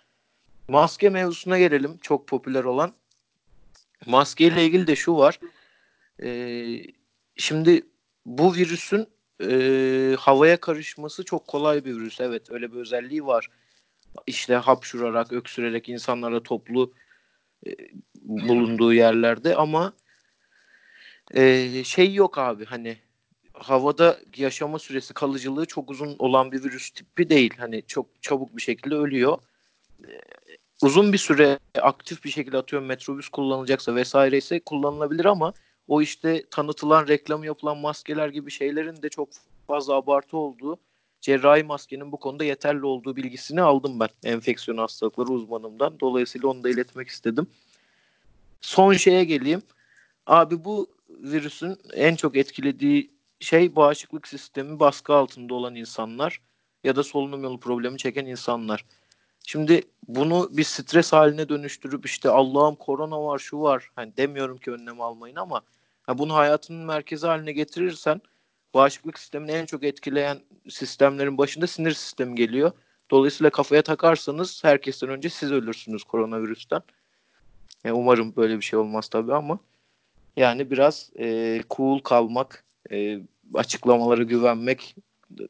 Maske 0.68 1.08
mevzusuna 1.08 1.58
gelelim. 1.58 1.98
Çok 2.02 2.26
popüler 2.26 2.64
olan. 2.64 2.92
Maske 4.06 4.44
ile 4.44 4.64
ilgili 4.64 4.86
de 4.86 4.96
şu 4.96 5.16
var. 5.16 5.40
E, 6.22 6.82
şimdi 7.36 7.82
bu 8.26 8.54
virüsün 8.54 9.08
e, 9.42 10.16
havaya 10.18 10.60
karışması 10.60 11.24
çok 11.24 11.46
kolay 11.46 11.84
bir 11.84 11.94
virüs. 11.94 12.20
Evet 12.20 12.50
öyle 12.50 12.72
bir 12.72 12.78
özelliği 12.78 13.26
var. 13.26 13.48
İşte 14.26 14.54
hapşurarak, 14.54 15.32
öksürerek 15.32 15.88
insanlara 15.88 16.42
toplu 16.42 16.92
e, 17.66 17.70
bulunduğu 18.22 18.92
yerlerde 18.92 19.56
ama 19.56 19.92
e, 21.34 21.84
şey 21.84 22.14
yok 22.14 22.38
abi 22.38 22.64
hani 22.64 22.96
havada 23.52 24.18
yaşama 24.36 24.78
süresi 24.78 25.14
kalıcılığı 25.14 25.66
çok 25.66 25.90
uzun 25.90 26.16
olan 26.18 26.52
bir 26.52 26.64
virüs 26.64 26.90
tipi 26.90 27.30
değil. 27.30 27.54
Hani 27.58 27.82
çok 27.86 28.22
çabuk 28.22 28.56
bir 28.56 28.62
şekilde 28.62 28.94
ölüyor. 28.94 29.38
E, 30.04 30.12
uzun 30.82 31.12
bir 31.12 31.18
süre 31.18 31.58
aktif 31.82 32.24
bir 32.24 32.30
şekilde 32.30 32.56
atıyorum 32.56 32.88
metrobüs 32.88 33.28
kullanılacaksa 33.28 33.94
vesaire 33.94 34.38
ise 34.38 34.60
kullanılabilir 34.60 35.24
ama 35.24 35.52
o 35.88 36.02
işte 36.02 36.44
tanıtılan 36.50 37.08
reklam 37.08 37.44
yapılan 37.44 37.78
maskeler 37.78 38.28
gibi 38.28 38.50
şeylerin 38.50 39.02
de 39.02 39.08
çok 39.08 39.28
fazla 39.66 39.94
abartı 39.94 40.36
olduğu 40.36 40.78
cerrahi 41.20 41.62
maskenin 41.62 42.12
bu 42.12 42.16
konuda 42.16 42.44
yeterli 42.44 42.86
olduğu 42.86 43.16
bilgisini 43.16 43.62
aldım 43.62 44.00
ben 44.00 44.08
enfeksiyon 44.24 44.78
hastalıkları 44.78 45.28
uzmanımdan. 45.28 46.00
Dolayısıyla 46.00 46.48
onu 46.48 46.64
da 46.64 46.70
iletmek 46.70 47.08
istedim. 47.08 47.46
Son 48.60 48.92
şeye 48.92 49.24
geleyim. 49.24 49.62
Abi 50.26 50.64
bu 50.64 50.86
virüsün 51.08 51.76
en 51.94 52.16
çok 52.16 52.36
etkilediği 52.36 53.10
şey 53.40 53.76
bağışıklık 53.76 54.28
sistemi 54.28 54.80
baskı 54.80 55.14
altında 55.14 55.54
olan 55.54 55.74
insanlar 55.74 56.40
ya 56.84 56.96
da 56.96 57.02
solunum 57.02 57.42
yolu 57.42 57.60
problemi 57.60 57.98
çeken 57.98 58.26
insanlar. 58.26 58.84
Şimdi 59.46 59.82
bunu 60.08 60.48
bir 60.52 60.64
stres 60.64 61.12
haline 61.12 61.48
dönüştürüp 61.48 62.06
işte 62.06 62.30
Allah'ım 62.30 62.74
korona 62.74 63.24
var 63.24 63.38
şu 63.38 63.60
var. 63.60 63.90
Hani 63.96 64.16
demiyorum 64.16 64.58
ki 64.58 64.70
önlem 64.70 65.00
almayın 65.00 65.36
ama 65.36 65.62
ha 66.08 66.18
bunu 66.18 66.34
hayatının 66.34 66.86
merkezi 66.86 67.26
haline 67.26 67.52
getirirsen 67.52 68.20
bağışıklık 68.74 69.18
sistemini 69.18 69.50
en 69.50 69.66
çok 69.66 69.84
etkileyen 69.84 70.40
sistemlerin 70.68 71.38
başında 71.38 71.66
sinir 71.66 71.92
sistemi 71.92 72.34
geliyor. 72.34 72.72
Dolayısıyla 73.10 73.50
kafaya 73.50 73.82
takarsanız 73.82 74.64
herkesten 74.64 75.08
önce 75.08 75.28
siz 75.28 75.52
ölürsünüz 75.52 76.04
koronavirüsten. 76.04 76.80
Yani 77.84 77.92
umarım 77.92 78.36
böyle 78.36 78.56
bir 78.56 78.62
şey 78.62 78.78
olmaz 78.78 79.08
tabii 79.08 79.34
ama 79.34 79.58
yani 80.36 80.70
biraz 80.70 81.10
e, 81.18 81.60
cool 81.70 81.98
kalmak, 81.98 82.64
e, 82.92 83.18
açıklamalara 83.54 84.22
güvenmek, 84.22 84.96
e, 85.40 85.44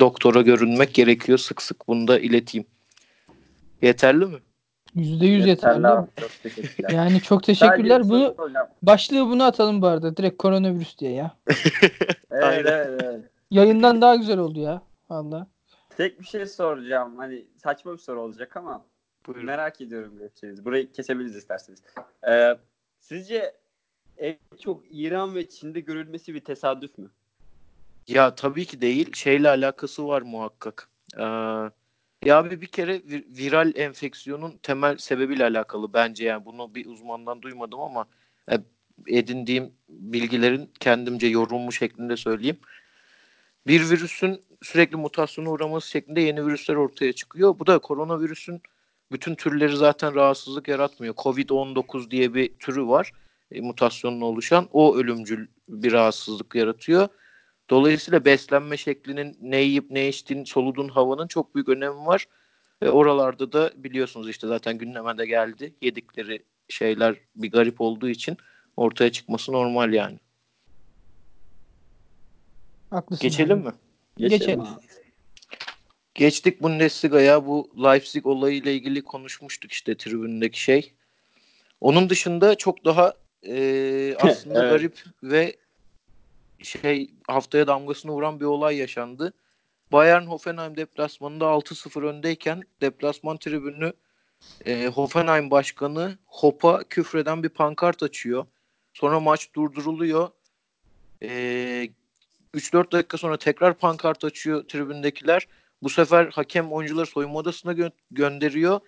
doktora 0.00 0.42
görünmek 0.42 0.94
gerekiyor 0.94 1.38
sık 1.38 1.62
sık. 1.62 1.88
Bunu 1.88 2.08
da 2.08 2.18
ileteyim. 2.18 2.66
Yeterli 3.82 4.26
mi? 4.26 4.38
%yüz 4.98 5.46
yeterli. 5.46 6.06
çok 6.20 6.30
teşekkürler. 6.42 6.90
Yani 6.90 7.20
çok 7.20 7.42
teşekkürler. 7.42 8.08
Bunu 8.08 8.36
başlığı 8.82 9.28
bunu 9.28 9.44
atalım 9.44 9.82
bu 9.82 9.86
arada. 9.86 10.16
Direkt 10.16 10.38
koronavirüs 10.38 10.98
diye 10.98 11.12
ya. 11.12 11.36
evet, 12.30 12.66
evet, 12.66 13.00
evet. 13.02 13.20
Yayından 13.50 14.00
daha 14.00 14.16
güzel 14.16 14.38
oldu 14.38 14.60
ya. 14.60 14.82
Valla. 15.10 15.46
Tek 15.96 16.20
bir 16.20 16.24
şey 16.24 16.46
soracağım. 16.46 17.16
Hani 17.16 17.44
saçma 17.56 17.92
bir 17.92 17.98
soru 17.98 18.20
olacak 18.20 18.56
ama 18.56 18.84
Buyurun. 19.26 19.44
merak 19.44 19.80
ediyorum 19.80 20.18
görüşlerinizi. 20.18 20.64
Burayı 20.64 20.92
kesebiliriz 20.92 21.36
isterseniz. 21.36 21.82
Ee, 22.28 22.58
sizce 23.00 23.54
en 24.18 24.36
çok 24.60 24.82
İran 24.90 25.34
ve 25.34 25.48
Çin'de 25.48 25.80
görülmesi 25.80 26.34
bir 26.34 26.40
tesadüf 26.40 26.98
mü? 26.98 27.10
Ya 28.08 28.34
tabii 28.34 28.66
ki 28.66 28.80
değil. 28.80 29.12
Şeyle 29.14 29.48
alakası 29.48 30.08
var 30.08 30.22
muhakkak. 30.22 30.88
Ee, 31.18 31.22
ya 32.24 32.38
abi 32.38 32.60
bir 32.60 32.66
kere 32.66 33.02
vir, 33.04 33.24
viral 33.28 33.72
enfeksiyonun 33.76 34.58
temel 34.62 34.96
sebebiyle 34.96 35.44
alakalı 35.44 35.92
bence 35.92 36.24
yani 36.24 36.44
bunu 36.44 36.74
bir 36.74 36.86
uzmandan 36.86 37.42
duymadım 37.42 37.80
ama 37.80 38.06
e, 38.50 38.58
edindiğim 39.06 39.72
bilgilerin 39.88 40.70
kendimce 40.80 41.26
yorumu 41.26 41.72
şeklinde 41.72 42.16
söyleyeyim. 42.16 42.58
Bir 43.66 43.90
virüsün 43.90 44.42
sürekli 44.62 44.96
mutasyona 44.96 45.50
uğraması 45.50 45.88
şeklinde 45.88 46.20
yeni 46.20 46.46
virüsler 46.46 46.74
ortaya 46.74 47.12
çıkıyor. 47.12 47.58
Bu 47.58 47.66
da 47.66 47.78
koronavirüsün 47.78 48.62
bütün 49.12 49.34
türleri 49.34 49.76
zaten 49.76 50.14
rahatsızlık 50.14 50.68
yaratmıyor. 50.68 51.14
Covid-19 51.14 52.10
diye 52.10 52.34
bir 52.34 52.48
türü 52.58 52.86
var. 52.86 53.12
E, 53.52 53.60
mutasyonla 53.60 54.24
oluşan. 54.24 54.68
O 54.72 54.96
ölümcül 54.96 55.46
bir 55.68 55.92
rahatsızlık 55.92 56.54
yaratıyor. 56.54 57.08
Dolayısıyla 57.70 58.24
beslenme 58.24 58.76
şeklinin 58.76 59.38
ne 59.42 59.56
yiyip 59.56 59.90
ne 59.90 60.08
içtiğin, 60.08 60.44
soluduğun 60.44 60.88
havanın 60.88 61.26
çok 61.26 61.54
büyük 61.54 61.68
önemi 61.68 62.06
var. 62.06 62.26
Ve 62.82 62.90
oralarda 62.90 63.52
da 63.52 63.72
biliyorsunuz 63.76 64.28
işte 64.28 64.46
zaten 64.46 64.78
gündeme 64.78 65.18
de 65.18 65.26
geldi. 65.26 65.74
Yedikleri 65.82 66.42
şeyler 66.68 67.16
bir 67.36 67.50
garip 67.50 67.80
olduğu 67.80 68.08
için 68.08 68.36
ortaya 68.76 69.12
çıkması 69.12 69.52
normal 69.52 69.92
yani. 69.92 70.18
Haklısın. 72.90 73.22
Geçelim 73.22 73.58
abi. 73.58 73.66
mi? 73.66 73.72
Geçelim. 74.16 74.38
Geçelim. 74.38 74.64
Geçtik 76.14 76.62
Bundesliga'ya. 76.62 77.46
Bu 77.46 77.70
Leipzig 77.84 78.26
olayıyla 78.26 78.70
ilgili 78.70 79.02
konuşmuştuk 79.02 79.72
işte 79.72 79.96
tribündeki 79.96 80.62
şey. 80.62 80.92
Onun 81.80 82.10
dışında 82.10 82.54
çok 82.54 82.84
daha 82.84 83.14
e, 83.46 84.16
aslında 84.20 84.60
evet. 84.60 84.72
garip 84.72 85.04
ve 85.22 85.56
şey 86.62 87.10
haftaya 87.26 87.66
damgasını 87.66 88.12
vuran 88.12 88.40
bir 88.40 88.44
olay 88.44 88.76
yaşandı. 88.76 89.32
Bayern 89.92 90.22
Hoffenheim 90.22 90.76
deplasmanında 90.76 91.44
6-0 91.44 92.06
öndeyken 92.06 92.62
deplasman 92.80 93.36
tribünü 93.36 93.92
e, 94.66 94.86
Hoffenheim 94.86 95.50
başkanı 95.50 96.18
Hop'a 96.26 96.84
küfreden 96.84 97.42
bir 97.42 97.48
pankart 97.48 98.02
açıyor. 98.02 98.46
Sonra 98.94 99.20
maç 99.20 99.54
durduruluyor. 99.54 100.30
E, 101.22 101.90
3-4 102.54 102.92
dakika 102.92 103.18
sonra 103.18 103.36
tekrar 103.36 103.74
pankart 103.74 104.24
açıyor 104.24 104.64
tribündekiler. 104.68 105.48
Bu 105.82 105.88
sefer 105.90 106.26
hakem 106.26 106.72
oyuncuları 106.72 107.06
soyunma 107.06 107.38
odasına 107.38 107.72
gö- 107.72 107.92
gönderiyor. 108.10 108.80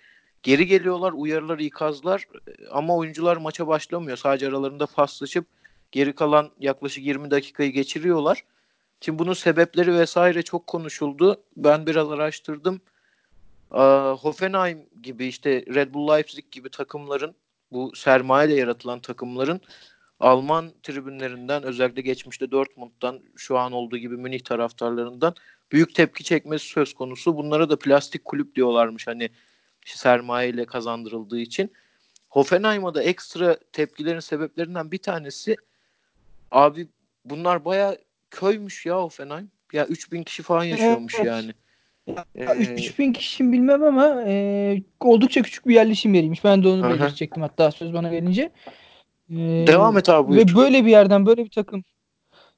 Geri 0.43 0.66
geliyorlar, 0.66 1.12
uyarılar, 1.12 1.59
ikazlar 1.59 2.25
ama 2.71 2.97
oyuncular 2.97 3.37
maça 3.37 3.66
başlamıyor. 3.66 4.16
Sadece 4.16 4.49
aralarında 4.49 4.87
paslaşıp 4.87 5.47
geri 5.93 6.14
kalan 6.14 6.51
yaklaşık 6.59 7.05
20 7.05 7.30
dakikayı 7.30 7.72
geçiriyorlar. 7.72 8.45
Şimdi 9.01 9.18
bunun 9.18 9.32
sebepleri 9.32 9.95
vesaire 9.95 10.43
çok 10.43 10.66
konuşuldu. 10.66 11.43
Ben 11.57 11.86
biraz 11.86 12.11
araştırdım. 12.12 12.80
Hoffenheim 14.18 14.86
gibi 15.03 15.26
işte 15.26 15.64
Red 15.74 15.95
Bull 15.95 16.09
Leipzig 16.09 16.51
gibi 16.51 16.70
takımların 16.70 17.34
bu 17.72 17.97
sermayeyle 17.97 18.55
yaratılan 18.55 19.01
takımların 19.01 19.61
Alman 20.20 20.72
tribünlerinden 20.82 21.62
özellikle 21.62 22.03
geçmişte 22.03 22.51
Dortmund'dan 22.51 23.20
şu 23.36 23.59
an 23.59 23.72
olduğu 23.72 23.97
gibi 23.97 24.16
Münih 24.16 24.41
taraftarlarından 24.41 25.34
büyük 25.72 25.95
tepki 25.95 26.24
çekmesi 26.24 26.66
söz 26.66 26.95
konusu. 26.95 27.36
Bunlara 27.36 27.70
da 27.70 27.78
plastik 27.78 28.24
kulüp 28.24 28.55
diyorlarmış 28.55 29.07
hani 29.07 29.30
sermayeyle 29.86 30.66
kazandırıldığı 30.66 31.38
için. 31.38 31.72
Hoffenheim'a 32.28 32.95
da 32.95 33.03
ekstra 33.03 33.59
tepkilerin 33.72 34.20
sebeplerinden 34.20 34.91
bir 34.91 34.99
tanesi 34.99 35.57
abi 36.51 36.88
bunlar 37.24 37.64
baya 37.64 37.96
köymüş 38.30 38.86
ya 38.86 38.96
Hoffenheim. 38.96 39.51
Ya 39.72 39.86
3000 39.86 40.22
kişi 40.22 40.42
falan 40.42 40.64
yaşıyormuş 40.64 41.14
evet. 41.14 41.26
yani. 41.26 41.53
Ya, 42.07 42.24
ee, 42.34 42.55
3000 42.55 43.12
kişi 43.12 43.53
bilmem 43.53 43.82
ama 43.82 44.22
e, 44.26 44.82
oldukça 45.01 45.42
küçük 45.42 45.68
bir 45.68 45.74
yerleşim 45.74 46.14
yeriymiş. 46.14 46.44
Ben 46.44 46.64
de 46.64 46.68
onu 46.68 46.86
Aha. 46.86 46.90
belirtecektim 46.90 47.42
hatta 47.42 47.70
söz 47.70 47.94
bana 47.94 48.09
gelince. 48.09 48.51
Ee, 49.30 49.64
Devam 49.66 49.98
et 49.98 50.09
abi. 50.09 50.36
Ve 50.36 50.55
böyle 50.55 50.84
bir 50.84 50.90
yerden 50.90 51.26
böyle 51.26 51.44
bir 51.44 51.51
takım. 51.51 51.84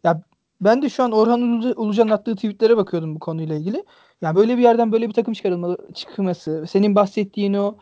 Ya 0.04 0.22
ben 0.60 0.82
de 0.82 0.88
şu 0.88 1.02
an 1.02 1.12
Orhan 1.12 1.42
Ulucan'ın 1.76 2.10
attığı 2.10 2.34
tweetlere 2.34 2.76
bakıyordum 2.76 3.14
bu 3.14 3.18
konuyla 3.18 3.56
ilgili. 3.56 3.84
Ya 4.22 4.34
böyle 4.34 4.58
bir 4.58 4.62
yerden 4.62 4.92
böyle 4.92 5.08
bir 5.08 5.14
takım 5.14 5.34
çıkarılma 5.34 5.76
çıkması, 5.94 6.64
senin 6.68 6.94
bahsettiğin 6.94 7.54
o 7.54 7.76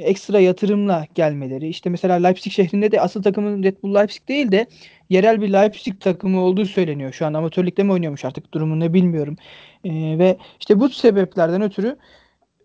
ekstra 0.00 0.40
yatırımla 0.40 1.06
gelmeleri. 1.14 1.68
İşte 1.68 1.90
mesela 1.90 2.14
Leipzig 2.14 2.52
şehrinde 2.52 2.92
de 2.92 3.00
asıl 3.00 3.22
takımın 3.22 3.62
Red 3.62 3.76
Bull 3.82 3.94
Leipzig 3.94 4.28
değil 4.28 4.52
de 4.52 4.66
yerel 5.10 5.40
bir 5.40 5.52
Leipzig 5.52 6.00
takımı 6.00 6.40
olduğu 6.40 6.66
söyleniyor. 6.66 7.12
Şu 7.12 7.26
an 7.26 7.34
amatörlükte 7.34 7.82
mi 7.82 7.92
oynuyormuş 7.92 8.24
artık 8.24 8.54
durumu 8.54 8.80
ne 8.80 8.92
bilmiyorum. 8.92 9.36
Ee, 9.84 10.18
ve 10.18 10.36
işte 10.60 10.80
bu 10.80 10.88
sebeplerden 10.88 11.62
ötürü 11.62 11.96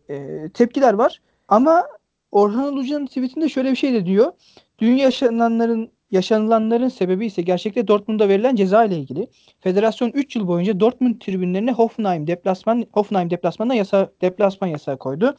e, 0.09 0.49
tepkiler 0.53 0.93
var. 0.93 1.21
Ama 1.47 1.83
Orhan 2.31 2.73
Ulucan'ın 2.73 3.05
tweetinde 3.05 3.49
şöyle 3.49 3.71
bir 3.71 3.75
şey 3.75 3.93
de 3.93 4.05
diyor. 4.05 4.31
Dün 4.79 4.95
yaşananların 4.95 5.91
yaşanılanların 6.11 6.89
sebebi 6.89 7.25
ise 7.25 7.41
gerçekte 7.41 7.87
Dortmund'a 7.87 8.29
verilen 8.29 8.55
ceza 8.55 8.85
ile 8.85 8.97
ilgili. 8.97 9.27
Federasyon 9.59 10.11
3 10.13 10.35
yıl 10.35 10.47
boyunca 10.47 10.79
Dortmund 10.79 11.21
tribünlerine 11.21 11.71
Hoffenheim 11.71 12.27
deplasman 12.27 12.85
Hoffenheim 12.91 13.29
deplasmanına 13.29 13.75
yasa 13.75 14.11
deplasman 14.21 14.67
yasağı 14.67 14.97
koydu. 14.97 15.37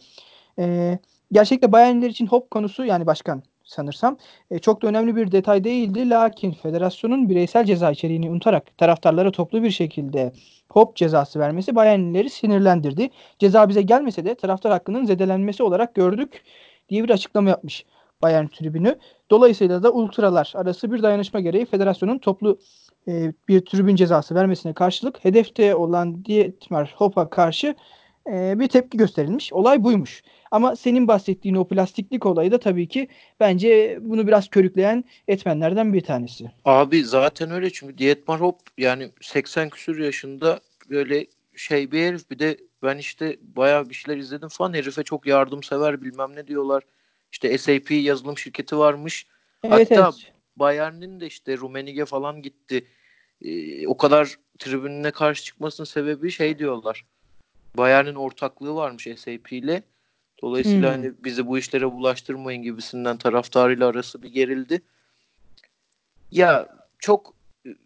Ee, 0.58 0.98
gerçekte 1.32 1.72
Bayernler 1.72 2.10
için 2.10 2.26
hop 2.26 2.50
konusu 2.50 2.84
yani 2.84 3.06
başkan 3.06 3.42
sanırsam 3.64 4.16
e, 4.50 4.58
çok 4.58 4.82
da 4.82 4.86
önemli 4.86 5.16
bir 5.16 5.32
detay 5.32 5.64
değildi. 5.64 6.10
Lakin 6.10 6.52
federasyonun 6.52 7.28
bireysel 7.28 7.64
ceza 7.64 7.90
içeriğini 7.90 8.30
unutarak 8.30 8.78
taraftarlara 8.78 9.30
toplu 9.30 9.62
bir 9.62 9.70
şekilde 9.70 10.32
hop 10.70 10.96
cezası 10.96 11.38
vermesi 11.38 11.74
Bayernlileri 11.74 12.30
sinirlendirdi. 12.30 13.10
Ceza 13.38 13.68
bize 13.68 13.82
gelmese 13.82 14.24
de 14.24 14.34
taraftar 14.34 14.72
hakkının 14.72 15.04
zedelenmesi 15.04 15.62
olarak 15.62 15.94
gördük 15.94 16.44
diye 16.88 17.04
bir 17.04 17.10
açıklama 17.10 17.50
yapmış. 17.50 17.84
Bayern 18.22 18.46
tribünü. 18.46 18.98
Dolayısıyla 19.30 19.82
da 19.82 19.92
ultralar 19.92 20.52
arası 20.56 20.92
bir 20.92 21.02
dayanışma 21.02 21.40
gereği 21.40 21.66
federasyonun 21.66 22.18
toplu 22.18 22.58
e, 23.08 23.32
bir 23.48 23.60
tribün 23.60 23.96
cezası 23.96 24.34
vermesine 24.34 24.72
karşılık 24.72 25.24
hedefte 25.24 25.74
olan 25.74 26.24
Dietmar 26.24 26.94
Hopp'a 26.96 27.30
karşı 27.30 27.74
e, 28.32 28.58
bir 28.58 28.68
tepki 28.68 28.98
gösterilmiş. 28.98 29.52
Olay 29.52 29.84
buymuş. 29.84 30.22
Ama 30.50 30.76
senin 30.76 31.08
bahsettiğin 31.08 31.54
o 31.54 31.68
plastiklik 31.68 32.26
olayı 32.26 32.52
da 32.52 32.60
tabii 32.60 32.88
ki 32.88 33.08
bence 33.40 33.98
bunu 34.00 34.26
biraz 34.26 34.48
körükleyen 34.48 35.04
etmenlerden 35.28 35.92
bir 35.92 36.00
tanesi. 36.00 36.50
Abi 36.64 37.04
zaten 37.04 37.50
öyle 37.50 37.70
çünkü 37.70 37.98
Dietmar 37.98 38.40
Hopp 38.40 38.60
yani 38.78 39.10
80 39.20 39.70
küsür 39.70 39.98
yaşında 39.98 40.60
böyle 40.90 41.26
şey 41.56 41.92
bir 41.92 42.02
herif 42.02 42.30
bir 42.30 42.38
de 42.38 42.56
ben 42.82 42.98
işte 42.98 43.36
bayağı 43.42 43.88
bir 43.88 43.94
şeyler 43.94 44.20
izledim 44.20 44.48
falan 44.48 44.74
herife 44.74 45.02
çok 45.02 45.26
yardımsever 45.26 46.02
bilmem 46.02 46.36
ne 46.36 46.46
diyorlar. 46.46 46.82
İşte 47.32 47.58
SAP 47.58 47.90
yazılım 47.90 48.38
şirketi 48.38 48.78
varmış. 48.78 49.26
Evet, 49.62 49.90
Hatta 49.90 50.10
evet. 50.14 50.32
Bayern'in 50.56 51.20
de 51.20 51.26
işte 51.26 51.56
Rumenige 51.56 52.04
falan 52.04 52.42
gitti. 52.42 52.86
Ee, 53.42 53.86
o 53.86 53.96
kadar 53.96 54.36
tribününe 54.58 55.10
karşı 55.10 55.44
çıkmasının 55.44 55.84
sebebi 55.84 56.30
şey 56.30 56.58
diyorlar. 56.58 57.04
Bayern'in 57.76 58.14
ortaklığı 58.14 58.74
varmış 58.74 59.08
SAP 59.16 59.52
ile. 59.52 59.82
Dolayısıyla 60.42 60.94
Hmm. 60.94 61.02
hani 61.02 61.12
bizi 61.24 61.46
bu 61.46 61.58
işlere 61.58 61.92
bulaştırmayın 61.92 62.62
gibisinden 62.62 63.16
taraftarıyla 63.16 63.88
arası 63.88 64.22
bir 64.22 64.28
gerildi. 64.28 64.82
Ya 66.30 66.68
çok 66.98 67.34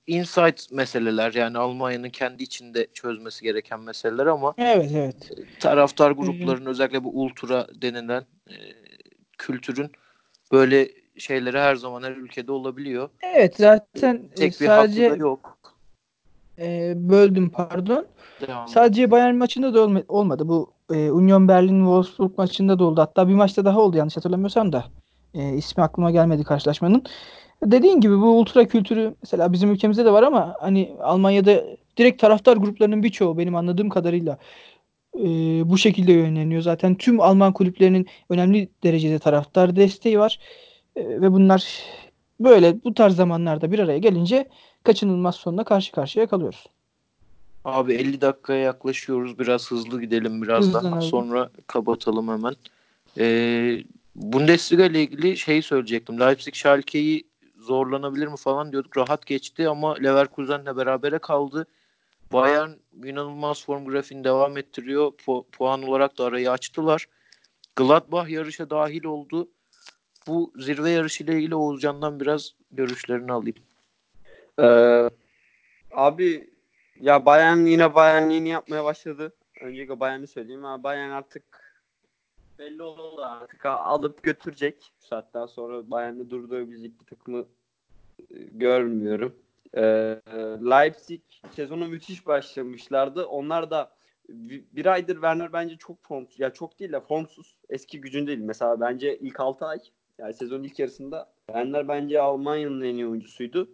insight 0.06 0.72
meseleler 0.72 1.32
yani 1.32 1.58
Almanya'nın 1.58 2.10
kendi 2.10 2.42
içinde 2.42 2.86
çözmesi 2.94 3.42
gereken 3.44 3.80
meseleler 3.80 4.26
ama 4.26 4.54
Evet 4.58 4.90
evet. 4.94 5.30
taraftar 5.60 6.10
gruplarının 6.10 6.66
özellikle 6.66 7.04
bu 7.04 7.22
ultra 7.22 7.66
denilen 7.82 8.24
e, 8.50 8.54
kültürün 9.38 9.90
böyle 10.52 10.88
şeyleri 11.18 11.58
her 11.58 11.74
zaman 11.74 12.02
her 12.02 12.12
ülkede 12.12 12.52
olabiliyor. 12.52 13.10
Evet 13.22 13.56
zaten 13.56 14.28
e, 14.32 14.34
Tek 14.34 14.60
bir 14.60 14.66
sadece 14.66 15.02
yok. 15.04 15.69
E, 16.60 16.92
böldüm 16.96 17.50
pardon. 17.50 18.06
Devam 18.40 18.68
Sadece 18.68 19.10
Bayern 19.10 19.34
maçında 19.34 19.74
da 19.74 19.80
olma- 19.80 20.02
olmadı. 20.08 20.48
Bu 20.48 20.70
e, 20.94 21.10
Union 21.10 21.48
Berlin 21.48 21.78
Wolfsburg 21.80 22.38
maçında 22.38 22.78
da 22.78 22.84
oldu. 22.84 23.00
Hatta 23.00 23.28
bir 23.28 23.34
maçta 23.34 23.64
daha 23.64 23.80
oldu 23.80 23.96
yanlış 23.96 24.16
hatırlamıyorsam 24.16 24.72
da. 24.72 24.84
E, 25.34 25.52
ismi 25.54 25.82
aklıma 25.82 26.10
gelmedi 26.10 26.44
karşılaşmanın. 26.44 27.02
Dediğin 27.64 28.00
gibi 28.00 28.20
bu 28.20 28.38
ultra 28.38 28.64
kültürü 28.64 29.14
mesela 29.22 29.52
bizim 29.52 29.70
ülkemizde 29.70 30.04
de 30.04 30.12
var 30.12 30.22
ama 30.22 30.56
hani 30.60 30.92
Almanya'da 31.02 31.64
direkt 31.96 32.20
taraftar 32.20 32.56
gruplarının 32.56 33.02
birçoğu 33.02 33.38
benim 33.38 33.54
anladığım 33.56 33.88
kadarıyla 33.88 34.38
e, 35.18 35.24
bu 35.70 35.78
şekilde 35.78 36.12
yönleniyor. 36.12 36.62
Zaten 36.62 36.94
tüm 36.94 37.20
Alman 37.20 37.52
kulüplerinin 37.52 38.06
önemli 38.30 38.68
derecede 38.82 39.18
taraftar 39.18 39.76
desteği 39.76 40.18
var. 40.18 40.38
E, 40.96 41.20
ve 41.20 41.32
bunlar 41.32 41.64
böyle 42.40 42.84
bu 42.84 42.94
tarz 42.94 43.16
zamanlarda 43.16 43.72
bir 43.72 43.78
araya 43.78 43.98
gelince 43.98 44.48
kaçınılmaz 44.84 45.36
sonuna 45.36 45.64
karşı 45.64 45.92
karşıya 45.92 46.26
kalıyoruz. 46.26 46.66
Abi 47.64 47.94
50 47.94 48.20
dakikaya 48.20 48.60
yaklaşıyoruz. 48.60 49.38
Biraz 49.38 49.70
hızlı 49.70 50.00
gidelim 50.00 50.42
biraz 50.42 50.72
daha. 50.72 50.82
Hızlanalım. 50.82 51.02
Sonra 51.02 51.50
kapatalım 51.66 52.28
hemen. 52.28 52.54
Ee, 53.18 53.82
Bundesliga 54.16 54.84
ile 54.84 55.02
ilgili 55.02 55.36
şey 55.36 55.62
söyleyecektim. 55.62 56.20
Leipzig 56.20 56.54
Schalke'yi 56.54 57.24
zorlanabilir 57.58 58.26
mi 58.26 58.36
falan 58.36 58.72
diyorduk. 58.72 58.96
Rahat 58.96 59.26
geçti 59.26 59.68
ama 59.68 59.94
Leverkusen'le 59.94 60.76
berabere 60.76 61.18
kaldı. 61.18 61.66
Bayern 62.32 62.70
inanılmaz 63.04 63.64
form 63.64 63.84
grafiğini 63.84 64.24
devam 64.24 64.56
ettiriyor. 64.56 65.12
Pu- 65.12 65.44
puan 65.52 65.82
olarak 65.82 66.18
da 66.18 66.24
arayı 66.24 66.50
açtılar. 66.50 67.06
Gladbach 67.76 68.28
yarışa 68.30 68.70
dahil 68.70 69.04
oldu. 69.04 69.48
Bu 70.26 70.52
zirve 70.58 70.90
yarışı 70.90 71.24
ile 71.24 71.36
ilgili 71.38 71.54
Oğuzcan'dan 71.54 72.20
biraz 72.20 72.54
görüşlerini 72.70 73.32
alayım. 73.32 73.56
Ee, 74.58 75.10
abi 75.90 76.50
ya 77.00 77.26
Bayern 77.26 77.66
yine 77.66 77.94
Bayern'liğini 77.94 78.48
yapmaya 78.48 78.84
başladı. 78.84 79.32
Öncelikle 79.60 80.00
Bayern'i 80.00 80.26
söyleyeyim 80.26 80.64
ama 80.64 80.82
Bayern 80.82 81.10
artık 81.10 81.44
belli 82.58 82.82
oldu 82.82 83.22
artık 83.24 83.66
alıp 83.66 84.22
götürecek. 84.22 84.92
Bu 85.12 85.48
sonra 85.48 85.90
Bayern'i 85.90 86.30
durdurabilecek 86.30 87.00
bir 87.00 87.06
takımı 87.06 87.44
e, 88.18 88.34
görmüyorum. 88.52 89.34
Ee, 89.76 90.20
Leipzig 90.70 91.20
sezonu 91.50 91.88
müthiş 91.88 92.26
başlamışlardı. 92.26 93.26
Onlar 93.26 93.70
da 93.70 93.92
bir 94.74 94.86
aydır 94.86 95.14
Werner 95.14 95.52
bence 95.52 95.76
çok 95.76 96.02
formsuz. 96.02 96.40
Ya 96.40 96.52
çok 96.52 96.78
değil 96.80 96.92
de 96.92 97.00
formsuz. 97.00 97.56
Eski 97.68 98.00
gücün 98.00 98.26
değil. 98.26 98.38
Mesela 98.38 98.80
bence 98.80 99.18
ilk 99.18 99.40
6 99.40 99.66
ay 99.66 99.78
yani 100.18 100.34
sezonun 100.34 100.62
ilk 100.62 100.78
yarısında 100.78 101.32
Werner 101.46 101.88
bence 101.88 102.20
Almanya'nın 102.20 102.80
en 102.80 102.94
iyi 102.94 103.06
oyuncusuydu. 103.06 103.68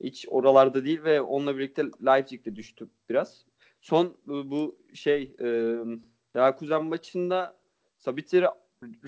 Hiç 0.00 0.26
oralarda 0.28 0.84
değil 0.84 1.02
ve 1.04 1.20
onunla 1.20 1.58
birlikte 1.58 1.82
Leipzig'de 2.06 2.56
düştü 2.56 2.88
biraz. 3.10 3.44
Son 3.80 4.16
bu 4.26 4.76
şey 4.94 5.34
e, 5.40 5.46
Leverkusen 6.36 6.84
maçında 6.84 7.56
Sabitler'i 7.98 8.46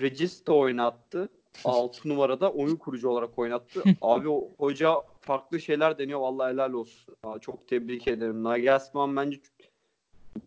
Regista 0.01 0.53
oynattı. 0.53 1.29
6 1.63 2.09
numarada 2.09 2.51
oyun 2.51 2.75
kurucu 2.75 3.09
olarak 3.09 3.39
oynattı. 3.39 3.83
Abi 4.01 4.29
o 4.29 4.49
hoca 4.57 4.95
farklı 5.21 5.59
şeyler 5.59 5.97
deniyor. 5.97 6.19
Vallahi 6.19 6.53
helal 6.53 6.73
olsun. 6.73 7.15
Aa, 7.23 7.39
çok 7.39 7.67
tebrik 7.67 8.07
ederim. 8.07 8.43
Nagelsmann 8.43 9.15
bence 9.15 9.39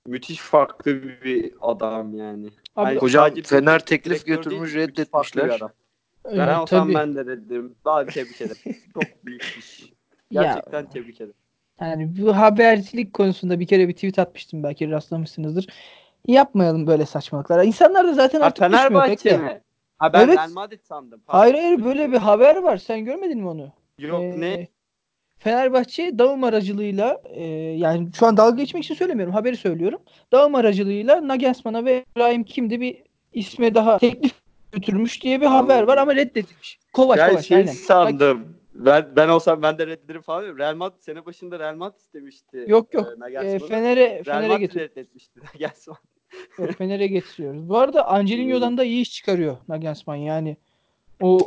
müthiş 0.07 0.39
farklı 0.41 1.03
bir 1.03 1.53
adam 1.61 2.17
yani. 2.17 2.47
Abi, 2.47 2.53
Hani 2.75 2.99
Hocam 2.99 3.35
Fener 3.35 3.85
teklif 3.85 4.27
götürmüş, 4.27 4.75
reddetmişler. 4.75 5.49
adam. 5.49 5.71
Ben 6.25 6.59
olsam 6.59 6.85
tabii. 6.85 6.95
ben 6.95 7.15
de 7.15 7.21
reddederim. 7.21 7.75
Daha 7.85 8.07
bir 8.07 8.13
tebrik 8.13 8.41
ederim. 8.41 8.77
Çok 8.95 9.27
büyük 9.27 9.43
iş. 9.43 9.93
Ya 10.33 10.43
Gerçekten 10.43 10.87
tebrik 10.87 11.21
ederim. 11.21 11.35
Yani 11.81 12.17
bu 12.19 12.37
habercilik 12.37 13.15
konusunda 13.15 13.61
bir 13.61 13.67
kere 13.67 13.89
bir 13.89 13.95
tweet 13.95 14.19
atmıştım 14.19 14.63
belki 14.63 14.91
rastlamışsınızdır. 14.91 15.67
Yapmayalım 16.27 16.87
böyle 16.87 17.07
saçmalıklar. 17.07 17.65
İnsanlar 17.65 18.07
da 18.07 18.15
zaten 18.15 18.41
Ha 18.41 18.47
artık 18.47 18.65
Fenerbahçe 18.65 19.37
mi? 19.37 19.61
Ha 19.99 20.13
ben 20.13 20.25
Evet. 20.25 20.39
Real 20.39 20.51
Madrid 20.51 20.81
sandım. 20.83 21.21
Pardon. 21.27 21.41
Hayır 21.41 21.55
hayır 21.55 21.85
böyle 21.85 22.13
bir 22.13 22.17
haber 22.17 22.57
var. 22.57 22.77
Sen 22.77 23.05
görmedin 23.05 23.39
mi 23.39 23.49
onu? 23.49 23.73
Yok 23.99 24.23
Ee, 24.23 24.41
ne? 24.41 24.69
Fenerbahçe 25.39 26.19
dağım 26.19 26.45
aracılığıyla 26.45 27.23
e, 27.25 27.45
yani 27.77 28.09
şu 28.19 28.27
an 28.27 28.37
dalga 28.37 28.57
geçmek 28.57 28.85
için 28.85 28.95
söylemiyorum. 28.95 29.35
Haberi 29.35 29.57
söylüyorum. 29.57 30.01
Dağım 30.33 30.55
aracılığıyla 30.55 31.29
Nagelsmann'a 31.29 31.85
ve 31.85 32.05
İbrahim 32.17 32.45
kimdi 32.45 32.81
bir 32.81 33.03
isme 33.33 33.75
daha 33.75 33.99
teklif 33.99 34.33
götürmüş 34.73 35.23
diye 35.23 35.41
bir 35.41 35.47
haber 35.47 35.83
var 35.83 35.99
ama 35.99 36.17
reddedilmiş. 36.17 36.79
Kovaç 36.93 37.19
Ben 37.19 37.31
Kovaç 37.31 37.47
şey 37.47 37.57
aynen. 37.57 37.73
sandım. 37.73 38.62
Ben 38.75 39.17
ben 39.17 39.29
olsam 39.29 39.63
ben 39.63 39.79
de 39.79 39.87
reddederim 39.87 40.23
falan. 40.23 40.43
diyorum. 40.43 40.59
Real 40.59 40.75
Madrid 40.75 41.01
sene 41.01 41.27
başında 41.27 41.59
Real 41.59 41.75
Madrid 41.75 41.99
istemişti. 42.01 42.65
Yok 42.69 42.95
yok. 42.95 43.09
e, 43.43 43.47
E. 43.47 43.59
Fener'e 43.59 44.23
Real 44.27 44.41
Fener'e 44.41 44.69
reddetmişti 44.75 45.41
Nagelsmann. 45.55 45.99
Yok, 46.59 46.71
Fener'e 46.73 47.07
getiriyoruz. 47.07 47.69
Bu 47.69 47.79
arada 47.79 48.07
Angelino'dan 48.09 48.79
da 48.79 48.85
iyi 48.85 49.03
iş 49.03 49.13
çıkarıyor 49.13 49.57
Nagelsmann 49.69 50.17
yani. 50.17 50.57
O 51.21 51.39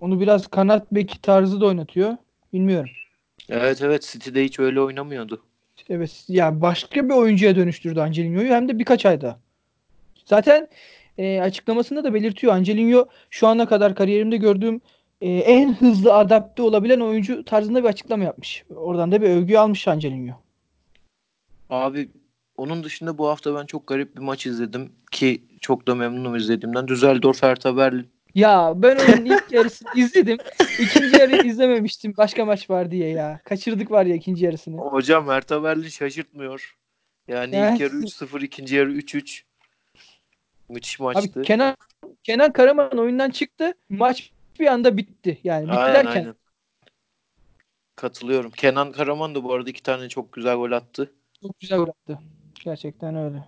onu 0.00 0.20
biraz 0.20 0.46
kanat 0.46 0.92
beki 0.92 1.20
tarzı 1.22 1.60
da 1.60 1.66
oynatıyor. 1.66 2.16
Bilmiyorum. 2.52 2.90
Evet 3.48 3.82
evet 3.82 4.02
City'de 4.12 4.44
hiç 4.44 4.58
öyle 4.58 4.80
oynamıyordu. 4.80 5.42
Evet 5.88 6.24
yani 6.28 6.60
başka 6.60 7.08
bir 7.08 7.14
oyuncuya 7.14 7.56
dönüştürdü 7.56 8.00
Angelino'yu 8.00 8.48
hem 8.48 8.68
de 8.68 8.78
birkaç 8.78 9.06
ayda. 9.06 9.38
Zaten 10.24 10.68
e, 11.18 11.40
açıklamasında 11.40 12.04
da 12.04 12.14
belirtiyor. 12.14 12.52
Angelino 12.52 13.06
şu 13.30 13.46
ana 13.46 13.66
kadar 13.68 13.94
kariyerimde 13.94 14.36
gördüğüm 14.36 14.80
e, 15.20 15.28
en 15.30 15.72
hızlı 15.74 16.14
adapte 16.14 16.62
olabilen 16.62 17.00
oyuncu 17.00 17.44
tarzında 17.44 17.82
bir 17.84 17.88
açıklama 17.88 18.24
yapmış. 18.24 18.64
Oradan 18.76 19.12
da 19.12 19.22
bir 19.22 19.30
övgü 19.30 19.56
almış 19.56 19.88
Angelino. 19.88 20.32
Abi 21.70 22.08
onun 22.56 22.84
dışında 22.84 23.18
bu 23.18 23.28
hafta 23.28 23.54
ben 23.54 23.66
çok 23.66 23.86
garip 23.86 24.16
bir 24.16 24.20
maç 24.22 24.46
izledim 24.46 24.92
ki 25.10 25.42
çok 25.60 25.86
da 25.88 25.94
memnunum 25.94 26.36
izlediğimden. 26.36 26.88
Düsseldorf 26.88 27.42
Hertha 27.42 27.76
Berlin. 27.76 28.08
Ya 28.34 28.72
ben 28.76 28.96
onun 28.96 29.24
ilk 29.24 29.44
yarısını 29.52 29.88
izledim. 29.96 30.38
İkinci 30.80 31.16
yarı 31.16 31.46
izlememiştim. 31.46 32.14
Başka 32.16 32.44
maç 32.44 32.70
var 32.70 32.90
diye 32.90 33.08
ya. 33.08 33.40
Kaçırdık 33.44 33.90
var 33.90 34.06
ya 34.06 34.14
ikinci 34.14 34.44
yarısını. 34.44 34.76
Hocam 34.76 35.28
Hertha 35.28 35.64
Berlin 35.64 35.88
şaşırtmıyor. 35.88 36.76
Yani 37.28 37.56
Yani- 37.56 37.74
ilk 37.74 37.80
yarı 37.80 37.92
3-0, 37.96 38.42
ikinci 38.44 38.76
yarı 38.76 38.92
3-3. 38.92 39.42
Müthiş 40.68 41.00
Abi 41.00 41.04
maçtı. 41.04 41.42
Kenan 41.42 41.76
Kenan 42.24 42.52
Karaman 42.52 42.98
oyundan 42.98 43.30
çıktı. 43.30 43.74
Maç 43.88 44.30
bir 44.60 44.66
anda 44.66 44.96
bitti. 44.96 45.40
Yani 45.44 45.72
bitti 45.72 45.78
aynen 45.78 45.94
derken 45.94 46.20
aynen. 46.22 46.34
Katılıyorum. 47.96 48.50
Kenan 48.50 48.92
Karaman 48.92 49.34
da 49.34 49.44
bu 49.44 49.52
arada 49.54 49.70
iki 49.70 49.82
tane 49.82 50.08
çok 50.08 50.32
güzel 50.32 50.56
gol 50.56 50.72
attı. 50.72 51.12
çok 51.42 51.60
güzel 51.60 51.78
gol 51.78 51.88
attı. 51.88 52.18
Gerçekten 52.64 53.16
öyle. 53.16 53.44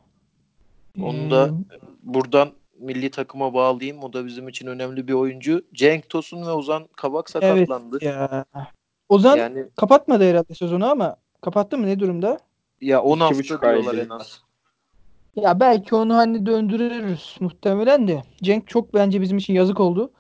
Onu 1.01 1.31
da 1.31 1.55
Ee, 1.71 1.77
buradan 2.03 2.53
milli 2.79 3.11
takıma 3.11 3.55
bağlayayım. 3.55 4.03
O 4.05 4.13
da 4.13 4.27
bizim 4.27 4.49
için 4.49 4.67
önemli 4.67 5.09
bir 5.09 5.13
oyuncu. 5.13 5.63
Cenk 5.75 6.09
Tosun 6.11 6.43
ve 6.47 6.51
Ozan 6.51 6.89
Kabak 6.97 7.31
evet 7.41 7.69
sakatlandı. 7.69 7.99
ya. 8.05 8.45
Ozan 9.09 9.37
Yani 9.39 9.67
kapatmadı 9.77 10.25
herhalde 10.31 10.55
sezonu 10.55 10.91
ama 10.91 11.17
kapattı 11.41 11.79
mı 11.79 11.87
ne 11.87 12.01
durumda? 12.01 12.39
ya 12.81 13.03
10 13.03 13.15
İki 13.17 13.21
hafta 13.21 13.61
diyorlar 13.63 13.97
en 13.97 14.09
az. 14.09 14.43
Ya 15.37 15.61
belki 15.61 15.95
onu 15.95 16.17
hani 16.17 16.47
döndürürüz 16.47 17.37
muhtemelen 17.41 18.09
de. 18.09 18.23
Cenk 18.43 18.69
çok 18.69 18.95
bence 18.95 19.21
bizim 19.21 19.39
için 19.39 19.55
yazık 19.55 19.81
oldu. 19.81 20.13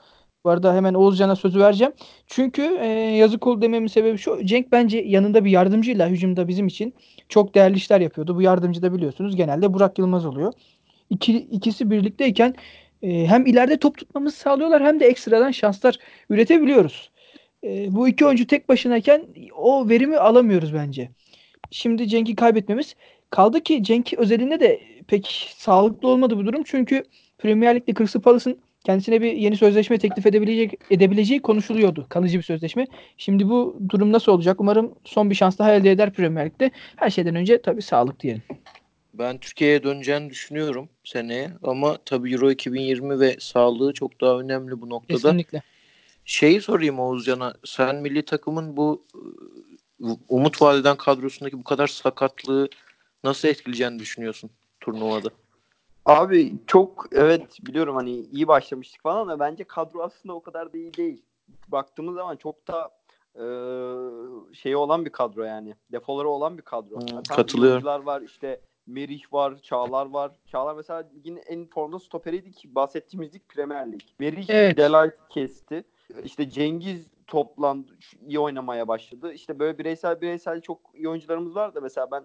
Bu 0.44 0.50
arada 0.50 0.74
hemen 0.74 0.94
Oğuzcan'a 0.94 1.36
sözü 1.36 1.60
vereceğim. 1.60 1.92
Çünkü 2.26 2.62
e, 2.80 2.86
yazık 3.16 3.46
oldu 3.46 3.62
dememin 3.62 3.86
sebebi 3.86 4.18
şu. 4.18 4.46
Cenk 4.46 4.72
bence 4.72 4.98
yanında 4.98 5.44
bir 5.44 5.50
yardımcıyla 5.50 6.08
hücumda 6.08 6.48
bizim 6.48 6.66
için 6.66 6.94
çok 7.28 7.54
değerli 7.54 7.76
işler 7.76 8.00
yapıyordu. 8.00 8.36
Bu 8.36 8.42
yardımcı 8.42 8.82
da 8.82 8.92
biliyorsunuz 8.92 9.36
genelde 9.36 9.74
Burak 9.74 9.98
Yılmaz 9.98 10.26
oluyor. 10.26 10.52
İki, 11.10 11.36
ikisi 11.36 11.90
birlikteyken 11.90 12.54
e, 13.02 13.26
hem 13.26 13.46
ileride 13.46 13.76
top 13.78 13.98
tutmamızı 13.98 14.36
sağlıyorlar 14.36 14.82
hem 14.82 15.00
de 15.00 15.06
ekstradan 15.06 15.50
şanslar 15.50 15.98
üretebiliyoruz. 16.30 17.10
E, 17.64 17.94
bu 17.94 18.08
iki 18.08 18.26
oyuncu 18.26 18.46
tek 18.46 18.68
başınayken 18.68 19.26
o 19.56 19.88
verimi 19.88 20.16
alamıyoruz 20.16 20.74
bence. 20.74 21.10
Şimdi 21.70 22.08
Cenk'i 22.08 22.34
kaybetmemiz 22.34 22.94
kaldı 23.30 23.60
ki 23.60 23.82
Cenk 23.82 24.14
özelinde 24.14 24.60
de 24.60 24.80
pek 25.08 25.52
sağlıklı 25.56 26.08
olmadı 26.08 26.36
bu 26.36 26.46
durum. 26.46 26.62
Çünkü 26.66 27.04
Premier 27.38 27.76
Lig'de 27.76 27.94
Crystal 27.94 28.20
Palace'ın 28.20 28.58
kendisine 28.88 29.20
bir 29.20 29.32
yeni 29.32 29.56
sözleşme 29.56 29.98
teklif 29.98 30.26
edebilecek 30.26 30.74
edebileceği 30.90 31.42
konuşuluyordu. 31.42 32.06
Kalıcı 32.08 32.38
bir 32.38 32.42
sözleşme. 32.42 32.86
Şimdi 33.16 33.48
bu 33.48 33.78
durum 33.88 34.12
nasıl 34.12 34.32
olacak? 34.32 34.60
Umarım 34.60 34.94
son 35.04 35.30
bir 35.30 35.34
şans 35.34 35.58
daha 35.58 35.72
elde 35.72 35.90
eder 35.90 36.12
Premier 36.12 36.46
Lig'de. 36.46 36.70
Her 36.96 37.10
şeyden 37.10 37.34
önce 37.34 37.62
tabii 37.62 37.82
sağlık 37.82 38.20
diyelim. 38.20 38.42
Ben 39.14 39.38
Türkiye'ye 39.38 39.82
döneceğini 39.82 40.30
düşünüyorum 40.30 40.88
seneye 41.04 41.50
ama 41.62 41.98
tabii 42.04 42.32
Euro 42.32 42.50
2020 42.50 43.20
ve 43.20 43.36
sağlığı 43.40 43.92
çok 43.92 44.20
daha 44.20 44.38
önemli 44.38 44.80
bu 44.80 44.90
noktada. 44.90 45.18
Kesinlikle. 45.18 45.62
Şeyi 46.24 46.60
sorayım 46.60 46.98
Oğuzcan'a. 46.98 47.54
Sen 47.64 47.96
milli 47.96 48.24
takımın 48.24 48.76
bu 48.76 49.04
ıı, 50.04 50.16
Umut 50.28 50.62
Vadeden 50.62 50.96
kadrosundaki 50.96 51.58
bu 51.58 51.64
kadar 51.64 51.86
sakatlığı 51.86 52.68
nasıl 53.24 53.48
etkileyeceğini 53.48 53.98
düşünüyorsun 53.98 54.50
turnuvada? 54.80 55.28
Abi 56.06 56.54
çok 56.66 57.06
evet 57.12 57.58
biliyorum 57.66 57.96
hani 57.96 58.10
iyi 58.10 58.48
başlamıştık 58.48 59.02
falan 59.02 59.20
ama 59.20 59.38
bence 59.38 59.64
kadro 59.64 60.02
aslında 60.02 60.34
o 60.34 60.42
kadar 60.42 60.72
da 60.72 60.78
iyi 60.78 60.94
değil. 60.94 61.22
Baktığımız 61.68 62.14
zaman 62.14 62.36
çok 62.36 62.68
da 62.68 62.90
e, 63.34 63.44
şeyi 64.54 64.76
olan 64.76 65.04
bir 65.04 65.10
kadro 65.10 65.42
yani. 65.42 65.74
Defoları 65.92 66.28
olan 66.28 66.58
bir 66.58 66.62
kadro. 66.62 66.96
Hmm, 66.96 67.22
katılıyorum. 67.22 67.72
oyuncular 67.72 68.00
var 68.00 68.20
işte 68.20 68.60
Merih 68.86 69.32
var, 69.32 69.58
Çağlar 69.62 70.06
var. 70.06 70.32
Çağlar 70.46 70.74
mesela 70.74 71.08
ligin 71.14 71.40
en 71.46 71.66
formda 71.66 71.98
stoperiydi 71.98 72.52
ki 72.52 72.74
bahsettiğimiz 72.74 73.34
lig 73.34 73.42
Premier 73.48 73.92
Lig. 73.92 74.00
Merih 74.18 74.50
Evet. 74.50 74.76
Delight 74.76 75.14
kesti. 75.28 75.84
İşte 76.24 76.50
Cengiz 76.50 77.06
toplandı, 77.26 77.92
iyi 78.26 78.38
oynamaya 78.38 78.88
başladı. 78.88 79.32
İşte 79.32 79.58
böyle 79.58 79.78
bireysel 79.78 80.20
bireysel 80.20 80.60
çok 80.60 80.80
iyi 80.94 81.08
oyuncularımız 81.08 81.54
var 81.54 81.74
da 81.74 81.80
mesela 81.80 82.10
ben 82.10 82.24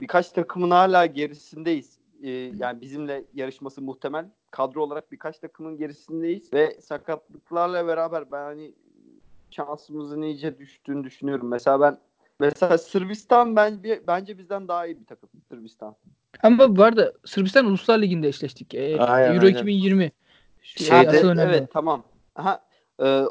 birkaç 0.00 0.30
takımın 0.30 0.70
hala 0.70 1.06
gerisindeyiz. 1.06 1.99
Ee, 2.22 2.30
yani 2.58 2.80
bizimle 2.80 3.24
yarışması 3.34 3.82
muhtemel. 3.82 4.26
Kadro 4.50 4.82
olarak 4.82 5.12
birkaç 5.12 5.38
takımın 5.38 5.76
gerisindeyiz 5.76 6.52
ve 6.52 6.80
sakatlıklarla 6.80 7.86
beraber 7.86 8.32
ben 8.32 8.42
hani 8.44 8.72
şansımızın 9.50 10.22
iyice 10.22 10.58
düştüğünü 10.58 11.04
düşünüyorum. 11.04 11.48
Mesela 11.48 11.80
ben 11.80 11.98
mesela 12.40 12.78
Sırbistan 12.78 13.56
bence 13.56 14.02
bence 14.06 14.38
bizden 14.38 14.68
daha 14.68 14.86
iyi 14.86 15.00
bir 15.00 15.06
takım 15.06 15.28
Sırbistan. 15.48 15.96
Ama 16.42 16.76
bu 16.76 16.82
arada 16.82 17.12
Sırbistan 17.24 17.66
Uluslar 17.66 17.98
Ligi'nde 17.98 18.28
eşleştik. 18.28 18.74
Ee, 18.74 18.98
Aynen, 19.00 19.34
Euro 19.34 19.46
aynen. 19.46 19.58
2020. 19.58 20.12
Şey, 20.62 20.86
Şeyde- 20.86 21.08
asıl 21.08 21.28
önemli. 21.28 21.56
evet 21.56 21.70
tamam. 21.72 22.02
Aha. 22.36 22.64
Abi 22.98 23.28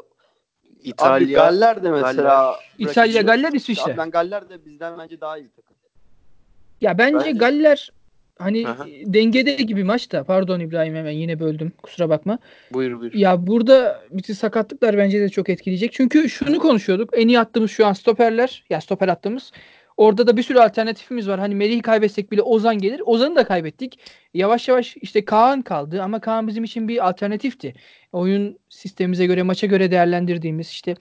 İtalya, 0.82 1.38
Galler 1.38 1.84
de 1.84 1.90
mesela 1.90 2.56
İtalya, 2.78 3.20
rakip- 3.22 3.26
Galler, 3.26 3.52
İsviçre. 3.52 3.92
Abi 3.92 3.96
ben 3.96 4.10
Galler 4.10 4.48
de 4.48 4.64
bizden 4.64 4.98
bence 4.98 5.20
daha 5.20 5.38
iyi 5.38 5.50
takım. 5.50 5.76
Ya 6.80 6.98
bence, 6.98 7.18
Bence- 7.18 7.30
Galler 7.32 7.90
hani 8.40 8.68
Aha. 8.68 8.86
dengede 9.04 9.52
gibi 9.54 9.84
maçta. 9.84 10.24
Pardon 10.24 10.60
İbrahim 10.60 10.94
hemen 10.94 11.10
yine 11.10 11.40
böldüm. 11.40 11.72
Kusura 11.82 12.08
bakma. 12.08 12.38
buyur 12.72 13.00
buyur. 13.00 13.14
Ya 13.14 13.46
burada 13.46 14.02
bütün 14.10 14.34
sakatlıklar 14.34 14.98
bence 14.98 15.20
de 15.20 15.28
çok 15.28 15.48
etkileyecek. 15.48 15.92
Çünkü 15.92 16.30
şunu 16.30 16.58
konuşuyorduk. 16.58 17.10
En 17.12 17.28
iyi 17.28 17.40
attığımız 17.40 17.70
şu 17.70 17.86
an 17.86 17.92
stoperler. 17.92 18.64
Ya 18.70 18.80
stoper 18.80 19.08
attığımız. 19.08 19.52
Orada 19.96 20.26
da 20.26 20.36
bir 20.36 20.42
sürü 20.42 20.58
alternatifimiz 20.58 21.28
var. 21.28 21.40
Hani 21.40 21.54
Melih'i 21.54 21.82
kaybetsek 21.82 22.32
bile 22.32 22.42
Ozan 22.42 22.78
gelir. 22.78 23.02
Ozan'ı 23.06 23.36
da 23.36 23.44
kaybettik. 23.44 23.98
Yavaş 24.34 24.68
yavaş 24.68 24.96
işte 24.96 25.24
Kaan 25.24 25.62
kaldı 25.62 26.02
ama 26.02 26.20
Kaan 26.20 26.48
bizim 26.48 26.64
için 26.64 26.88
bir 26.88 27.08
alternatifti. 27.08 27.74
Oyun 28.12 28.58
sistemimize 28.68 29.26
göre, 29.26 29.42
maça 29.42 29.66
göre 29.66 29.90
değerlendirdiğimiz 29.90 30.68
işte 30.68 30.96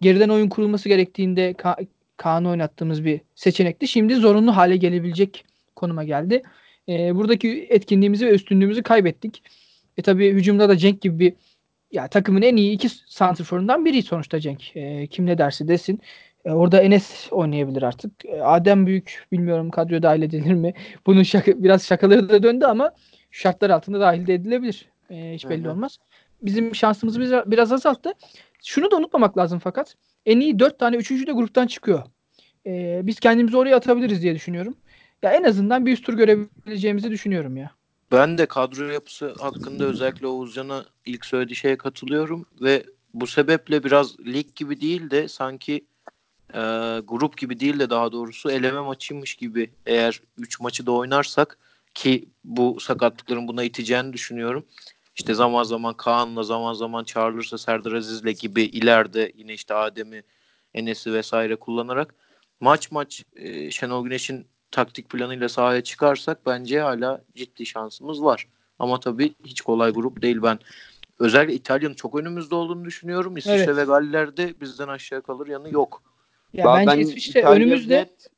geriden 0.00 0.28
oyun 0.28 0.48
kurulması 0.48 0.88
gerektiğinde 0.88 1.50
Ka- 1.52 1.86
Kaan'ı 2.16 2.50
oynattığımız 2.50 3.04
bir 3.04 3.20
seçenekti. 3.34 3.88
Şimdi 3.88 4.14
zorunlu 4.14 4.56
hale 4.56 4.76
gelebilecek 4.76 5.44
konuma 5.76 6.04
geldi. 6.04 6.42
Ee, 6.88 7.16
buradaki 7.16 7.66
etkinliğimizi 7.70 8.26
ve 8.26 8.30
üstünlüğümüzü 8.30 8.82
kaybettik. 8.82 9.42
E 9.96 10.02
tabii 10.02 10.32
hücumda 10.32 10.68
da 10.68 10.76
Cenk 10.76 11.00
gibi 11.00 11.18
bir 11.18 11.32
ya 11.92 12.08
takımın 12.08 12.42
en 12.42 12.56
iyi 12.56 12.72
iki 12.72 12.88
santrforundan 12.88 13.84
biri 13.84 14.02
sonuçta 14.02 14.40
Cenk. 14.40 14.76
E, 14.76 15.06
kim 15.06 15.26
ne 15.26 15.38
derse 15.38 15.68
desin. 15.68 16.00
E, 16.44 16.50
orada 16.50 16.80
Enes 16.80 17.28
oynayabilir 17.30 17.82
artık. 17.82 18.24
E, 18.24 18.42
Adem 18.42 18.86
Büyük 18.86 19.26
bilmiyorum 19.32 19.70
kadroya 19.70 20.02
dahil 20.02 20.22
edilir 20.22 20.54
mi? 20.54 20.74
Bunun 21.06 21.22
şaka, 21.22 21.62
biraz 21.62 21.84
şakaları 21.86 22.28
da 22.28 22.42
döndü 22.42 22.64
ama 22.64 22.92
şartlar 23.30 23.70
altında 23.70 24.00
dahil 24.00 24.26
de 24.26 24.34
edilebilir. 24.34 24.88
E, 25.10 25.34
hiç 25.34 25.48
belli 25.48 25.64
Hı 25.64 25.68
hı. 25.68 25.72
olmaz. 25.72 25.98
Bizim 26.42 26.74
şansımızı 26.74 27.20
biraz, 27.20 27.50
biraz 27.50 27.72
azalttı. 27.72 28.12
Şunu 28.64 28.90
da 28.90 28.96
unutmamak 28.96 29.38
lazım 29.38 29.58
fakat. 29.58 29.94
En 30.26 30.40
iyi 30.40 30.58
dört 30.58 30.78
tane 30.78 30.96
üçüncü 30.96 31.26
de 31.26 31.32
gruptan 31.32 31.66
çıkıyor. 31.66 32.02
E, 32.66 33.00
biz 33.04 33.20
kendimizi 33.20 33.56
oraya 33.56 33.76
atabiliriz 33.76 34.22
diye 34.22 34.34
düşünüyorum. 34.34 34.76
Ya 35.22 35.32
en 35.32 35.44
azından 35.44 35.86
bir 35.86 35.92
üst 35.92 36.04
tur 36.04 36.14
görebileceğimizi 36.14 37.10
düşünüyorum 37.10 37.56
ya. 37.56 37.70
Ben 38.12 38.38
de 38.38 38.46
kadro 38.46 38.84
yapısı 38.84 39.34
hakkında 39.38 39.84
özellikle 39.84 40.26
Oğuzcan'a 40.26 40.84
ilk 41.06 41.24
söylediği 41.26 41.56
şeye 41.56 41.76
katılıyorum 41.78 42.46
ve 42.60 42.84
bu 43.14 43.26
sebeple 43.26 43.84
biraz 43.84 44.20
lig 44.20 44.56
gibi 44.56 44.80
değil 44.80 45.10
de 45.10 45.28
sanki 45.28 45.84
e, 46.54 46.60
grup 47.04 47.38
gibi 47.38 47.60
değil 47.60 47.78
de 47.78 47.90
daha 47.90 48.12
doğrusu 48.12 48.50
eleme 48.50 48.80
maçıymış 48.80 49.34
gibi 49.34 49.70
eğer 49.86 50.20
3 50.38 50.60
maçı 50.60 50.86
da 50.86 50.92
oynarsak 50.92 51.58
ki 51.94 52.28
bu 52.44 52.80
sakatlıkların 52.80 53.48
buna 53.48 53.62
iteceğini 53.64 54.12
düşünüyorum. 54.12 54.66
İşte 55.16 55.34
zaman 55.34 55.62
zaman 55.62 55.94
Kaan'la 55.96 56.42
zaman 56.42 56.72
zaman 56.72 57.04
çağrılırsa 57.04 57.58
Serdar 57.58 57.92
Aziz'le 57.92 58.40
gibi 58.40 58.62
ileride 58.62 59.32
yine 59.36 59.54
işte 59.54 59.74
Adem'i, 59.74 60.22
Enes'i 60.74 61.12
vesaire 61.12 61.56
kullanarak 61.56 62.14
maç 62.60 62.90
maç 62.90 63.24
e, 63.36 63.70
Şenol 63.70 64.04
Güneş'in 64.04 64.46
taktik 64.74 65.08
planıyla 65.10 65.48
sahaya 65.48 65.80
çıkarsak 65.84 66.46
bence 66.46 66.80
hala 66.80 67.20
ciddi 67.34 67.66
şansımız 67.66 68.22
var. 68.22 68.48
Ama 68.78 69.00
tabii 69.00 69.34
hiç 69.44 69.60
kolay 69.60 69.90
grup 69.90 70.22
değil 70.22 70.42
ben. 70.42 70.58
Özellikle 71.18 71.54
İtalya'nın 71.54 71.94
çok 71.94 72.14
önümüzde 72.14 72.54
olduğunu 72.54 72.84
düşünüyorum. 72.84 73.36
İsviçre 73.36 73.62
Evet. 73.64 73.76
ve 73.76 73.84
Galler'de 73.84 74.60
bizden 74.60 74.88
aşağı 74.88 75.22
kalır 75.22 75.46
yanı 75.46 75.72
yok. 75.72 76.02
Ya 76.52 76.64
Ben- 76.64 76.86
bence 76.86 76.90
ben 76.92 76.98
İsviçre 77.02 77.40
İtalya 77.40 77.56
önümüzde 77.56 77.96
net- 78.00 78.30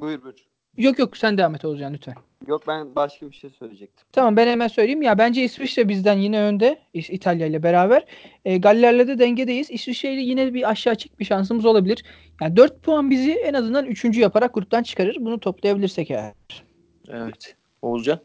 Buyur 0.00 0.22
buyur. 0.22 0.34
Yok 0.76 0.98
yok 0.98 1.16
sen 1.16 1.38
devam 1.38 1.54
et 1.54 1.64
Oğuzcan 1.64 1.94
lütfen. 1.94 2.14
Yok 2.46 2.62
ben 2.68 2.94
başka 2.96 3.30
bir 3.30 3.34
şey 3.34 3.50
söyleyecektim. 3.50 4.06
Tamam 4.12 4.36
ben 4.36 4.46
hemen 4.46 4.68
söyleyeyim. 4.68 5.02
Ya 5.02 5.18
bence 5.18 5.44
İsviçre 5.44 5.88
bizden 5.88 6.18
yine 6.18 6.40
önde. 6.40 6.78
İs- 6.94 7.12
İtalya 7.12 7.46
ile 7.46 7.62
beraber. 7.62 8.04
E, 8.44 8.56
Galler'le 8.58 9.08
de 9.08 9.18
dengedeyiz. 9.18 9.70
İsviçre 9.70 10.14
ile 10.14 10.20
yine 10.20 10.54
bir 10.54 10.70
aşağı 10.70 10.94
çek 10.94 11.18
bir 11.18 11.24
şansımız 11.24 11.64
olabilir. 11.66 12.04
Yani 12.40 12.56
4 12.56 12.82
puan 12.82 13.10
bizi 13.10 13.32
en 13.32 13.54
azından 13.54 13.86
3. 13.86 14.18
yaparak 14.20 14.54
gruptan 14.54 14.82
çıkarır. 14.82 15.16
Bunu 15.20 15.40
toplayabilirsek 15.40 16.10
eğer. 16.10 16.34
Evet. 17.08 17.56
Oğuzcan? 17.82 18.18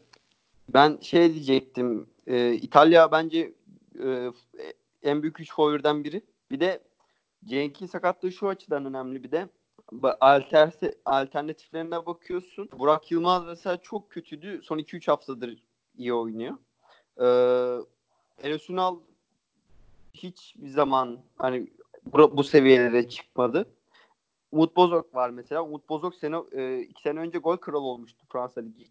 Ben 0.74 0.98
şey 1.02 1.34
diyecektim. 1.34 2.06
e, 2.26 2.52
İtalya 2.52 3.12
bence 3.12 3.52
e, 4.04 4.30
en 5.02 5.22
büyük 5.22 5.40
üç 5.40 5.52
favoriden 5.52 6.04
biri. 6.04 6.22
Bir 6.50 6.60
de 6.60 6.80
Cenk'in 7.44 7.86
sakatlığı 7.86 8.32
şu 8.32 8.48
açıdan 8.48 8.84
önemli 8.86 9.22
bir 9.24 9.30
de. 9.30 9.46
Alterse, 10.20 10.94
alternatiflerine 11.04 12.06
bakıyorsun. 12.06 12.68
Burak 12.78 13.10
Yılmaz 13.10 13.46
mesela 13.46 13.76
çok 13.76 14.10
kötüydü. 14.10 14.60
Son 14.62 14.78
2-3 14.78 15.06
haftadır 15.06 15.62
iyi 15.98 16.14
oynuyor. 16.14 16.54
Ee, 17.20 17.78
Enes 18.42 18.70
Ünal 18.70 18.96
hiçbir 20.14 20.68
zaman 20.68 21.18
hani 21.38 21.66
bu, 22.12 22.36
bu 22.36 22.44
seviyelere 22.44 23.08
çıkmadı. 23.08 23.66
Umut 24.52 24.76
Bozok 24.76 25.14
var 25.14 25.30
mesela. 25.30 25.62
Umut 25.62 25.88
Bozok 25.88 26.14
sene, 26.14 26.36
e, 26.52 26.80
iki 26.80 27.02
sene 27.02 27.18
önce 27.20 27.38
gol 27.38 27.56
kralı 27.56 27.84
olmuştu 27.84 28.26
Fransa 28.28 28.60
Ligi. 28.60 28.86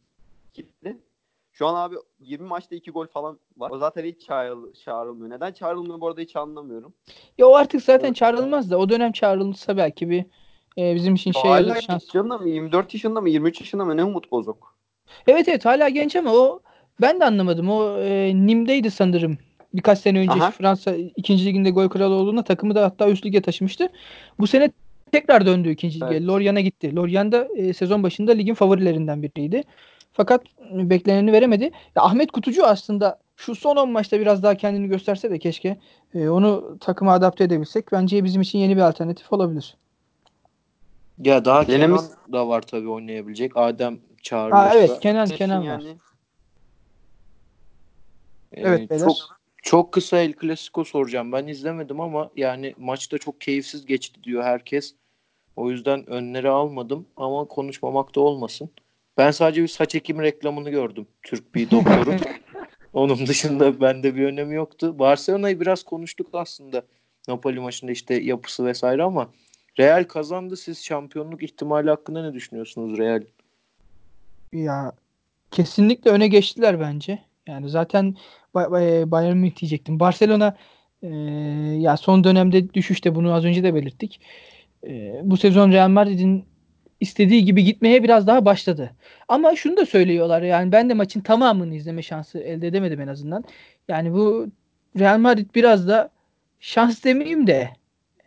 Şu 1.51 1.67
an 1.67 1.75
abi 1.75 1.95
20 2.19 2.47
maçta 2.47 2.75
2 2.75 2.91
gol 2.91 3.07
falan 3.07 3.39
var. 3.57 3.71
O 3.71 3.77
zaten 3.77 4.05
hiç 4.05 4.25
çağrıl, 4.25 4.73
çağrılmıyor. 4.73 5.29
Neden 5.29 5.51
çağrılmıyor 5.51 6.01
bu 6.01 6.07
arada 6.07 6.21
hiç 6.21 6.35
anlamıyorum. 6.35 6.93
Ya 7.37 7.47
o 7.47 7.55
artık 7.55 7.81
zaten 7.81 8.07
Evet. 8.07 8.15
çağrılmaz 8.15 8.71
da 8.71 8.77
o 8.77 8.89
dönem 8.89 9.11
çağrılırsa 9.11 9.77
belki 9.77 10.09
bir 10.09 10.25
e, 10.79 10.95
bizim 10.95 11.15
için 11.15 11.31
şey 11.31 11.51
Hala 11.51 11.81
şans. 11.81 12.03
yaşında 12.05 12.37
mı? 12.37 12.49
24 12.49 12.93
yaşında 12.93 13.21
mı? 13.21 13.29
23 13.29 13.59
yaşında 13.59 13.85
mı? 13.85 13.97
Ne 13.97 14.03
Umut 14.03 14.31
Bozok? 14.31 14.75
Evet 15.27 15.47
evet 15.47 15.65
hala 15.65 15.89
genç 15.89 16.15
ama 16.15 16.31
o 16.31 16.61
ben 17.01 17.19
de 17.19 17.25
anlamadım. 17.25 17.69
O 17.69 17.97
e, 17.99 18.31
Nim'deydi 18.35 18.91
sanırım. 18.91 19.37
Birkaç 19.73 19.99
sene 19.99 20.19
önce 20.19 20.31
Aha. 20.31 20.51
Fransa 20.51 20.95
2. 20.95 21.45
liginde 21.45 21.69
gol 21.69 21.89
kralı 21.89 22.13
olduğunda 22.13 22.43
takımı 22.43 22.75
da 22.75 22.83
hatta 22.83 23.09
üst 23.09 23.25
lige 23.25 23.41
taşımıştı. 23.41 23.89
Bu 24.39 24.47
sene 24.47 24.71
tekrar 25.11 25.45
döndü 25.45 25.69
2. 25.69 25.93
lige. 25.93 26.05
Evet. 26.05 26.63
Gitti. 26.63 26.95
Lorient 26.95 27.31
da 27.31 27.47
e, 27.55 27.73
sezon 27.73 28.03
başında 28.03 28.31
ligin 28.31 28.53
favorilerinden 28.53 29.23
biriydi. 29.23 29.63
Fakat 30.13 30.43
e, 30.75 30.89
bekleneni 30.89 31.31
veremedi. 31.31 31.63
Ya 31.95 32.03
Ahmet 32.03 32.31
Kutucu 32.31 32.65
aslında 32.65 33.19
şu 33.35 33.55
son 33.55 33.75
10 33.75 33.91
maçta 33.91 34.19
biraz 34.19 34.43
daha 34.43 34.55
kendini 34.55 34.87
gösterse 34.87 35.31
de 35.31 35.39
keşke 35.39 35.77
e, 36.15 36.29
onu 36.29 36.77
takıma 36.79 37.13
adapte 37.13 37.43
edebilsek. 37.43 37.91
Bence 37.91 38.23
bizim 38.23 38.41
için 38.41 38.59
yeni 38.59 38.75
bir 38.75 38.81
alternatif 38.81 39.33
olabilir. 39.33 39.75
Ya 41.19 41.45
daha 41.45 41.61
Denemiz- 41.67 42.07
Kenan 42.07 42.33
da 42.33 42.47
var 42.47 42.61
tabii 42.61 42.89
oynayabilecek. 42.89 43.51
Adem 43.55 43.99
çağırılırsa. 44.21 44.63
Aa, 44.69 44.73
evet 44.75 44.99
Kenan 44.99 45.25
Kesin 45.25 45.37
Kenan 45.37 45.59
var. 45.61 45.65
yani. 45.65 45.97
Ee, 48.51 48.61
Evet, 48.61 48.89
beyler. 48.89 49.05
çok 49.07 49.39
çok 49.63 49.91
kısa 49.91 50.17
El 50.17 50.33
Clasico 50.41 50.83
soracağım. 50.83 51.31
Ben 51.31 51.47
izlemedim 51.47 52.01
ama 52.01 52.29
yani 52.35 52.73
maçta 52.77 53.17
çok 53.17 53.41
keyifsiz 53.41 53.85
geçti 53.85 54.23
diyor 54.23 54.43
herkes. 54.43 54.95
O 55.55 55.71
yüzden 55.71 56.09
önleri 56.09 56.49
almadım 56.49 57.07
ama 57.17 57.45
konuşmamak 57.45 58.15
da 58.15 58.21
olmasın. 58.21 58.69
Ben 59.17 59.31
sadece 59.31 59.63
bir 59.63 59.67
saç 59.67 59.95
ekimi 59.95 60.23
reklamını 60.23 60.69
gördüm. 60.69 61.07
Türk 61.23 61.55
bir 61.55 61.71
doktorun. 61.71 62.19
Onun 62.93 63.27
dışında 63.27 63.81
bende 63.81 64.15
bir 64.15 64.25
önemi 64.25 64.55
yoktu. 64.55 64.99
Barcelona'yı 64.99 65.59
biraz 65.59 65.83
konuştuk 65.83 66.27
aslında. 66.33 66.83
Napoli 67.27 67.59
maçında 67.59 67.91
işte 67.91 68.13
yapısı 68.15 68.65
vesaire 68.65 69.03
ama 69.03 69.29
Real 69.79 70.03
kazandı. 70.03 70.57
Siz 70.57 70.83
şampiyonluk 70.83 71.43
ihtimali 71.43 71.89
hakkında 71.89 72.21
ne 72.21 72.33
düşünüyorsunuz 72.33 72.97
Real? 72.97 73.23
Ya 74.53 74.91
kesinlikle 75.51 76.11
öne 76.11 76.27
geçtiler 76.27 76.79
bence. 76.79 77.19
Yani 77.47 77.69
zaten 77.69 78.15
Ba- 78.55 79.11
Bayern 79.11 79.37
Münih 79.37 79.55
diyecektim. 79.55 79.99
Barcelona 79.99 80.57
e, 81.01 81.07
ya 81.79 81.97
son 81.97 82.23
dönemde 82.23 82.73
düşüşte 82.73 83.15
bunu 83.15 83.33
az 83.33 83.45
önce 83.45 83.63
de 83.63 83.75
belirttik. 83.75 84.21
E, 84.87 85.21
bu 85.23 85.37
sezon 85.37 85.71
Real 85.71 85.89
Madrid'in 85.89 86.45
istediği 86.99 87.45
gibi 87.45 87.63
gitmeye 87.63 88.03
biraz 88.03 88.27
daha 88.27 88.45
başladı. 88.45 88.91
Ama 89.27 89.55
şunu 89.55 89.77
da 89.77 89.85
söylüyorlar 89.85 90.41
yani 90.41 90.71
ben 90.71 90.89
de 90.89 90.93
maçın 90.93 91.21
tamamını 91.21 91.75
izleme 91.75 92.01
şansı 92.01 92.39
elde 92.39 92.67
edemedim 92.67 93.01
en 93.01 93.07
azından. 93.07 93.43
Yani 93.87 94.13
bu 94.13 94.47
Real 94.99 95.17
Madrid 95.17 95.55
biraz 95.55 95.87
da 95.87 96.09
şans 96.59 97.03
demeyeyim 97.03 97.47
de 97.47 97.69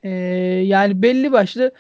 e, 0.03 0.11
yani 0.66 1.03
belli 1.03 1.32
başlı 1.32 1.72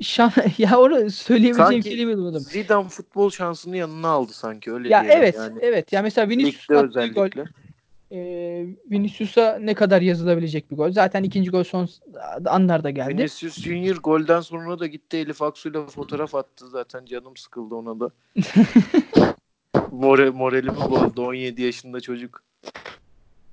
şan 0.00 0.32
ya 0.58 0.78
onu 0.78 1.10
söyleyebileceğim 1.10 1.82
Sanki 1.82 2.06
bulamadım. 2.06 2.40
Zidane 2.40 2.88
futbol 2.88 3.30
şansını 3.30 3.76
yanına 3.76 4.08
aldı 4.08 4.32
sanki 4.32 4.72
öyle 4.72 4.88
Ya 4.88 5.04
evet, 5.10 5.34
yani. 5.34 5.58
evet. 5.62 5.92
Ya 5.92 6.02
mesela 6.02 6.28
Vinicius'un 6.28 6.74
Ligde 6.74 6.98
attığı 7.00 7.06
gol, 7.06 7.44
e, 8.10 8.18
Vinicius'a 8.90 9.58
ne 9.58 9.74
kadar 9.74 10.02
yazılabilecek 10.02 10.70
bir 10.70 10.76
gol. 10.76 10.90
Zaten 10.90 11.22
ikinci 11.22 11.50
gol 11.50 11.64
son 11.64 11.88
anlarda 12.46 12.90
geldi. 12.90 13.18
Vinicius 13.18 13.62
Junior 13.62 13.96
golden 13.96 14.40
sonra 14.40 14.78
da 14.78 14.86
gitti 14.86 15.16
Elif 15.16 15.42
Aksu'yla 15.42 15.86
fotoğraf 15.86 16.34
attı 16.34 16.68
zaten 16.68 17.04
canım 17.04 17.36
sıkıldı 17.36 17.74
ona 17.74 18.00
da. 18.00 18.10
More, 19.92 20.30
moralimi 20.30 20.76
bozdu 20.90 21.26
17 21.26 21.62
yaşında 21.62 22.00
çocuk. 22.00 22.42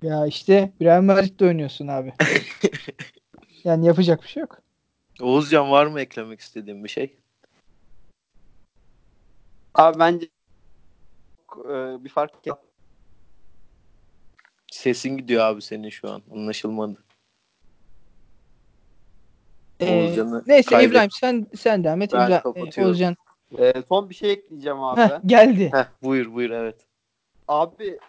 Ya 0.02 0.28
işte 0.28 0.72
Real 0.82 1.02
Madrid'de 1.02 1.46
oynuyorsun 1.46 1.88
abi. 1.88 2.14
yani 3.66 3.86
yapacak 3.86 4.24
bir 4.24 4.28
şey 4.28 4.42
yok. 4.42 4.60
Oğuzcan 5.22 5.72
var 5.72 5.86
mı 5.86 6.02
eklemek 6.02 6.40
istediğin 6.40 6.84
bir 6.84 6.90
şey? 6.90 7.18
Abi 9.76 10.00
bence 10.00 10.28
e, 11.66 12.04
bir 12.04 12.10
fark 12.10 12.48
yok. 12.48 12.66
Sesin 14.72 15.18
gidiyor 15.18 15.44
abi 15.44 15.62
senin 15.62 15.90
şu 15.90 16.10
an 16.12 16.22
anlaşılmadı. 16.32 17.04
Ee, 19.80 19.92
Oğuzcan'ı 19.92 20.44
neyse 20.48 20.76
kaybet- 20.76 20.90
İbrahim 20.90 21.12
sen 21.12 21.48
sen 21.56 21.84
devam 21.84 22.02
et. 22.02 22.14
Ben 22.14 22.28
İbrahim, 22.28 22.72
e. 22.78 22.86
Oğuzcan. 22.86 23.16
E, 23.60 23.74
son 23.90 24.10
bir 24.10 24.16
şey 24.16 24.32
ekleyeceğim 24.32 24.84
abi 24.84 25.02
Heh, 25.02 25.20
geldi. 25.26 25.72
Heh, 25.74 25.86
buyur 26.04 26.34
buyur 26.34 26.50
evet. 26.50 26.88
Abi 27.48 28.00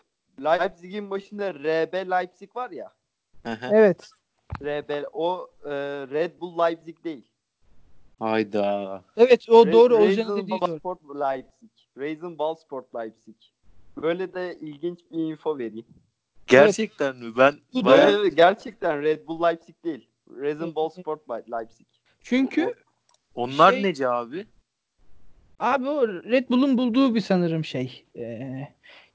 Leipzig'in 0.45 1.11
başında 1.11 1.55
RB 1.55 2.11
Leipzig 2.11 2.57
var 2.57 2.71
ya. 2.71 2.93
Hı 3.43 3.53
hı. 3.53 3.75
Evet. 3.75 4.11
RB 4.63 5.05
o 5.13 5.49
e, 5.65 5.71
Red 6.11 6.41
Bull 6.41 6.59
Leipzig 6.59 7.05
değil. 7.05 7.25
Hayda. 8.19 9.03
Evet 9.17 9.49
o 9.49 9.67
Re- 9.67 9.73
doğru 9.73 9.97
Oğuzcan'ın 9.97 10.37
dediği 10.37 10.51
doğru. 10.51 10.61
Rasenballsport 10.61 11.01
Leipzig. 11.21 11.71
Rasenballsport 11.97 12.95
Leipzig. 12.95 13.37
Böyle 13.97 14.35
de 14.35 14.59
ilginç 14.61 14.99
bir 15.13 15.19
info 15.19 15.59
vereyim. 15.59 15.87
Gerçekten 16.47 17.17
mi? 17.17 17.37
Ben 17.37 17.55
Bu 17.75 17.85
bayağı-. 17.85 18.11
Evet, 18.11 18.37
gerçekten 18.37 19.03
Red 19.03 19.27
Bull 19.27 19.43
Leipzig 19.43 19.75
değil. 19.85 20.09
Rasenballsport 20.31 21.21
Leipzig. 21.31 21.87
Çünkü 22.21 22.75
onlar 23.35 23.73
şey- 23.73 23.83
nece 23.83 24.09
abi? 24.09 24.47
Abi 25.59 25.89
o 25.89 26.09
Red 26.09 26.49
Bull'un 26.51 26.79
bulduğu 26.79 27.15
bir 27.15 27.21
sanırım 27.21 27.65
şey. 27.65 28.05
Ee, 28.17 28.69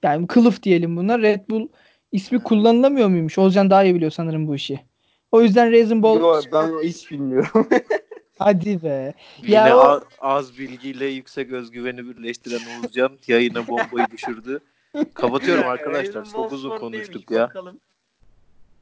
yani 0.03 0.27
kılıf 0.27 0.63
diyelim 0.63 0.97
buna. 0.97 1.19
Red 1.19 1.49
Bull 1.49 1.67
ismi 2.11 2.43
kullanılamıyor 2.43 3.07
muymuş? 3.07 3.38
Oğuzcan 3.38 3.69
daha 3.69 3.84
iyi 3.84 3.95
biliyor 3.95 4.11
sanırım 4.11 4.47
bu 4.47 4.55
işi. 4.55 4.90
O 5.32 5.41
yüzden 5.41 5.71
Raisin 5.71 6.03
Ball 6.03 6.19
Yo, 6.19 6.41
ben 6.53 6.84
hiç 6.84 7.11
bilmiyorum. 7.11 7.67
hadi 8.39 8.84
be. 8.84 9.13
Yine 9.41 9.55
Ya 9.55 9.77
o- 9.77 9.82
a- 9.82 10.03
az 10.19 10.57
bilgiyle 10.57 11.05
yüksek 11.05 11.51
özgüveni 11.51 12.05
birleştiren 12.05 12.65
Oğuzcan 12.65 13.11
yayına 13.27 13.67
bombayı 13.67 14.11
düşürdü. 14.11 14.59
Kapatıyorum 15.13 15.67
arkadaşlar. 15.67 16.25
Çok 16.36 16.51
uzun 16.51 16.77
konuştuk 16.77 17.32
ya. 17.32 17.47
bakalım. 17.47 17.79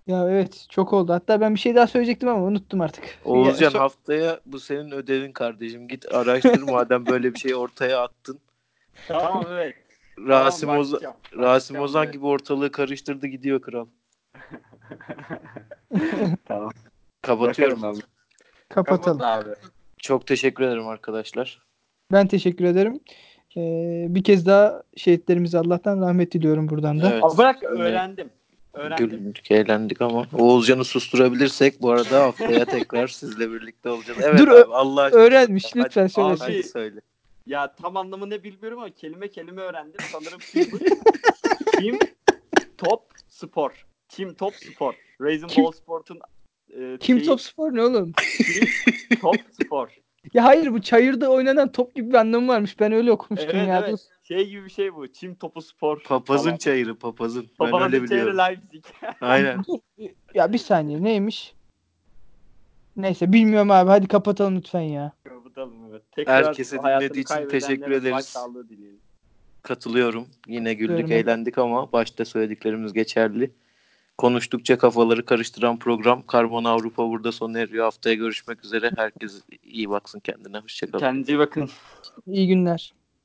Ya 0.07 0.29
evet 0.29 0.65
çok 0.69 0.93
oldu. 0.93 1.13
Hatta 1.13 1.41
ben 1.41 1.55
bir 1.55 1.59
şey 1.59 1.75
daha 1.75 1.87
söyleyecektim 1.87 2.29
ama 2.29 2.45
unuttum 2.45 2.81
artık. 2.81 3.03
Oğuzcan 3.25 3.71
Ya, 3.71 3.79
haftaya 3.79 4.39
bu 4.45 4.59
senin 4.59 4.91
ödevin 4.91 5.31
kardeşim. 5.31 5.87
Git 5.87 6.13
araştır 6.13 6.61
madem 6.61 7.05
böyle 7.05 7.33
bir 7.33 7.39
şey 7.39 7.55
ortaya 7.55 8.01
attın. 8.01 8.39
Tamam 9.07 9.45
evet. 9.51 9.75
Rasim, 10.27 10.67
Tamam, 10.67 10.81
Oza-. 10.81 11.15
Rasim 11.37 11.79
Ozan 11.79 12.11
gibi 12.11 12.25
ortalığı 12.25 12.71
karıştırdı 12.71 13.27
gidiyor 13.27 13.61
kral. 13.61 13.87
tamam. 16.45 16.71
Kapatıyorum. 17.21 17.83
Abi. 17.83 17.99
kapatalım. 18.69 19.17
Kapat 19.19 19.45
abi. 19.47 19.55
Çok 19.97 20.27
teşekkür 20.27 20.63
ederim 20.63 20.87
arkadaşlar. 20.87 21.61
Ben 22.11 22.27
teşekkür 22.27 22.65
ederim. 22.65 22.99
Ee, 23.57 24.05
bir 24.09 24.23
kez 24.23 24.45
daha 24.45 24.83
şehitlerimize 24.97 25.57
Allah'tan 25.57 26.01
rahmet 26.01 26.31
diliyorum 26.31 26.69
buradan 26.69 27.01
da. 27.01 27.11
Evet. 27.11 27.23
Aa, 27.23 27.37
bırak 27.37 27.63
Yine 27.63 27.71
öğrendim. 27.73 28.29
Öğrendim. 28.73 29.09
Güldük, 29.09 29.51
eğlendik 29.51 30.01
ama 30.01 30.25
Oğuzcan'ı 30.33 30.85
susturabilirsek 30.85 31.81
bu 31.81 31.91
arada 31.91 32.23
haftaya 32.23 32.65
tekrar 32.65 33.07
sizle 33.07 33.51
birlikte 33.51 33.89
olacağız. 33.89 34.19
Evet 34.23 34.39
Dur, 34.39 34.47
abi 34.47 34.73
Allah 34.73 35.01
aşkına. 35.01 35.21
Öğrenmiş 35.21 35.65
Hadi- 35.65 35.79
lütfen 35.85 36.01
hadi, 36.01 36.11
söylesin. 36.11 36.43
Hadi 36.43 36.63
söyle. 36.63 37.01
Ya 37.45 37.75
tam 37.75 37.97
anlamını 37.97 38.43
bilmiyorum 38.43 38.79
ama 38.79 38.89
kelime 38.89 39.27
kelime 39.27 39.61
öğrendim. 39.61 39.99
Sanırım 40.11 40.39
Team, 40.53 40.67
team 41.77 41.99
Top 42.77 43.01
Spor. 43.27 43.85
Team 44.09 44.33
Top 44.33 44.55
Spor. 44.55 44.93
Raisin 45.21 45.47
Kim- 45.47 45.63
Ball 45.63 45.71
Sport'un 45.71 46.19
e, 46.69 46.97
Kim 46.99 47.17
şeyi, 47.17 47.27
Top 47.27 47.41
Spor 47.41 47.75
ne 47.75 47.81
oğlum? 47.83 48.11
Team 48.11 49.19
Top 49.21 49.35
Spor. 49.51 49.89
Ya 50.33 50.43
hayır 50.43 50.73
bu 50.73 50.81
çayırda 50.81 51.29
oynanan 51.31 51.71
top 51.71 51.95
gibi 51.95 52.09
bir 52.09 52.13
anlamı 52.13 52.47
varmış. 52.47 52.79
Ben 52.79 52.91
öyle 52.91 53.11
okumuştum 53.11 53.49
Evet 53.53 53.67
ya. 53.67 53.83
evet. 53.87 54.07
Şey 54.23 54.49
gibi 54.49 54.65
bir 54.65 54.69
şey 54.69 54.95
bu. 54.95 55.07
Team 55.07 55.35
Topu 55.35 55.61
Spor. 55.61 56.03
Papazın 56.03 56.45
falan. 56.49 56.57
çayırı 56.57 56.95
papazın. 56.95 57.41
Ben 57.41 57.71
Papazın 57.71 57.85
öyle 57.85 58.07
çayırı 58.07 58.31
biliyorum. 58.31 58.37
Leipzig. 58.37 58.85
Aynen. 59.21 59.63
Ya 60.33 60.53
bir 60.53 60.57
saniye 60.57 61.03
neymiş? 61.03 61.53
Neyse 62.95 63.33
bilmiyorum 63.33 63.71
abi. 63.71 63.89
Hadi 63.89 64.07
kapatalım 64.07 64.55
lütfen 64.57 64.81
ya. 64.81 65.11
Kapatalım 65.23 65.89
evet. 65.89 66.03
Tekrar 66.11 66.45
Herkese 66.45 66.77
dinlediği 66.77 67.23
için 67.23 67.49
teşekkür 67.49 67.91
ederiz. 67.91 68.37
Katılıyorum. 69.61 70.27
Yine 70.47 70.73
güldük 70.73 70.97
Katılıyorum. 70.97 71.29
eğlendik 71.29 71.57
ama 71.57 71.91
başta 71.91 72.25
söylediklerimiz 72.25 72.93
geçerli. 72.93 73.51
Konuştukça 74.19 74.77
kafaları 74.77 75.25
karıştıran 75.25 75.79
program 75.79 76.21
Karbon 76.27 76.63
Avrupa 76.63 77.09
burada 77.09 77.31
sona 77.31 77.59
eriyor. 77.59 77.83
Haftaya 77.83 78.15
görüşmek 78.15 78.65
üzere. 78.65 78.91
Herkes 78.97 79.41
iyi 79.63 79.89
baksın 79.89 80.19
kendine. 80.19 80.57
Hoşçakalın. 80.57 80.99
Kendinize 80.99 81.33
iyi 81.33 81.39
bakın. 81.39 81.69
İyi 82.27 82.47
günler. 82.47 82.93